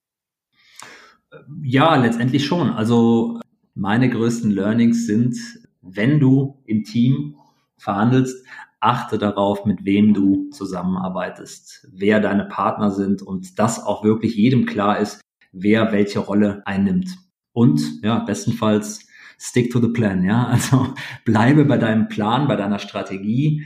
Ja, 1.61 1.95
letztendlich 1.95 2.45
schon. 2.45 2.69
Also 2.71 3.39
meine 3.75 4.09
größten 4.09 4.51
Learnings 4.51 5.05
sind, 5.05 5.37
wenn 5.81 6.19
du 6.19 6.61
im 6.65 6.83
Team 6.83 7.35
verhandelst, 7.77 8.45
achte 8.79 9.17
darauf, 9.17 9.65
mit 9.65 9.85
wem 9.85 10.13
du 10.13 10.49
zusammenarbeitest, 10.51 11.87
wer 11.91 12.19
deine 12.19 12.45
Partner 12.45 12.91
sind 12.91 13.21
und 13.21 13.59
dass 13.59 13.83
auch 13.83 14.03
wirklich 14.03 14.35
jedem 14.35 14.65
klar 14.65 14.99
ist, 14.99 15.21
wer 15.61 15.91
welche 15.91 16.19
Rolle 16.19 16.61
einnimmt. 16.65 17.09
Und 17.53 17.81
ja, 18.03 18.19
bestenfalls 18.19 19.07
stick 19.39 19.71
to 19.71 19.79
the 19.79 19.89
plan, 19.89 20.23
ja. 20.23 20.47
Also 20.51 20.93
bleibe 21.25 21.65
bei 21.65 21.77
deinem 21.77 22.07
Plan, 22.07 22.47
bei 22.47 22.55
deiner 22.55 22.79
Strategie 22.79 23.65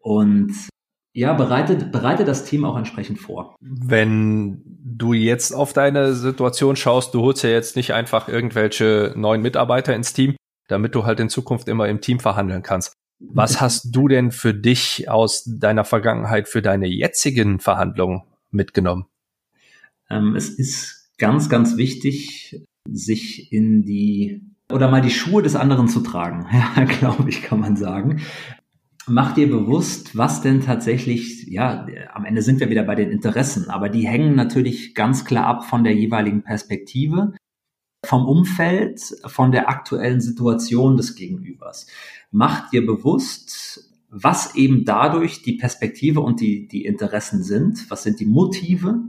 und 0.00 0.52
ja, 1.16 1.32
bereite, 1.32 1.76
bereite 1.76 2.24
das 2.24 2.44
Team 2.44 2.64
auch 2.64 2.76
entsprechend 2.76 3.20
vor. 3.20 3.54
Wenn 3.60 4.62
du 4.66 5.12
jetzt 5.12 5.52
auf 5.52 5.72
deine 5.72 6.14
Situation 6.14 6.74
schaust, 6.74 7.14
du 7.14 7.20
holst 7.20 7.44
ja 7.44 7.50
jetzt 7.50 7.76
nicht 7.76 7.94
einfach 7.94 8.28
irgendwelche 8.28 9.12
neuen 9.16 9.40
Mitarbeiter 9.40 9.94
ins 9.94 10.12
Team, 10.12 10.34
damit 10.66 10.94
du 10.94 11.04
halt 11.04 11.20
in 11.20 11.28
Zukunft 11.28 11.68
immer 11.68 11.88
im 11.88 12.00
Team 12.00 12.18
verhandeln 12.18 12.62
kannst. 12.62 12.94
Was 13.20 13.60
hast 13.60 13.94
du 13.94 14.08
denn 14.08 14.32
für 14.32 14.54
dich 14.54 15.08
aus 15.08 15.44
deiner 15.44 15.84
Vergangenheit 15.84 16.48
für 16.48 16.62
deine 16.62 16.88
jetzigen 16.88 17.60
Verhandlungen 17.60 18.24
mitgenommen? 18.50 19.06
Ähm, 20.10 20.34
es 20.34 20.48
ist 20.48 21.03
ganz, 21.18 21.48
ganz 21.48 21.76
wichtig, 21.76 22.62
sich 22.88 23.52
in 23.52 23.82
die 23.82 24.42
oder 24.72 24.90
mal 24.90 25.02
die 25.02 25.10
Schuhe 25.10 25.42
des 25.42 25.56
anderen 25.56 25.88
zu 25.88 26.00
tragen, 26.00 26.46
ja, 26.76 26.84
glaube 26.84 27.28
ich, 27.28 27.42
kann 27.42 27.60
man 27.60 27.76
sagen. 27.76 28.22
Mach 29.06 29.34
dir 29.34 29.50
bewusst, 29.50 30.16
was 30.16 30.40
denn 30.40 30.62
tatsächlich, 30.62 31.46
ja, 31.46 31.86
am 32.14 32.24
Ende 32.24 32.40
sind 32.40 32.60
wir 32.60 32.70
wieder 32.70 32.84
bei 32.84 32.94
den 32.94 33.10
Interessen, 33.10 33.68
aber 33.68 33.90
die 33.90 34.08
hängen 34.08 34.34
natürlich 34.34 34.94
ganz 34.94 35.26
klar 35.26 35.46
ab 35.46 35.66
von 35.66 35.84
der 35.84 35.94
jeweiligen 35.94 36.42
Perspektive, 36.42 37.34
vom 38.02 38.26
Umfeld, 38.26 39.00
von 39.26 39.52
der 39.52 39.68
aktuellen 39.68 40.22
Situation 40.22 40.96
des 40.96 41.16
Gegenübers. 41.16 41.86
Mach 42.30 42.70
dir 42.70 42.86
bewusst, 42.86 43.90
was 44.08 44.54
eben 44.54 44.86
dadurch 44.86 45.42
die 45.42 45.56
Perspektive 45.56 46.20
und 46.20 46.40
die, 46.40 46.66
die 46.66 46.86
Interessen 46.86 47.42
sind, 47.42 47.90
was 47.90 48.04
sind 48.04 48.20
die 48.20 48.26
Motive 48.26 49.02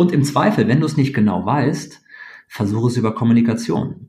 und 0.00 0.12
im 0.12 0.24
Zweifel, 0.24 0.66
wenn 0.66 0.80
du 0.80 0.86
es 0.86 0.96
nicht 0.96 1.12
genau 1.12 1.44
weißt, 1.44 2.00
versuche 2.48 2.88
es 2.88 2.96
über 2.96 3.14
Kommunikation. 3.14 4.08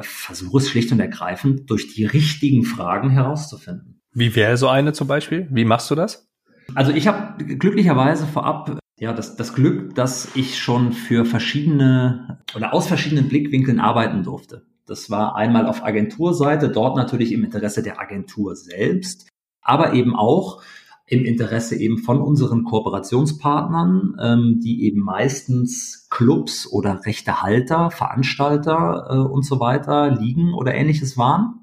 Versuche 0.00 0.58
es 0.58 0.68
schlicht 0.68 0.90
und 0.90 0.98
ergreifend 0.98 1.70
durch 1.70 1.94
die 1.94 2.04
richtigen 2.04 2.64
Fragen 2.64 3.08
herauszufinden. 3.08 4.00
Wie 4.12 4.34
wäre 4.34 4.56
so 4.56 4.66
eine 4.66 4.92
zum 4.92 5.06
Beispiel? 5.06 5.46
Wie 5.52 5.64
machst 5.64 5.88
du 5.92 5.94
das? 5.94 6.28
Also 6.74 6.90
ich 6.90 7.06
habe 7.06 7.44
glücklicherweise 7.44 8.26
vorab 8.26 8.80
ja 8.98 9.12
das, 9.12 9.36
das 9.36 9.54
Glück, 9.54 9.94
dass 9.94 10.34
ich 10.34 10.58
schon 10.58 10.92
für 10.92 11.24
verschiedene 11.24 12.42
oder 12.56 12.74
aus 12.74 12.88
verschiedenen 12.88 13.28
Blickwinkeln 13.28 13.78
arbeiten 13.78 14.24
durfte. 14.24 14.66
Das 14.86 15.08
war 15.08 15.36
einmal 15.36 15.66
auf 15.68 15.84
Agenturseite, 15.84 16.68
dort 16.68 16.96
natürlich 16.96 17.30
im 17.30 17.44
Interesse 17.44 17.84
der 17.84 18.00
Agentur 18.00 18.56
selbst, 18.56 19.28
aber 19.62 19.92
eben 19.92 20.16
auch 20.16 20.64
im 21.06 21.24
Interesse 21.24 21.76
eben 21.76 21.98
von 21.98 22.20
unseren 22.20 22.64
Kooperationspartnern, 22.64 24.16
ähm, 24.20 24.60
die 24.62 24.84
eben 24.84 25.00
meistens 25.00 26.06
Clubs 26.10 26.70
oder 26.70 27.04
Rechtehalter, 27.04 27.90
Veranstalter 27.90 29.08
äh, 29.10 29.16
und 29.16 29.44
so 29.44 29.60
weiter, 29.60 30.10
Ligen 30.10 30.54
oder 30.54 30.74
ähnliches 30.74 31.18
waren. 31.18 31.61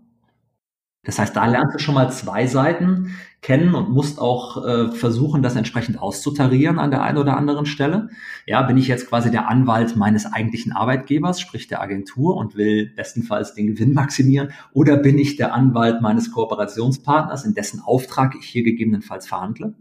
Das 1.09 1.17
heißt, 1.17 1.35
da 1.35 1.47
lernst 1.47 1.73
du 1.73 1.79
schon 1.79 1.95
mal 1.95 2.11
zwei 2.11 2.45
Seiten 2.45 3.15
kennen 3.41 3.73
und 3.73 3.89
musst 3.89 4.19
auch 4.19 4.63
äh, 4.63 4.91
versuchen, 4.91 5.41
das 5.41 5.55
entsprechend 5.55 5.99
auszutarieren 5.99 6.77
an 6.77 6.91
der 6.91 7.01
einen 7.01 7.17
oder 7.17 7.35
anderen 7.35 7.65
Stelle. 7.65 8.09
Ja, 8.45 8.61
bin 8.61 8.77
ich 8.77 8.87
jetzt 8.87 9.09
quasi 9.09 9.31
der 9.31 9.49
Anwalt 9.49 9.95
meines 9.95 10.31
eigentlichen 10.31 10.71
Arbeitgebers, 10.71 11.41
sprich 11.41 11.67
der 11.67 11.81
Agentur 11.81 12.37
und 12.37 12.55
will 12.55 12.93
bestenfalls 12.95 13.55
den 13.55 13.65
Gewinn 13.65 13.95
maximieren, 13.95 14.49
oder 14.71 14.97
bin 14.97 15.17
ich 15.17 15.35
der 15.35 15.51
Anwalt 15.51 15.99
meines 15.99 16.31
Kooperationspartners, 16.31 17.43
in 17.43 17.55
dessen 17.55 17.81
Auftrag 17.81 18.35
ich 18.39 18.45
hier 18.45 18.61
gegebenenfalls 18.61 19.27
verhandle? 19.27 19.73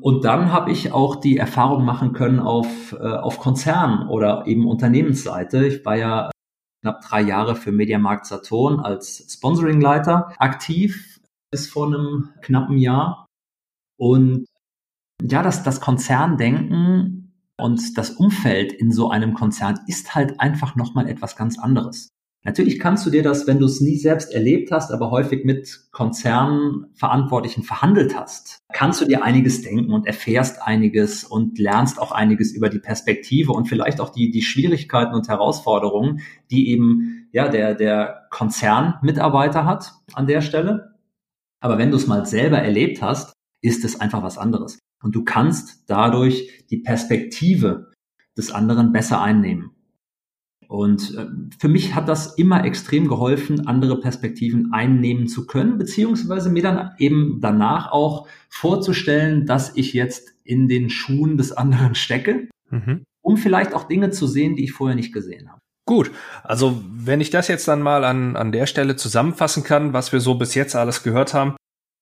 Und 0.00 0.24
dann 0.24 0.52
habe 0.52 0.72
ich 0.72 0.90
auch 0.90 1.14
die 1.14 1.36
Erfahrung 1.36 1.84
machen 1.84 2.12
können 2.12 2.40
auf, 2.40 2.92
äh, 2.92 3.06
auf 3.06 3.38
Konzern 3.38 4.08
oder 4.08 4.48
eben 4.48 4.66
Unternehmensseite. 4.66 5.64
Ich 5.64 5.84
war 5.84 5.96
ja 5.96 6.30
knapp 6.82 7.02
drei 7.02 7.22
Jahre 7.22 7.56
für 7.56 7.72
Mediamarkt 7.72 8.26
Saturn 8.26 8.80
als 8.80 9.26
Sponsoringleiter 9.32 10.34
aktiv 10.38 11.20
bis 11.50 11.68
vor 11.68 11.86
einem 11.86 12.30
knappen 12.42 12.78
Jahr. 12.78 13.26
Und 13.98 14.46
ja, 15.22 15.42
das, 15.42 15.62
das 15.62 15.80
Konzerndenken 15.80 17.34
und 17.58 17.98
das 17.98 18.10
Umfeld 18.10 18.72
in 18.72 18.92
so 18.92 19.10
einem 19.10 19.34
Konzern 19.34 19.80
ist 19.86 20.14
halt 20.14 20.40
einfach 20.40 20.76
nochmal 20.76 21.08
etwas 21.08 21.36
ganz 21.36 21.58
anderes. 21.58 22.08
Natürlich 22.42 22.78
kannst 22.78 23.04
du 23.04 23.10
dir 23.10 23.22
das, 23.22 23.46
wenn 23.46 23.58
du 23.58 23.66
es 23.66 23.82
nie 23.82 23.98
selbst 23.98 24.32
erlebt 24.32 24.72
hast, 24.72 24.92
aber 24.92 25.10
häufig 25.10 25.44
mit 25.44 25.88
Konzernverantwortlichen 25.92 27.62
verhandelt 27.62 28.16
hast, 28.16 28.60
kannst 28.72 29.00
du 29.00 29.04
dir 29.04 29.22
einiges 29.22 29.60
denken 29.60 29.92
und 29.92 30.06
erfährst 30.06 30.62
einiges 30.62 31.24
und 31.24 31.58
lernst 31.58 32.00
auch 32.00 32.12
einiges 32.12 32.52
über 32.52 32.70
die 32.70 32.78
Perspektive 32.78 33.52
und 33.52 33.68
vielleicht 33.68 34.00
auch 34.00 34.08
die, 34.08 34.30
die 34.30 34.40
Schwierigkeiten 34.40 35.14
und 35.14 35.28
Herausforderungen, 35.28 36.20
die 36.50 36.70
eben, 36.70 37.28
ja, 37.32 37.48
der, 37.48 37.74
der 37.74 38.26
Konzernmitarbeiter 38.30 39.66
hat 39.66 39.92
an 40.14 40.26
der 40.26 40.40
Stelle. 40.40 40.94
Aber 41.60 41.76
wenn 41.76 41.90
du 41.90 41.98
es 41.98 42.06
mal 42.06 42.24
selber 42.24 42.58
erlebt 42.58 43.02
hast, 43.02 43.34
ist 43.60 43.84
es 43.84 44.00
einfach 44.00 44.22
was 44.22 44.38
anderes. 44.38 44.78
Und 45.02 45.14
du 45.14 45.24
kannst 45.24 45.84
dadurch 45.88 46.64
die 46.70 46.78
Perspektive 46.78 47.90
des 48.36 48.50
anderen 48.50 48.92
besser 48.92 49.20
einnehmen. 49.20 49.72
Und 50.70 51.16
äh, 51.16 51.26
für 51.58 51.66
mich 51.66 51.96
hat 51.96 52.08
das 52.08 52.38
immer 52.38 52.64
extrem 52.64 53.08
geholfen, 53.08 53.66
andere 53.66 53.98
Perspektiven 53.98 54.72
einnehmen 54.72 55.26
zu 55.26 55.48
können, 55.48 55.78
beziehungsweise 55.78 56.48
mir 56.48 56.62
dann 56.62 56.92
eben 56.98 57.40
danach 57.40 57.90
auch 57.90 58.28
vorzustellen, 58.48 59.46
dass 59.46 59.76
ich 59.76 59.94
jetzt 59.94 60.28
in 60.44 60.68
den 60.68 60.88
Schuhen 60.88 61.36
des 61.36 61.50
anderen 61.50 61.96
stecke, 61.96 62.48
mhm. 62.70 63.02
um 63.20 63.36
vielleicht 63.36 63.74
auch 63.74 63.88
Dinge 63.88 64.10
zu 64.10 64.28
sehen, 64.28 64.54
die 64.54 64.62
ich 64.62 64.70
vorher 64.70 64.94
nicht 64.94 65.12
gesehen 65.12 65.48
habe. 65.50 65.58
Gut, 65.86 66.12
also 66.44 66.80
wenn 66.88 67.20
ich 67.20 67.30
das 67.30 67.48
jetzt 67.48 67.66
dann 67.66 67.82
mal 67.82 68.04
an, 68.04 68.36
an 68.36 68.52
der 68.52 68.66
Stelle 68.66 68.94
zusammenfassen 68.94 69.64
kann, 69.64 69.92
was 69.92 70.12
wir 70.12 70.20
so 70.20 70.36
bis 70.36 70.54
jetzt 70.54 70.76
alles 70.76 71.02
gehört 71.02 71.34
haben, 71.34 71.56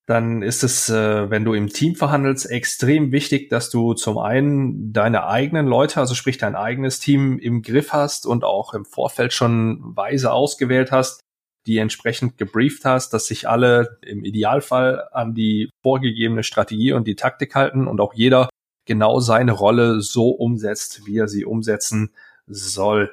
dann 0.09 0.41
ist 0.41 0.65
es, 0.65 0.89
äh, 0.89 1.29
wenn 1.29 1.45
du 1.45 1.53
im 1.53 1.69
Team 1.69 1.95
verhandelst, 1.95 2.51
extrem 2.51 3.13
wichtig, 3.13 3.51
dass 3.51 3.69
du 3.69 3.93
zum 3.93 4.17
einen 4.17 4.91
deine 4.91 5.27
eigenen 5.27 5.67
Leute, 5.67 6.01
also 6.01 6.15
sprich 6.15 6.39
dein 6.39 6.55
eigenes 6.55 6.99
Team 6.99 7.39
im 7.39 7.61
Griff 7.61 7.93
hast 7.93 8.25
und 8.25 8.43
auch 8.43 8.73
im 8.73 8.87
Vorfeld 8.87 9.35
schon 9.35 9.95
weise 9.97 10.33
ausgewählt 10.33 10.93
hast, 10.93 11.21
die 11.67 11.77
entsprechend 11.77 12.39
gebrieft 12.39 12.87
hast, 12.87 13.13
dass 13.13 13.27
sich 13.27 13.51
alle 13.51 13.99
im 14.01 14.25
Idealfall 14.25 15.07
an 15.13 15.35
die 15.35 15.69
vorgegebene 15.83 16.43
Strategie 16.43 16.93
und 16.93 17.07
die 17.07 17.17
Taktik 17.17 17.55
halten 17.55 17.87
und 17.87 18.01
auch 18.01 18.15
jeder 18.15 18.49
genau 18.87 19.21
seine 19.21 19.53
Rolle 19.53 20.01
so 20.01 20.31
umsetzt, 20.31 21.05
wie 21.05 21.19
er 21.19 21.29
sie 21.29 21.45
umsetzen 21.45 22.15
soll. 22.47 23.13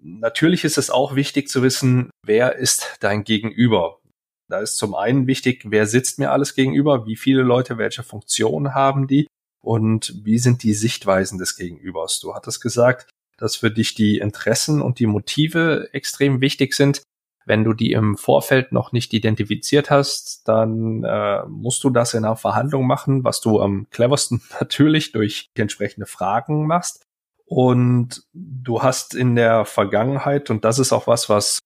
natürlich 0.00 0.62
ist 0.62 0.78
es 0.78 0.90
auch 0.90 1.16
wichtig 1.16 1.48
zu 1.48 1.64
wissen, 1.64 2.10
wer 2.24 2.54
ist 2.54 2.98
dein 3.00 3.24
Gegenüber. 3.24 3.99
Da 4.50 4.58
ist 4.58 4.76
zum 4.76 4.94
einen 4.94 5.26
wichtig, 5.26 5.62
wer 5.68 5.86
sitzt 5.86 6.18
mir 6.18 6.32
alles 6.32 6.54
gegenüber, 6.54 7.06
wie 7.06 7.16
viele 7.16 7.42
Leute, 7.42 7.78
welche 7.78 8.02
Funktionen 8.02 8.74
haben 8.74 9.06
die 9.06 9.28
und 9.62 10.14
wie 10.24 10.38
sind 10.38 10.64
die 10.64 10.74
Sichtweisen 10.74 11.38
des 11.38 11.56
Gegenübers. 11.56 12.18
Du 12.18 12.34
hattest 12.34 12.60
gesagt, 12.60 13.08
dass 13.38 13.56
für 13.56 13.70
dich 13.70 13.94
die 13.94 14.18
Interessen 14.18 14.82
und 14.82 14.98
die 14.98 15.06
Motive 15.06 15.88
extrem 15.92 16.40
wichtig 16.40 16.74
sind. 16.74 17.02
Wenn 17.46 17.64
du 17.64 17.72
die 17.72 17.92
im 17.92 18.16
Vorfeld 18.16 18.72
noch 18.72 18.92
nicht 18.92 19.14
identifiziert 19.14 19.88
hast, 19.88 20.46
dann 20.46 21.04
äh, 21.04 21.44
musst 21.46 21.82
du 21.84 21.90
das 21.90 22.14
in 22.14 22.24
einer 22.24 22.36
Verhandlung 22.36 22.86
machen, 22.86 23.24
was 23.24 23.40
du 23.40 23.60
am 23.60 23.86
cleversten 23.90 24.42
natürlich 24.60 25.12
durch 25.12 25.48
entsprechende 25.54 26.06
Fragen 26.06 26.66
machst. 26.66 27.02
Und 27.46 28.24
du 28.32 28.82
hast 28.82 29.14
in 29.14 29.36
der 29.36 29.64
Vergangenheit, 29.64 30.50
und 30.50 30.64
das 30.64 30.78
ist 30.78 30.92
auch 30.92 31.06
was, 31.06 31.28
was 31.28 31.60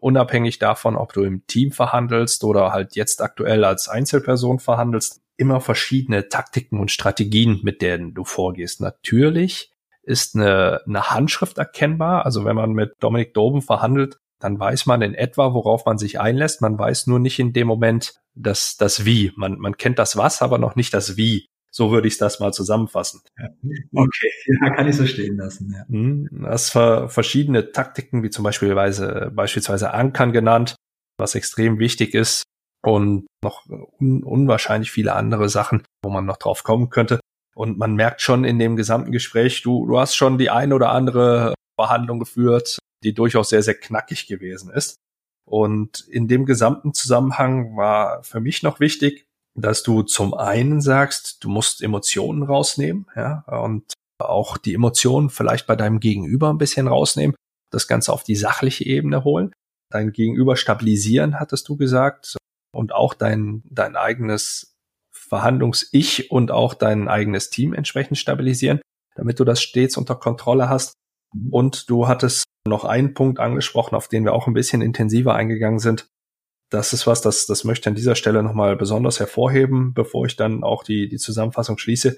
unabhängig 0.00 0.58
davon, 0.58 0.96
ob 0.96 1.12
du 1.12 1.22
im 1.22 1.46
Team 1.46 1.72
verhandelst 1.72 2.44
oder 2.44 2.72
halt 2.72 2.96
jetzt 2.96 3.22
aktuell 3.22 3.64
als 3.64 3.88
Einzelperson 3.88 4.58
verhandelst, 4.58 5.20
immer 5.36 5.60
verschiedene 5.60 6.28
Taktiken 6.28 6.80
und 6.80 6.90
Strategien, 6.90 7.60
mit 7.62 7.82
denen 7.82 8.14
du 8.14 8.24
vorgehst. 8.24 8.80
Natürlich 8.80 9.72
ist 10.02 10.34
eine, 10.34 10.80
eine 10.86 11.10
Handschrift 11.10 11.58
erkennbar. 11.58 12.24
Also 12.24 12.44
wenn 12.44 12.56
man 12.56 12.72
mit 12.72 12.94
Dominik 13.00 13.34
Doben 13.34 13.60
verhandelt, 13.60 14.18
dann 14.38 14.58
weiß 14.58 14.86
man 14.86 15.02
in 15.02 15.14
etwa, 15.14 15.52
worauf 15.54 15.84
man 15.84 15.98
sich 15.98 16.20
einlässt. 16.20 16.60
Man 16.60 16.78
weiß 16.78 17.06
nur 17.06 17.18
nicht 17.18 17.38
in 17.38 17.52
dem 17.52 17.66
Moment 17.66 18.14
das, 18.34 18.76
das 18.76 19.04
Wie. 19.04 19.32
Man, 19.36 19.58
man 19.58 19.76
kennt 19.76 19.98
das 19.98 20.16
Was, 20.16 20.42
aber 20.42 20.58
noch 20.58 20.76
nicht 20.76 20.94
das 20.94 21.16
Wie. 21.16 21.48
So 21.76 21.90
würde 21.90 22.08
ich 22.08 22.16
das 22.16 22.40
mal 22.40 22.54
zusammenfassen. 22.54 23.20
Okay, 23.92 24.30
ja, 24.46 24.70
kann 24.70 24.88
ich 24.88 24.96
so 24.96 25.04
stehen 25.04 25.36
lassen. 25.36 25.74
Ja. 25.76 25.84
Hm, 25.86 26.26
das 26.32 26.74
war 26.74 27.10
verschiedene 27.10 27.70
Taktiken, 27.70 28.22
wie 28.22 28.30
zum 28.30 28.44
Beispiel 28.44 28.74
beispielsweise 28.74 29.92
Ankern 29.92 30.32
genannt, 30.32 30.76
was 31.18 31.34
extrem 31.34 31.78
wichtig 31.78 32.14
ist 32.14 32.44
und 32.82 33.26
noch 33.44 33.66
un 34.00 34.24
unwahrscheinlich 34.24 34.90
viele 34.90 35.12
andere 35.12 35.50
Sachen, 35.50 35.82
wo 36.02 36.08
man 36.08 36.24
noch 36.24 36.38
drauf 36.38 36.64
kommen 36.64 36.88
könnte. 36.88 37.20
Und 37.54 37.76
man 37.76 37.94
merkt 37.94 38.22
schon 38.22 38.44
in 38.44 38.58
dem 38.58 38.76
gesamten 38.76 39.12
Gespräch, 39.12 39.60
du, 39.60 39.86
du 39.86 40.00
hast 40.00 40.14
schon 40.14 40.38
die 40.38 40.48
ein 40.48 40.72
oder 40.72 40.92
andere 40.92 41.52
Verhandlung 41.78 42.20
geführt, 42.20 42.78
die 43.04 43.12
durchaus 43.12 43.50
sehr, 43.50 43.62
sehr 43.62 43.78
knackig 43.78 44.26
gewesen 44.28 44.70
ist. 44.70 44.96
Und 45.46 46.08
in 46.08 46.26
dem 46.26 46.46
gesamten 46.46 46.94
Zusammenhang 46.94 47.76
war 47.76 48.22
für 48.22 48.40
mich 48.40 48.62
noch 48.62 48.80
wichtig, 48.80 49.26
dass 49.56 49.82
du 49.82 50.02
zum 50.02 50.34
einen 50.34 50.80
sagst, 50.80 51.42
du 51.42 51.48
musst 51.48 51.82
Emotionen 51.82 52.42
rausnehmen, 52.42 53.06
ja, 53.16 53.44
und 53.46 53.94
auch 54.18 54.56
die 54.56 54.74
Emotionen 54.74 55.30
vielleicht 55.30 55.66
bei 55.66 55.76
deinem 55.76 56.00
Gegenüber 56.00 56.50
ein 56.50 56.58
bisschen 56.58 56.88
rausnehmen, 56.88 57.36
das 57.70 57.88
Ganze 57.88 58.12
auf 58.12 58.22
die 58.22 58.36
sachliche 58.36 58.84
Ebene 58.84 59.24
holen, 59.24 59.52
dein 59.90 60.12
Gegenüber 60.12 60.56
stabilisieren, 60.56 61.40
hattest 61.40 61.68
du 61.68 61.76
gesagt, 61.76 62.36
und 62.72 62.94
auch 62.94 63.14
dein, 63.14 63.62
dein 63.64 63.96
eigenes 63.96 64.74
Verhandlungs-Ich 65.12 66.30
und 66.30 66.50
auch 66.50 66.74
dein 66.74 67.08
eigenes 67.08 67.50
Team 67.50 67.72
entsprechend 67.72 68.18
stabilisieren, 68.18 68.80
damit 69.14 69.40
du 69.40 69.44
das 69.44 69.62
stets 69.62 69.96
unter 69.96 70.14
Kontrolle 70.14 70.68
hast. 70.68 70.92
Und 71.50 71.90
du 71.90 72.06
hattest 72.06 72.44
noch 72.66 72.84
einen 72.84 73.14
Punkt 73.14 73.40
angesprochen, 73.40 73.94
auf 73.94 74.08
den 74.08 74.24
wir 74.24 74.34
auch 74.34 74.46
ein 74.46 74.54
bisschen 74.54 74.82
intensiver 74.82 75.34
eingegangen 75.34 75.78
sind, 75.78 76.06
das 76.70 76.92
ist 76.92 77.06
was, 77.06 77.20
das, 77.20 77.46
das 77.46 77.64
möchte 77.64 77.82
ich 77.82 77.88
an 77.88 77.94
dieser 77.94 78.14
Stelle 78.16 78.42
nochmal 78.42 78.76
besonders 78.76 79.20
hervorheben, 79.20 79.94
bevor 79.94 80.26
ich 80.26 80.36
dann 80.36 80.64
auch 80.64 80.82
die, 80.82 81.08
die 81.08 81.18
Zusammenfassung 81.18 81.78
schließe. 81.78 82.16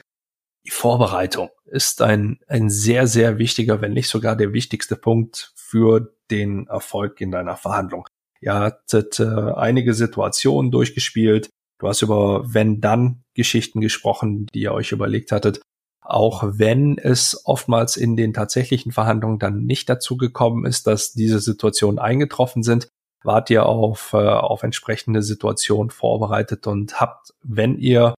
Die 0.67 0.71
Vorbereitung 0.71 1.51
ist 1.67 2.03
ein, 2.03 2.41
ein 2.47 2.71
sehr, 2.71 3.07
sehr 3.07 3.39
wichtiger, 3.39 3.81
wenn 3.81 3.93
nicht 3.93 4.09
sogar 4.09 4.37
der 4.37 4.53
wichtigste 4.53 4.97
Punkt 4.97 5.53
für 5.57 6.15
den 6.31 6.67
Erfolg 6.67 7.21
in 7.21 7.31
deiner 7.31 7.57
Verhandlung. 7.57 8.07
Ihr 8.41 8.55
hattet 8.55 9.21
äh, 9.21 9.25
einige 9.25 9.95
Situationen 9.95 10.71
durchgespielt. 10.71 11.51
Du 11.79 11.89
hast 11.89 12.03
über 12.03 12.53
Wenn-Dann-Geschichten 12.53 13.81
gesprochen, 13.81 14.47
die 14.55 14.63
ihr 14.63 14.73
euch 14.73 14.93
überlegt 14.93 15.33
hattet. 15.33 15.61
Auch 16.01 16.43
wenn 16.47 16.97
es 16.99 17.43
oftmals 17.45 17.97
in 17.97 18.17
den 18.17 18.33
tatsächlichen 18.33 18.93
Verhandlungen 18.93 19.39
dann 19.39 19.65
nicht 19.65 19.89
dazu 19.89 20.17
gekommen 20.17 20.65
ist, 20.65 20.87
dass 20.87 21.13
diese 21.13 21.39
Situationen 21.39 21.99
eingetroffen 21.99 22.63
sind, 22.63 22.89
wart 23.29 23.51
ihr 23.51 23.66
auf, 23.66 24.14
äh, 24.14 24.16
auf 24.16 24.64
entsprechende 24.64 25.22
Situationen 25.22 25.91
vorbereitet 25.91 26.66
und 26.66 27.01
habt, 27.01 27.35
wenn 27.45 27.76
ihr 27.76 28.14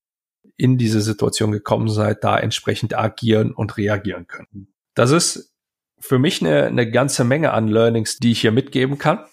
in 0.57 0.79
diese 0.79 1.03
Situation 1.03 1.53
gekommen 1.53 1.89
seid, 1.89 2.25
da 2.25 2.39
entsprechend 2.39 2.97
agieren 2.97 3.53
und 3.53 3.77
reagieren 3.77 4.27
können. 4.27 4.73
Das 4.95 5.11
ist 5.11 5.53
für 5.99 6.19
mich 6.19 6.41
eine, 6.41 6.67
eine 6.67 6.91
ganze 6.91 7.25
Menge 7.25 7.53
an 7.53 7.69
Learnings, 7.69 8.17
die 8.19 8.33
ich 8.33 8.41
hier 8.41 8.53
mitgeben 8.53 8.97
kann 8.97 9.27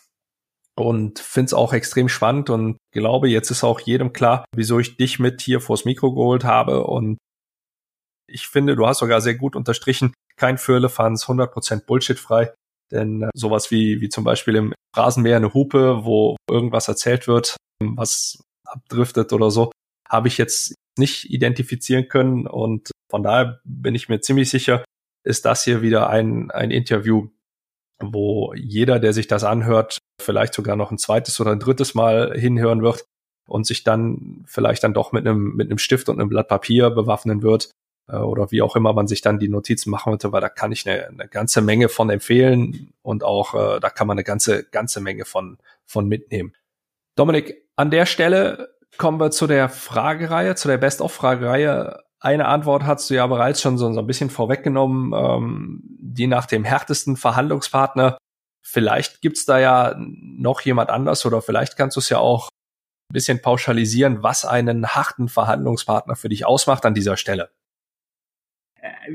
und 0.76 1.20
finde 1.20 1.48
es 1.48 1.54
auch 1.54 1.74
extrem 1.74 2.10
spannend 2.10 2.50
und 2.50 2.78
glaube, 2.92 3.30
jetzt 3.30 3.52
ist 3.52 3.64
auch 3.64 3.80
jedem 3.80 4.14
klar, 4.14 4.46
wieso 4.56 4.80
ich 4.80 4.98
dich 4.98 5.20
mit 5.20 5.42
hier 5.42 5.62
vors 5.62 5.86
Mikro 5.86 6.14
geholt 6.14 6.44
habe 6.44 6.84
und 6.86 7.18
ich 8.30 8.48
finde, 8.48 8.76
du 8.76 8.86
hast 8.86 9.00
sogar 9.00 9.22
sehr 9.22 9.36
gut 9.36 9.56
unterstrichen, 9.56 10.14
kein 10.38 10.58
Firlefanz, 10.58 11.26
100% 11.26 11.86
Bullshit 11.86 12.20
frei. 12.20 12.54
Denn 12.92 13.24
äh, 13.24 13.30
sowas 13.34 13.72
wie, 13.72 14.02
wie 14.02 14.10
zum 14.10 14.24
Beispiel 14.24 14.56
im 14.56 14.74
Rasenmäher 14.96 15.38
eine 15.38 15.54
Hupe, 15.54 16.04
wo 16.04 16.38
irgendwas 16.50 16.88
erzählt 16.88 17.28
wird, 17.28 17.58
was 17.82 18.42
abdriftet 18.66 19.34
oder 19.34 19.52
so, 19.52 19.72
habe 20.10 20.28
ich 20.28 20.38
jetzt 20.38 20.76
nicht 20.98 21.30
identifizieren 21.30 22.08
können. 22.08 22.48
Und 22.48 22.92
von 23.10 23.24
daher 23.24 23.60
bin 23.64 23.96
ich 23.96 24.10
mir 24.10 24.22
ziemlich 24.22 24.50
sicher, 24.50 24.84
ist 25.24 25.46
das 25.46 25.64
hier 25.64 25.82
wieder 25.82 26.10
ein, 26.10 26.52
ein 26.52 26.72
Interview, 26.72 27.30
wo 28.00 28.54
jeder, 28.56 29.00
der 29.00 29.14
sich 29.14 29.28
das 29.28 29.44
anhört, 29.44 30.00
vielleicht 30.22 30.54
sogar 30.54 30.76
noch 30.76 30.92
ein 30.92 30.98
zweites 30.98 31.40
oder 31.40 31.52
ein 31.52 31.60
drittes 31.60 31.96
Mal 31.96 32.38
hinhören 32.38 32.82
wird 32.82 33.06
und 33.48 33.66
sich 33.66 33.84
dann 33.84 34.44
vielleicht 34.48 34.84
dann 34.84 34.94
doch 34.94 35.12
mit 35.12 35.28
einem, 35.28 35.56
mit 35.56 35.70
einem 35.70 35.78
Stift 35.78 36.10
und 36.10 36.20
einem 36.20 36.30
Blatt 36.30 36.48
Papier 36.48 36.90
bewaffnen 36.90 37.42
wird 37.42 37.72
oder 38.16 38.52
wie 38.52 38.62
auch 38.62 38.76
immer 38.76 38.94
man 38.94 39.08
sich 39.08 39.22
dann 39.22 39.40
die 39.40 39.50
Notizen 39.50 39.90
machen 39.90 40.12
möchte, 40.12 40.32
weil 40.32 40.42
da 40.42 40.50
kann 40.50 40.72
ich 40.72 40.88
eine, 40.88 41.08
eine 41.08 41.28
ganze 41.28 41.62
Menge 41.62 41.90
von 41.90 42.10
empfehlen 42.10 42.94
und 43.02 43.24
auch 43.24 43.54
äh, 43.54 43.80
da 43.80 43.90
kann 43.90 44.08
man 44.08 44.16
eine 44.16 44.24
ganze, 44.24 44.64
ganze 44.64 45.02
Menge 45.02 45.26
von, 45.26 45.58
von 45.86 46.08
mitnehmen. 46.08 46.54
Dominik, 47.16 47.56
an 47.76 47.92
der 47.92 48.06
Stelle 48.06 48.76
kommen 48.98 49.20
wir 49.20 49.32
zu 49.32 49.48
der 49.48 49.70
Fragereihe, 49.70 50.56
zu 50.56 50.68
der 50.68 50.78
Best-of-Fragereihe. 50.78 52.02
Eine 52.20 52.48
Antwort 52.48 52.84
hast 52.84 53.10
du 53.10 53.16
ja 53.16 53.28
bereits 53.28 53.62
schon 53.62 53.78
so, 53.78 53.92
so 53.92 54.00
ein 54.00 54.08
bisschen 54.08 54.30
vorweggenommen, 54.30 55.14
ähm, 55.14 55.82
die 55.84 56.28
nach 56.28 56.46
dem 56.46 56.64
härtesten 56.64 57.18
Verhandlungspartner. 57.18 58.18
Vielleicht 58.66 59.22
gibt's 59.22 59.46
da 59.46 59.60
ja 59.60 59.96
noch 59.98 60.62
jemand 60.62 60.90
anders 60.90 61.26
oder 61.26 61.42
vielleicht 61.42 61.78
kannst 61.78 61.96
du 61.96 62.00
es 62.00 62.10
ja 62.10 62.20
auch 62.20 62.50
ein 63.10 63.14
bisschen 63.14 63.42
pauschalisieren, 63.42 64.24
was 64.24 64.46
einen 64.46 64.88
harten 64.88 65.30
Verhandlungspartner 65.30 66.16
für 66.16 66.30
dich 66.30 66.46
ausmacht 66.46 66.86
an 66.86 66.94
dieser 66.94 67.18
Stelle 67.18 67.50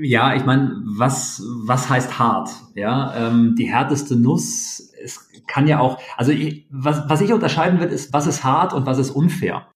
ja, 0.01 0.35
ich 0.35 0.45
meine, 0.45 0.83
was, 0.85 1.43
was 1.65 1.89
heißt 1.89 2.19
hart? 2.19 2.51
Ja, 2.75 3.15
ähm, 3.17 3.55
die 3.57 3.71
härteste 3.71 4.17
Nuss, 4.17 4.93
es 5.03 5.29
kann 5.47 5.67
ja 5.67 5.81
auch, 5.81 6.01
also 6.17 6.33
ich, 6.33 6.67
was, 6.71 7.09
was 7.09 7.21
ich 7.21 7.33
unterscheiden 7.33 7.81
will, 7.81 7.89
ist, 7.89 8.13
was 8.13 8.27
ist 8.27 8.45
hart 8.45 8.73
und 8.73 8.87
was 8.87 8.99
ist 8.99 9.11
unfair. 9.11 9.69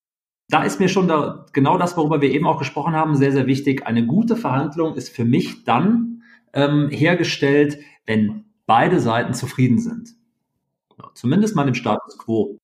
Da 0.49 0.63
ist 0.63 0.79
mir 0.79 0.89
schon 0.89 1.09
da, 1.09 1.47
genau 1.53 1.77
das, 1.77 1.97
worüber 1.97 2.21
wir 2.21 2.31
eben 2.31 2.47
auch 2.47 2.59
gesprochen 2.59 2.95
haben, 2.95 3.17
sehr, 3.17 3.33
sehr 3.33 3.47
wichtig. 3.47 3.87
Eine 3.87 4.07
gute 4.07 4.37
Verhandlung 4.37 4.95
ist 4.95 5.15
für 5.15 5.25
mich 5.25 5.65
dann 5.65 6.23
ähm, 6.53 6.89
hergestellt, 6.91 7.79
wenn 8.07 8.45
beide 8.67 9.01
Seiten 9.01 9.35
zufrieden 9.35 9.79
sind. 9.79 10.11
Zumindest 11.15 11.57
mal 11.57 11.67
im 11.67 11.75
Status 11.75 12.17
quo. 12.19 12.59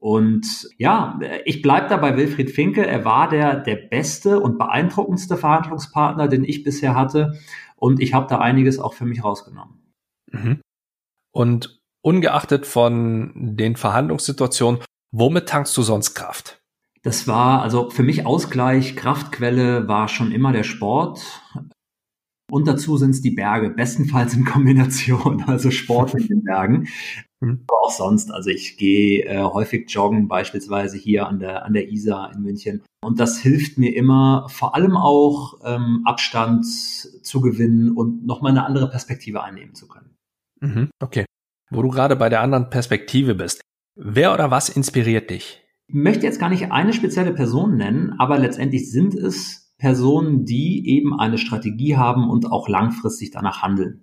Und 0.00 0.68
ja, 0.76 1.18
ich 1.44 1.60
bleibe 1.60 1.88
da 1.88 1.96
bei 1.96 2.16
Wilfried 2.16 2.50
Finke. 2.50 2.86
Er 2.86 3.04
war 3.04 3.28
der, 3.28 3.56
der 3.56 3.76
beste 3.76 4.40
und 4.40 4.58
beeindruckendste 4.58 5.36
Verhandlungspartner, 5.36 6.28
den 6.28 6.44
ich 6.44 6.62
bisher 6.62 6.94
hatte. 6.94 7.38
Und 7.76 8.00
ich 8.00 8.14
habe 8.14 8.26
da 8.28 8.38
einiges 8.38 8.78
auch 8.78 8.94
für 8.94 9.04
mich 9.04 9.24
rausgenommen. 9.24 9.92
Mhm. 10.30 10.60
Und 11.32 11.80
ungeachtet 12.02 12.66
von 12.66 13.56
den 13.56 13.76
Verhandlungssituationen, 13.76 14.80
womit 15.10 15.48
tankst 15.48 15.76
du 15.76 15.82
sonst 15.82 16.14
Kraft? 16.14 16.60
Das 17.02 17.26
war 17.26 17.62
also 17.62 17.90
für 17.90 18.02
mich 18.02 18.26
Ausgleich, 18.26 18.96
Kraftquelle 18.96 19.88
war 19.88 20.08
schon 20.08 20.32
immer 20.32 20.52
der 20.52 20.64
Sport. 20.64 21.42
Und 22.50 22.66
dazu 22.66 22.96
sind 22.96 23.10
es 23.10 23.20
die 23.20 23.30
Berge, 23.30 23.70
bestenfalls 23.70 24.34
in 24.34 24.44
Kombination, 24.44 25.42
also 25.46 25.70
Sport 25.70 26.14
in 26.14 26.26
den 26.26 26.44
Bergen. 26.44 26.88
Mhm. 27.40 27.64
Aber 27.68 27.84
auch 27.84 27.90
sonst. 27.90 28.32
Also 28.32 28.50
ich 28.50 28.76
gehe 28.76 29.24
äh, 29.24 29.42
häufig 29.42 29.90
joggen, 29.90 30.28
beispielsweise 30.28 30.96
hier 30.96 31.28
an 31.28 31.38
der, 31.38 31.64
an 31.64 31.72
der 31.72 31.90
Isar 31.90 32.32
in 32.34 32.42
München. 32.42 32.82
Und 33.02 33.20
das 33.20 33.38
hilft 33.38 33.78
mir 33.78 33.94
immer, 33.94 34.48
vor 34.48 34.74
allem 34.74 34.96
auch 34.96 35.60
ähm, 35.64 36.02
Abstand 36.04 36.66
zu 36.66 37.40
gewinnen 37.40 37.92
und 37.92 38.26
nochmal 38.26 38.52
eine 38.52 38.64
andere 38.64 38.90
Perspektive 38.90 39.42
einnehmen 39.42 39.74
zu 39.74 39.86
können. 39.86 40.10
Mhm, 40.60 40.90
okay. 41.00 41.24
Wo 41.70 41.82
du 41.82 41.88
gerade 41.88 42.16
bei 42.16 42.28
der 42.28 42.40
anderen 42.40 42.70
Perspektive 42.70 43.34
bist. 43.34 43.60
Wer 43.94 44.32
oder 44.32 44.50
was 44.50 44.68
inspiriert 44.68 45.30
dich? 45.30 45.62
Ich 45.86 45.94
möchte 45.94 46.26
jetzt 46.26 46.40
gar 46.40 46.50
nicht 46.50 46.70
eine 46.70 46.92
spezielle 46.92 47.32
Person 47.32 47.76
nennen, 47.76 48.14
aber 48.18 48.38
letztendlich 48.38 48.90
sind 48.90 49.14
es 49.14 49.72
Personen, 49.78 50.44
die 50.44 50.88
eben 50.88 51.18
eine 51.18 51.38
Strategie 51.38 51.96
haben 51.96 52.28
und 52.28 52.50
auch 52.50 52.68
langfristig 52.68 53.30
danach 53.30 53.62
handeln. 53.62 54.02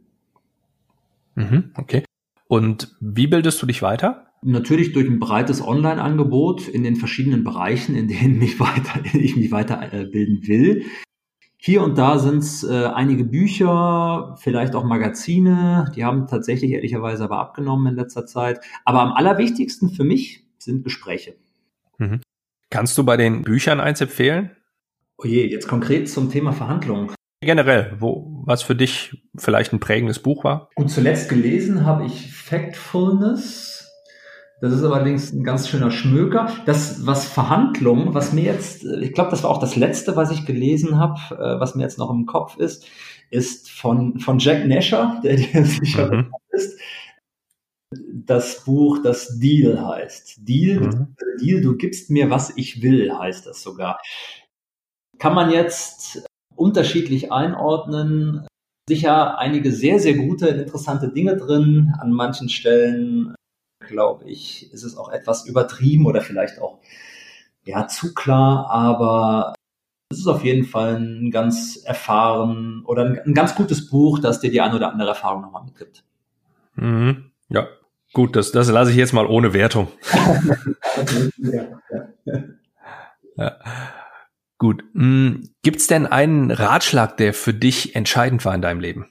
Mhm, 1.35 1.71
okay. 1.75 2.04
Und 2.47 2.95
wie 2.99 3.27
bildest 3.27 3.61
du 3.61 3.65
dich 3.65 3.81
weiter? 3.81 4.27
Natürlich 4.43 4.93
durch 4.93 5.07
ein 5.07 5.19
breites 5.19 5.65
Online-Angebot 5.65 6.67
in 6.67 6.83
den 6.83 6.95
verschiedenen 6.95 7.43
Bereichen, 7.43 7.95
in 7.95 8.07
denen 8.07 8.37
mich 8.39 8.59
weiter, 8.59 9.01
ich 9.13 9.35
mich 9.35 9.51
weiterbilden 9.51 10.47
will. 10.47 10.85
Hier 11.57 11.81
und 11.81 11.97
da 11.97 12.19
sind 12.19 12.39
es 12.39 12.63
äh, 12.63 12.85
einige 12.85 13.23
Bücher, 13.23 14.35
vielleicht 14.39 14.75
auch 14.75 14.83
Magazine, 14.83 15.91
die 15.95 16.05
haben 16.05 16.27
tatsächlich 16.27 16.71
ehrlicherweise 16.71 17.23
aber 17.23 17.39
abgenommen 17.39 17.87
in 17.87 17.95
letzter 17.95 18.27
Zeit. 18.27 18.59
Aber 18.83 19.01
am 19.01 19.13
allerwichtigsten 19.13 19.89
für 19.89 20.03
mich 20.03 20.45
sind 20.59 20.83
Gespräche. 20.83 21.35
Mhm. 21.97 22.21
Kannst 22.69 22.97
du 22.99 23.03
bei 23.03 23.17
den 23.17 23.41
Büchern 23.41 23.79
eins 23.79 23.99
empfehlen? 23.99 24.51
Oje, 25.17 25.47
jetzt 25.47 25.67
konkret 25.67 26.07
zum 26.07 26.29
Thema 26.29 26.51
Verhandlungen. 26.51 27.09
Generell, 27.45 27.93
wo, 27.99 28.41
was 28.43 28.63
für 28.63 28.75
dich 28.75 29.21
vielleicht 29.37 29.71
ein 29.71 29.79
prägendes 29.79 30.17
Buch 30.17 30.43
war? 30.43 30.71
Und 30.75 30.89
zuletzt 30.89 31.29
gelesen 31.29 31.85
habe 31.85 32.03
ich 32.05 32.33
Factfulness. 32.33 33.87
Das 34.61 34.73
ist 34.73 34.83
allerdings 34.83 35.31
ein 35.31 35.43
ganz 35.43 35.69
schöner 35.69 35.91
Schmöker. 35.91 36.51
Das, 36.65 37.05
was 37.05 37.27
Verhandlungen, 37.27 38.15
was 38.15 38.33
mir 38.33 38.45
jetzt, 38.45 38.83
ich 38.83 39.13
glaube, 39.13 39.29
das 39.29 39.43
war 39.43 39.51
auch 39.51 39.59
das 39.59 39.75
letzte, 39.75 40.15
was 40.15 40.31
ich 40.31 40.47
gelesen 40.47 40.97
habe, 40.97 41.19
äh, 41.35 41.59
was 41.59 41.75
mir 41.75 41.83
jetzt 41.83 41.99
noch 41.99 42.09
im 42.09 42.25
Kopf 42.25 42.57
ist, 42.57 42.87
ist 43.29 43.69
von, 43.69 44.19
von 44.19 44.39
Jack 44.39 44.65
Nasher, 44.65 45.19
der 45.23 45.35
dir 45.35 45.65
sicher 45.65 46.11
mhm. 46.11 46.31
ist. 46.49 46.79
Das 48.11 48.63
Buch, 48.63 49.03
das 49.03 49.37
Deal 49.37 49.85
heißt. 49.85 50.47
Deal, 50.47 50.79
mhm. 50.79 51.15
Deal, 51.39 51.61
du 51.61 51.77
gibst 51.77 52.09
mir, 52.09 52.31
was 52.31 52.57
ich 52.57 52.81
will, 52.81 53.15
heißt 53.15 53.45
das 53.45 53.61
sogar. 53.61 53.99
Kann 55.19 55.35
man 55.35 55.51
jetzt 55.51 56.25
unterschiedlich 56.55 57.31
einordnen. 57.31 58.47
Sicher 58.87 59.37
einige 59.39 59.71
sehr, 59.71 59.99
sehr 59.99 60.15
gute, 60.15 60.47
interessante 60.47 61.09
Dinge 61.09 61.37
drin. 61.37 61.93
An 61.99 62.11
manchen 62.11 62.49
Stellen, 62.49 63.35
glaube 63.79 64.25
ich, 64.25 64.71
ist 64.71 64.83
es 64.83 64.97
auch 64.97 65.09
etwas 65.09 65.45
übertrieben 65.45 66.05
oder 66.05 66.21
vielleicht 66.21 66.59
auch 66.59 66.79
ja, 67.65 67.87
zu 67.87 68.13
klar, 68.13 68.69
aber 68.69 69.55
es 70.11 70.19
ist 70.19 70.27
auf 70.27 70.43
jeden 70.43 70.65
Fall 70.65 70.97
ein 70.97 71.31
ganz 71.31 71.77
erfahren 71.83 72.83
oder 72.85 73.05
ein, 73.05 73.19
ein 73.25 73.33
ganz 73.33 73.55
gutes 73.55 73.89
Buch, 73.89 74.19
das 74.19 74.39
dir 74.39 74.51
die 74.51 74.61
ein 74.61 74.73
oder 74.73 74.91
andere 74.91 75.09
Erfahrung 75.09 75.41
nochmal 75.41 75.63
mitgibt. 75.65 76.03
Mhm. 76.75 77.31
Ja, 77.49 77.67
gut, 78.13 78.35
das, 78.35 78.51
das 78.51 78.69
lasse 78.69 78.91
ich 78.91 78.97
jetzt 78.97 79.13
mal 79.13 79.25
ohne 79.25 79.53
Wertung. 79.53 79.87
ja, 81.37 81.63
ja. 82.25 82.43
ja. 83.35 83.57
Gut. 84.57 84.83
Hm, 84.93 85.49
Gibt 85.63 85.77
es 85.77 85.87
denn 85.87 86.05
einen 86.05 86.51
Ratschlag, 86.51 87.17
der 87.17 87.33
für 87.33 87.53
dich 87.53 87.95
entscheidend 87.95 88.45
war 88.45 88.55
in 88.55 88.61
deinem 88.61 88.79
Leben? 88.79 89.07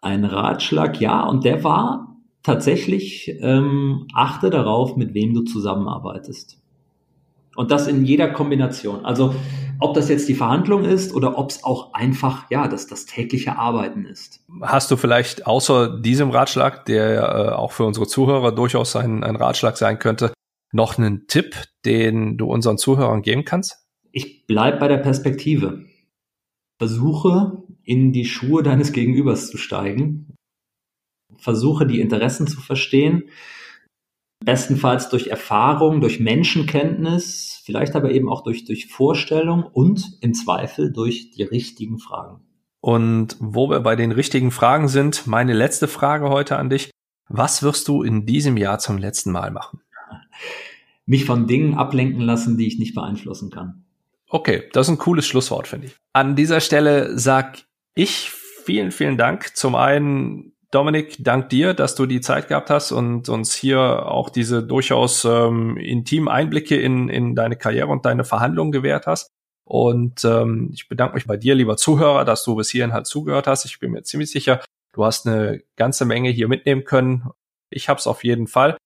Ein 0.00 0.24
Ratschlag, 0.24 1.00
ja, 1.00 1.24
und 1.24 1.44
der 1.44 1.64
war 1.64 2.16
tatsächlich, 2.42 3.34
ähm, 3.40 4.06
achte 4.14 4.50
darauf, 4.50 4.96
mit 4.96 5.14
wem 5.14 5.34
du 5.34 5.42
zusammenarbeitest. 5.42 6.62
Und 7.56 7.70
das 7.70 7.88
in 7.88 8.04
jeder 8.04 8.28
Kombination. 8.28 9.04
Also 9.04 9.34
ob 9.80 9.94
das 9.94 10.08
jetzt 10.08 10.28
die 10.28 10.34
Verhandlung 10.34 10.84
ist 10.84 11.14
oder 11.14 11.38
ob 11.38 11.50
es 11.50 11.64
auch 11.64 11.92
einfach, 11.94 12.50
ja, 12.50 12.68
das, 12.68 12.86
das 12.86 13.06
tägliche 13.06 13.58
Arbeiten 13.58 14.04
ist. 14.04 14.40
Hast 14.62 14.90
du 14.90 14.96
vielleicht 14.96 15.46
außer 15.46 16.00
diesem 16.00 16.30
Ratschlag, 16.30 16.84
der 16.84 17.22
äh, 17.22 17.52
auch 17.52 17.72
für 17.72 17.84
unsere 17.84 18.06
Zuhörer 18.06 18.52
durchaus 18.52 18.94
ein, 18.94 19.24
ein 19.24 19.36
Ratschlag 19.36 19.76
sein 19.76 19.98
könnte, 19.98 20.32
noch 20.70 20.98
einen 20.98 21.26
Tipp, 21.26 21.56
den 21.84 22.36
du 22.36 22.46
unseren 22.46 22.78
Zuhörern 22.78 23.22
geben 23.22 23.44
kannst? 23.44 23.85
Ich 24.16 24.46
bleib 24.46 24.80
bei 24.80 24.88
der 24.88 24.96
Perspektive. 24.96 25.84
Versuche 26.78 27.62
in 27.82 28.12
die 28.12 28.24
Schuhe 28.24 28.62
deines 28.62 28.92
Gegenübers 28.92 29.50
zu 29.50 29.58
steigen. 29.58 30.34
Versuche 31.36 31.86
die 31.86 32.00
Interessen 32.00 32.46
zu 32.46 32.62
verstehen. 32.62 33.24
Bestenfalls 34.42 35.10
durch 35.10 35.26
Erfahrung, 35.26 36.00
durch 36.00 36.18
Menschenkenntnis, 36.18 37.60
vielleicht 37.66 37.94
aber 37.94 38.10
eben 38.10 38.30
auch 38.30 38.42
durch, 38.42 38.64
durch 38.64 38.86
Vorstellung 38.86 39.64
und 39.64 40.16
im 40.22 40.32
Zweifel 40.32 40.94
durch 40.94 41.32
die 41.32 41.42
richtigen 41.42 41.98
Fragen. 41.98 42.40
Und 42.80 43.36
wo 43.38 43.68
wir 43.68 43.80
bei 43.80 43.96
den 43.96 44.12
richtigen 44.12 44.50
Fragen 44.50 44.88
sind, 44.88 45.26
meine 45.26 45.52
letzte 45.52 45.88
Frage 45.88 46.30
heute 46.30 46.56
an 46.56 46.70
dich. 46.70 46.90
Was 47.28 47.62
wirst 47.62 47.86
du 47.86 48.02
in 48.02 48.24
diesem 48.24 48.56
Jahr 48.56 48.78
zum 48.78 48.96
letzten 48.96 49.30
Mal 49.30 49.50
machen? 49.50 49.82
Mich 51.04 51.26
von 51.26 51.46
Dingen 51.46 51.74
ablenken 51.74 52.22
lassen, 52.22 52.56
die 52.56 52.66
ich 52.66 52.78
nicht 52.78 52.94
beeinflussen 52.94 53.50
kann. 53.50 53.85
Okay, 54.28 54.64
das 54.72 54.88
ist 54.88 54.94
ein 54.94 54.98
cooles 54.98 55.26
Schlusswort, 55.26 55.68
finde 55.68 55.88
ich. 55.88 55.96
An 56.12 56.34
dieser 56.34 56.60
Stelle 56.60 57.18
sag 57.18 57.58
ich 57.94 58.30
vielen, 58.30 58.90
vielen 58.90 59.16
Dank. 59.16 59.56
Zum 59.56 59.76
einen, 59.76 60.52
Dominik, 60.70 61.16
dank 61.20 61.48
dir, 61.48 61.74
dass 61.74 61.94
du 61.94 62.06
die 62.06 62.20
Zeit 62.20 62.48
gehabt 62.48 62.70
hast 62.70 62.90
und 62.90 63.28
uns 63.28 63.54
hier 63.54 64.06
auch 64.06 64.28
diese 64.28 64.62
durchaus 64.62 65.24
ähm, 65.24 65.76
intimen 65.76 66.28
Einblicke 66.28 66.76
in, 66.76 67.08
in 67.08 67.34
deine 67.36 67.56
Karriere 67.56 67.88
und 67.88 68.04
deine 68.04 68.24
Verhandlungen 68.24 68.72
gewährt 68.72 69.06
hast. 69.06 69.28
Und 69.64 70.24
ähm, 70.24 70.70
ich 70.72 70.88
bedanke 70.88 71.14
mich 71.14 71.26
bei 71.26 71.36
dir, 71.36 71.54
lieber 71.54 71.76
Zuhörer, 71.76 72.24
dass 72.24 72.44
du 72.44 72.56
bis 72.56 72.70
hierhin 72.70 72.92
halt 72.92 73.06
zugehört 73.06 73.46
hast. 73.46 73.64
Ich 73.64 73.78
bin 73.78 73.92
mir 73.92 74.02
ziemlich 74.02 74.30
sicher, 74.30 74.60
du 74.92 75.04
hast 75.04 75.26
eine 75.26 75.62
ganze 75.76 76.04
Menge 76.04 76.30
hier 76.30 76.48
mitnehmen 76.48 76.84
können. 76.84 77.30
Ich 77.70 77.88
habe 77.88 77.98
es 77.98 78.06
auf 78.06 78.24
jeden 78.24 78.46
Fall 78.48 78.76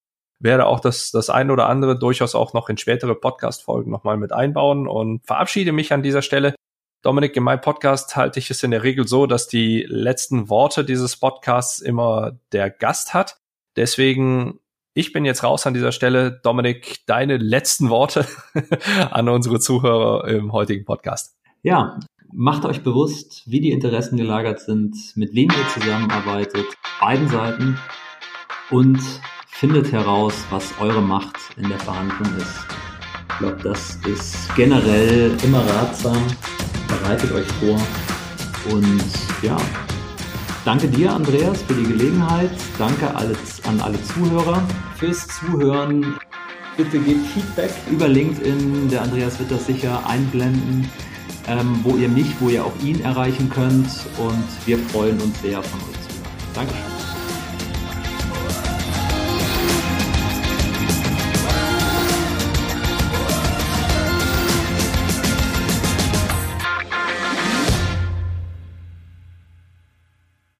werde 0.41 0.66
auch 0.66 0.80
das, 0.80 1.11
das 1.11 1.30
ein 1.30 1.51
oder 1.51 1.68
andere 1.68 1.99
durchaus 1.99 2.34
auch 2.34 2.55
noch 2.55 2.68
in 2.68 2.78
spätere 2.78 3.14
Podcast-Folgen 3.14 3.91
nochmal 3.91 4.16
mit 4.16 4.32
einbauen 4.32 4.88
und 4.88 5.24
verabschiede 5.26 5.72
mich 5.72 5.93
an 5.93 6.03
dieser 6.03 6.22
Stelle. 6.22 6.55
Dominik, 7.03 7.36
in 7.36 7.45
meinem 7.45 7.61
Podcast 7.61 8.16
halte 8.16 8.38
ich 8.38 8.51
es 8.51 8.62
in 8.62 8.72
der 8.72 8.82
Regel 8.82 9.07
so, 9.07 9.26
dass 9.26 9.49
die 9.49 9.86
letzten 9.88 10.49
Worte 10.51 10.84
dieses 10.84 11.16
Podcasts 11.16 11.78
immer 11.78 12.38
der 12.53 12.70
Gast 12.70 13.14
hat. 13.14 13.36
Deswegen, 13.76 14.59
ich 14.95 15.12
bin 15.12 15.24
jetzt 15.24 15.45
raus 15.45 15.66
an 15.66 15.74
dieser 15.74 15.93
Stelle. 15.93 16.41
Dominik, 16.43 16.99
deine 17.07 17.36
letzten 17.36 17.88
Worte 17.88 18.26
an 19.11 19.28
unsere 19.28 19.61
Zuhörer 19.61 20.28
im 20.28 20.53
heutigen 20.53 20.84
Podcast. 20.84 21.36
Ja, 21.62 22.01
macht 22.32 22.64
euch 22.64 22.82
bewusst, 22.82 23.43
wie 23.47 23.61
die 23.61 23.72
Interessen 23.72 24.16
gelagert 24.16 24.61
sind, 24.61 24.97
mit 25.16 25.34
wem 25.34 25.51
ihr 25.51 25.68
zusammenarbeitet, 25.68 26.66
beiden 27.01 27.28
Seiten 27.28 27.78
und 28.70 29.01
findet 29.51 29.93
heraus, 29.93 30.35
was 30.51 30.65
eure 30.81 31.03
Macht 31.03 31.37
in 31.57 31.69
der 31.69 31.79
Verhandlung 31.79 32.35
ist. 32.39 32.67
Ich 33.29 33.39
glaube, 33.39 33.59
das 33.63 33.99
ist 34.07 34.55
generell 34.55 35.37
immer 35.43 35.65
ratsam. 35.67 36.23
Bereitet 36.89 37.33
euch 37.33 37.47
vor. 37.61 37.81
Und 38.71 39.03
ja, 39.43 39.57
danke 40.65 40.89
dir, 40.89 41.13
Andreas, 41.13 41.63
für 41.63 41.75
die 41.75 41.85
Gelegenheit. 41.85 42.51
Danke 42.79 43.15
an 43.15 43.81
alle 43.81 44.03
Zuhörer 44.05 44.63
fürs 44.97 45.27
Zuhören. 45.29 46.19
Bitte 46.77 46.99
gebt 46.99 47.27
Feedback 47.27 47.71
über 47.91 48.09
LinkedIn. 48.09 48.89
Der 48.89 49.03
Andreas 49.03 49.39
wird 49.39 49.51
das 49.51 49.67
sicher 49.67 50.07
einblenden, 50.07 50.89
ähm, 51.47 51.81
wo 51.83 51.97
ihr 51.97 52.09
mich, 52.09 52.29
wo 52.41 52.49
ihr 52.49 52.65
auch 52.65 52.73
ihn 52.83 53.01
erreichen 53.03 53.51
könnt. 53.51 53.89
Und 54.19 54.67
wir 54.67 54.79
freuen 54.79 55.21
uns 55.21 55.41
sehr 55.43 55.63
von 55.63 55.81
euch 55.81 56.01
zu 56.01 56.15
hören. 56.15 56.31
Dankeschön. 56.55 57.00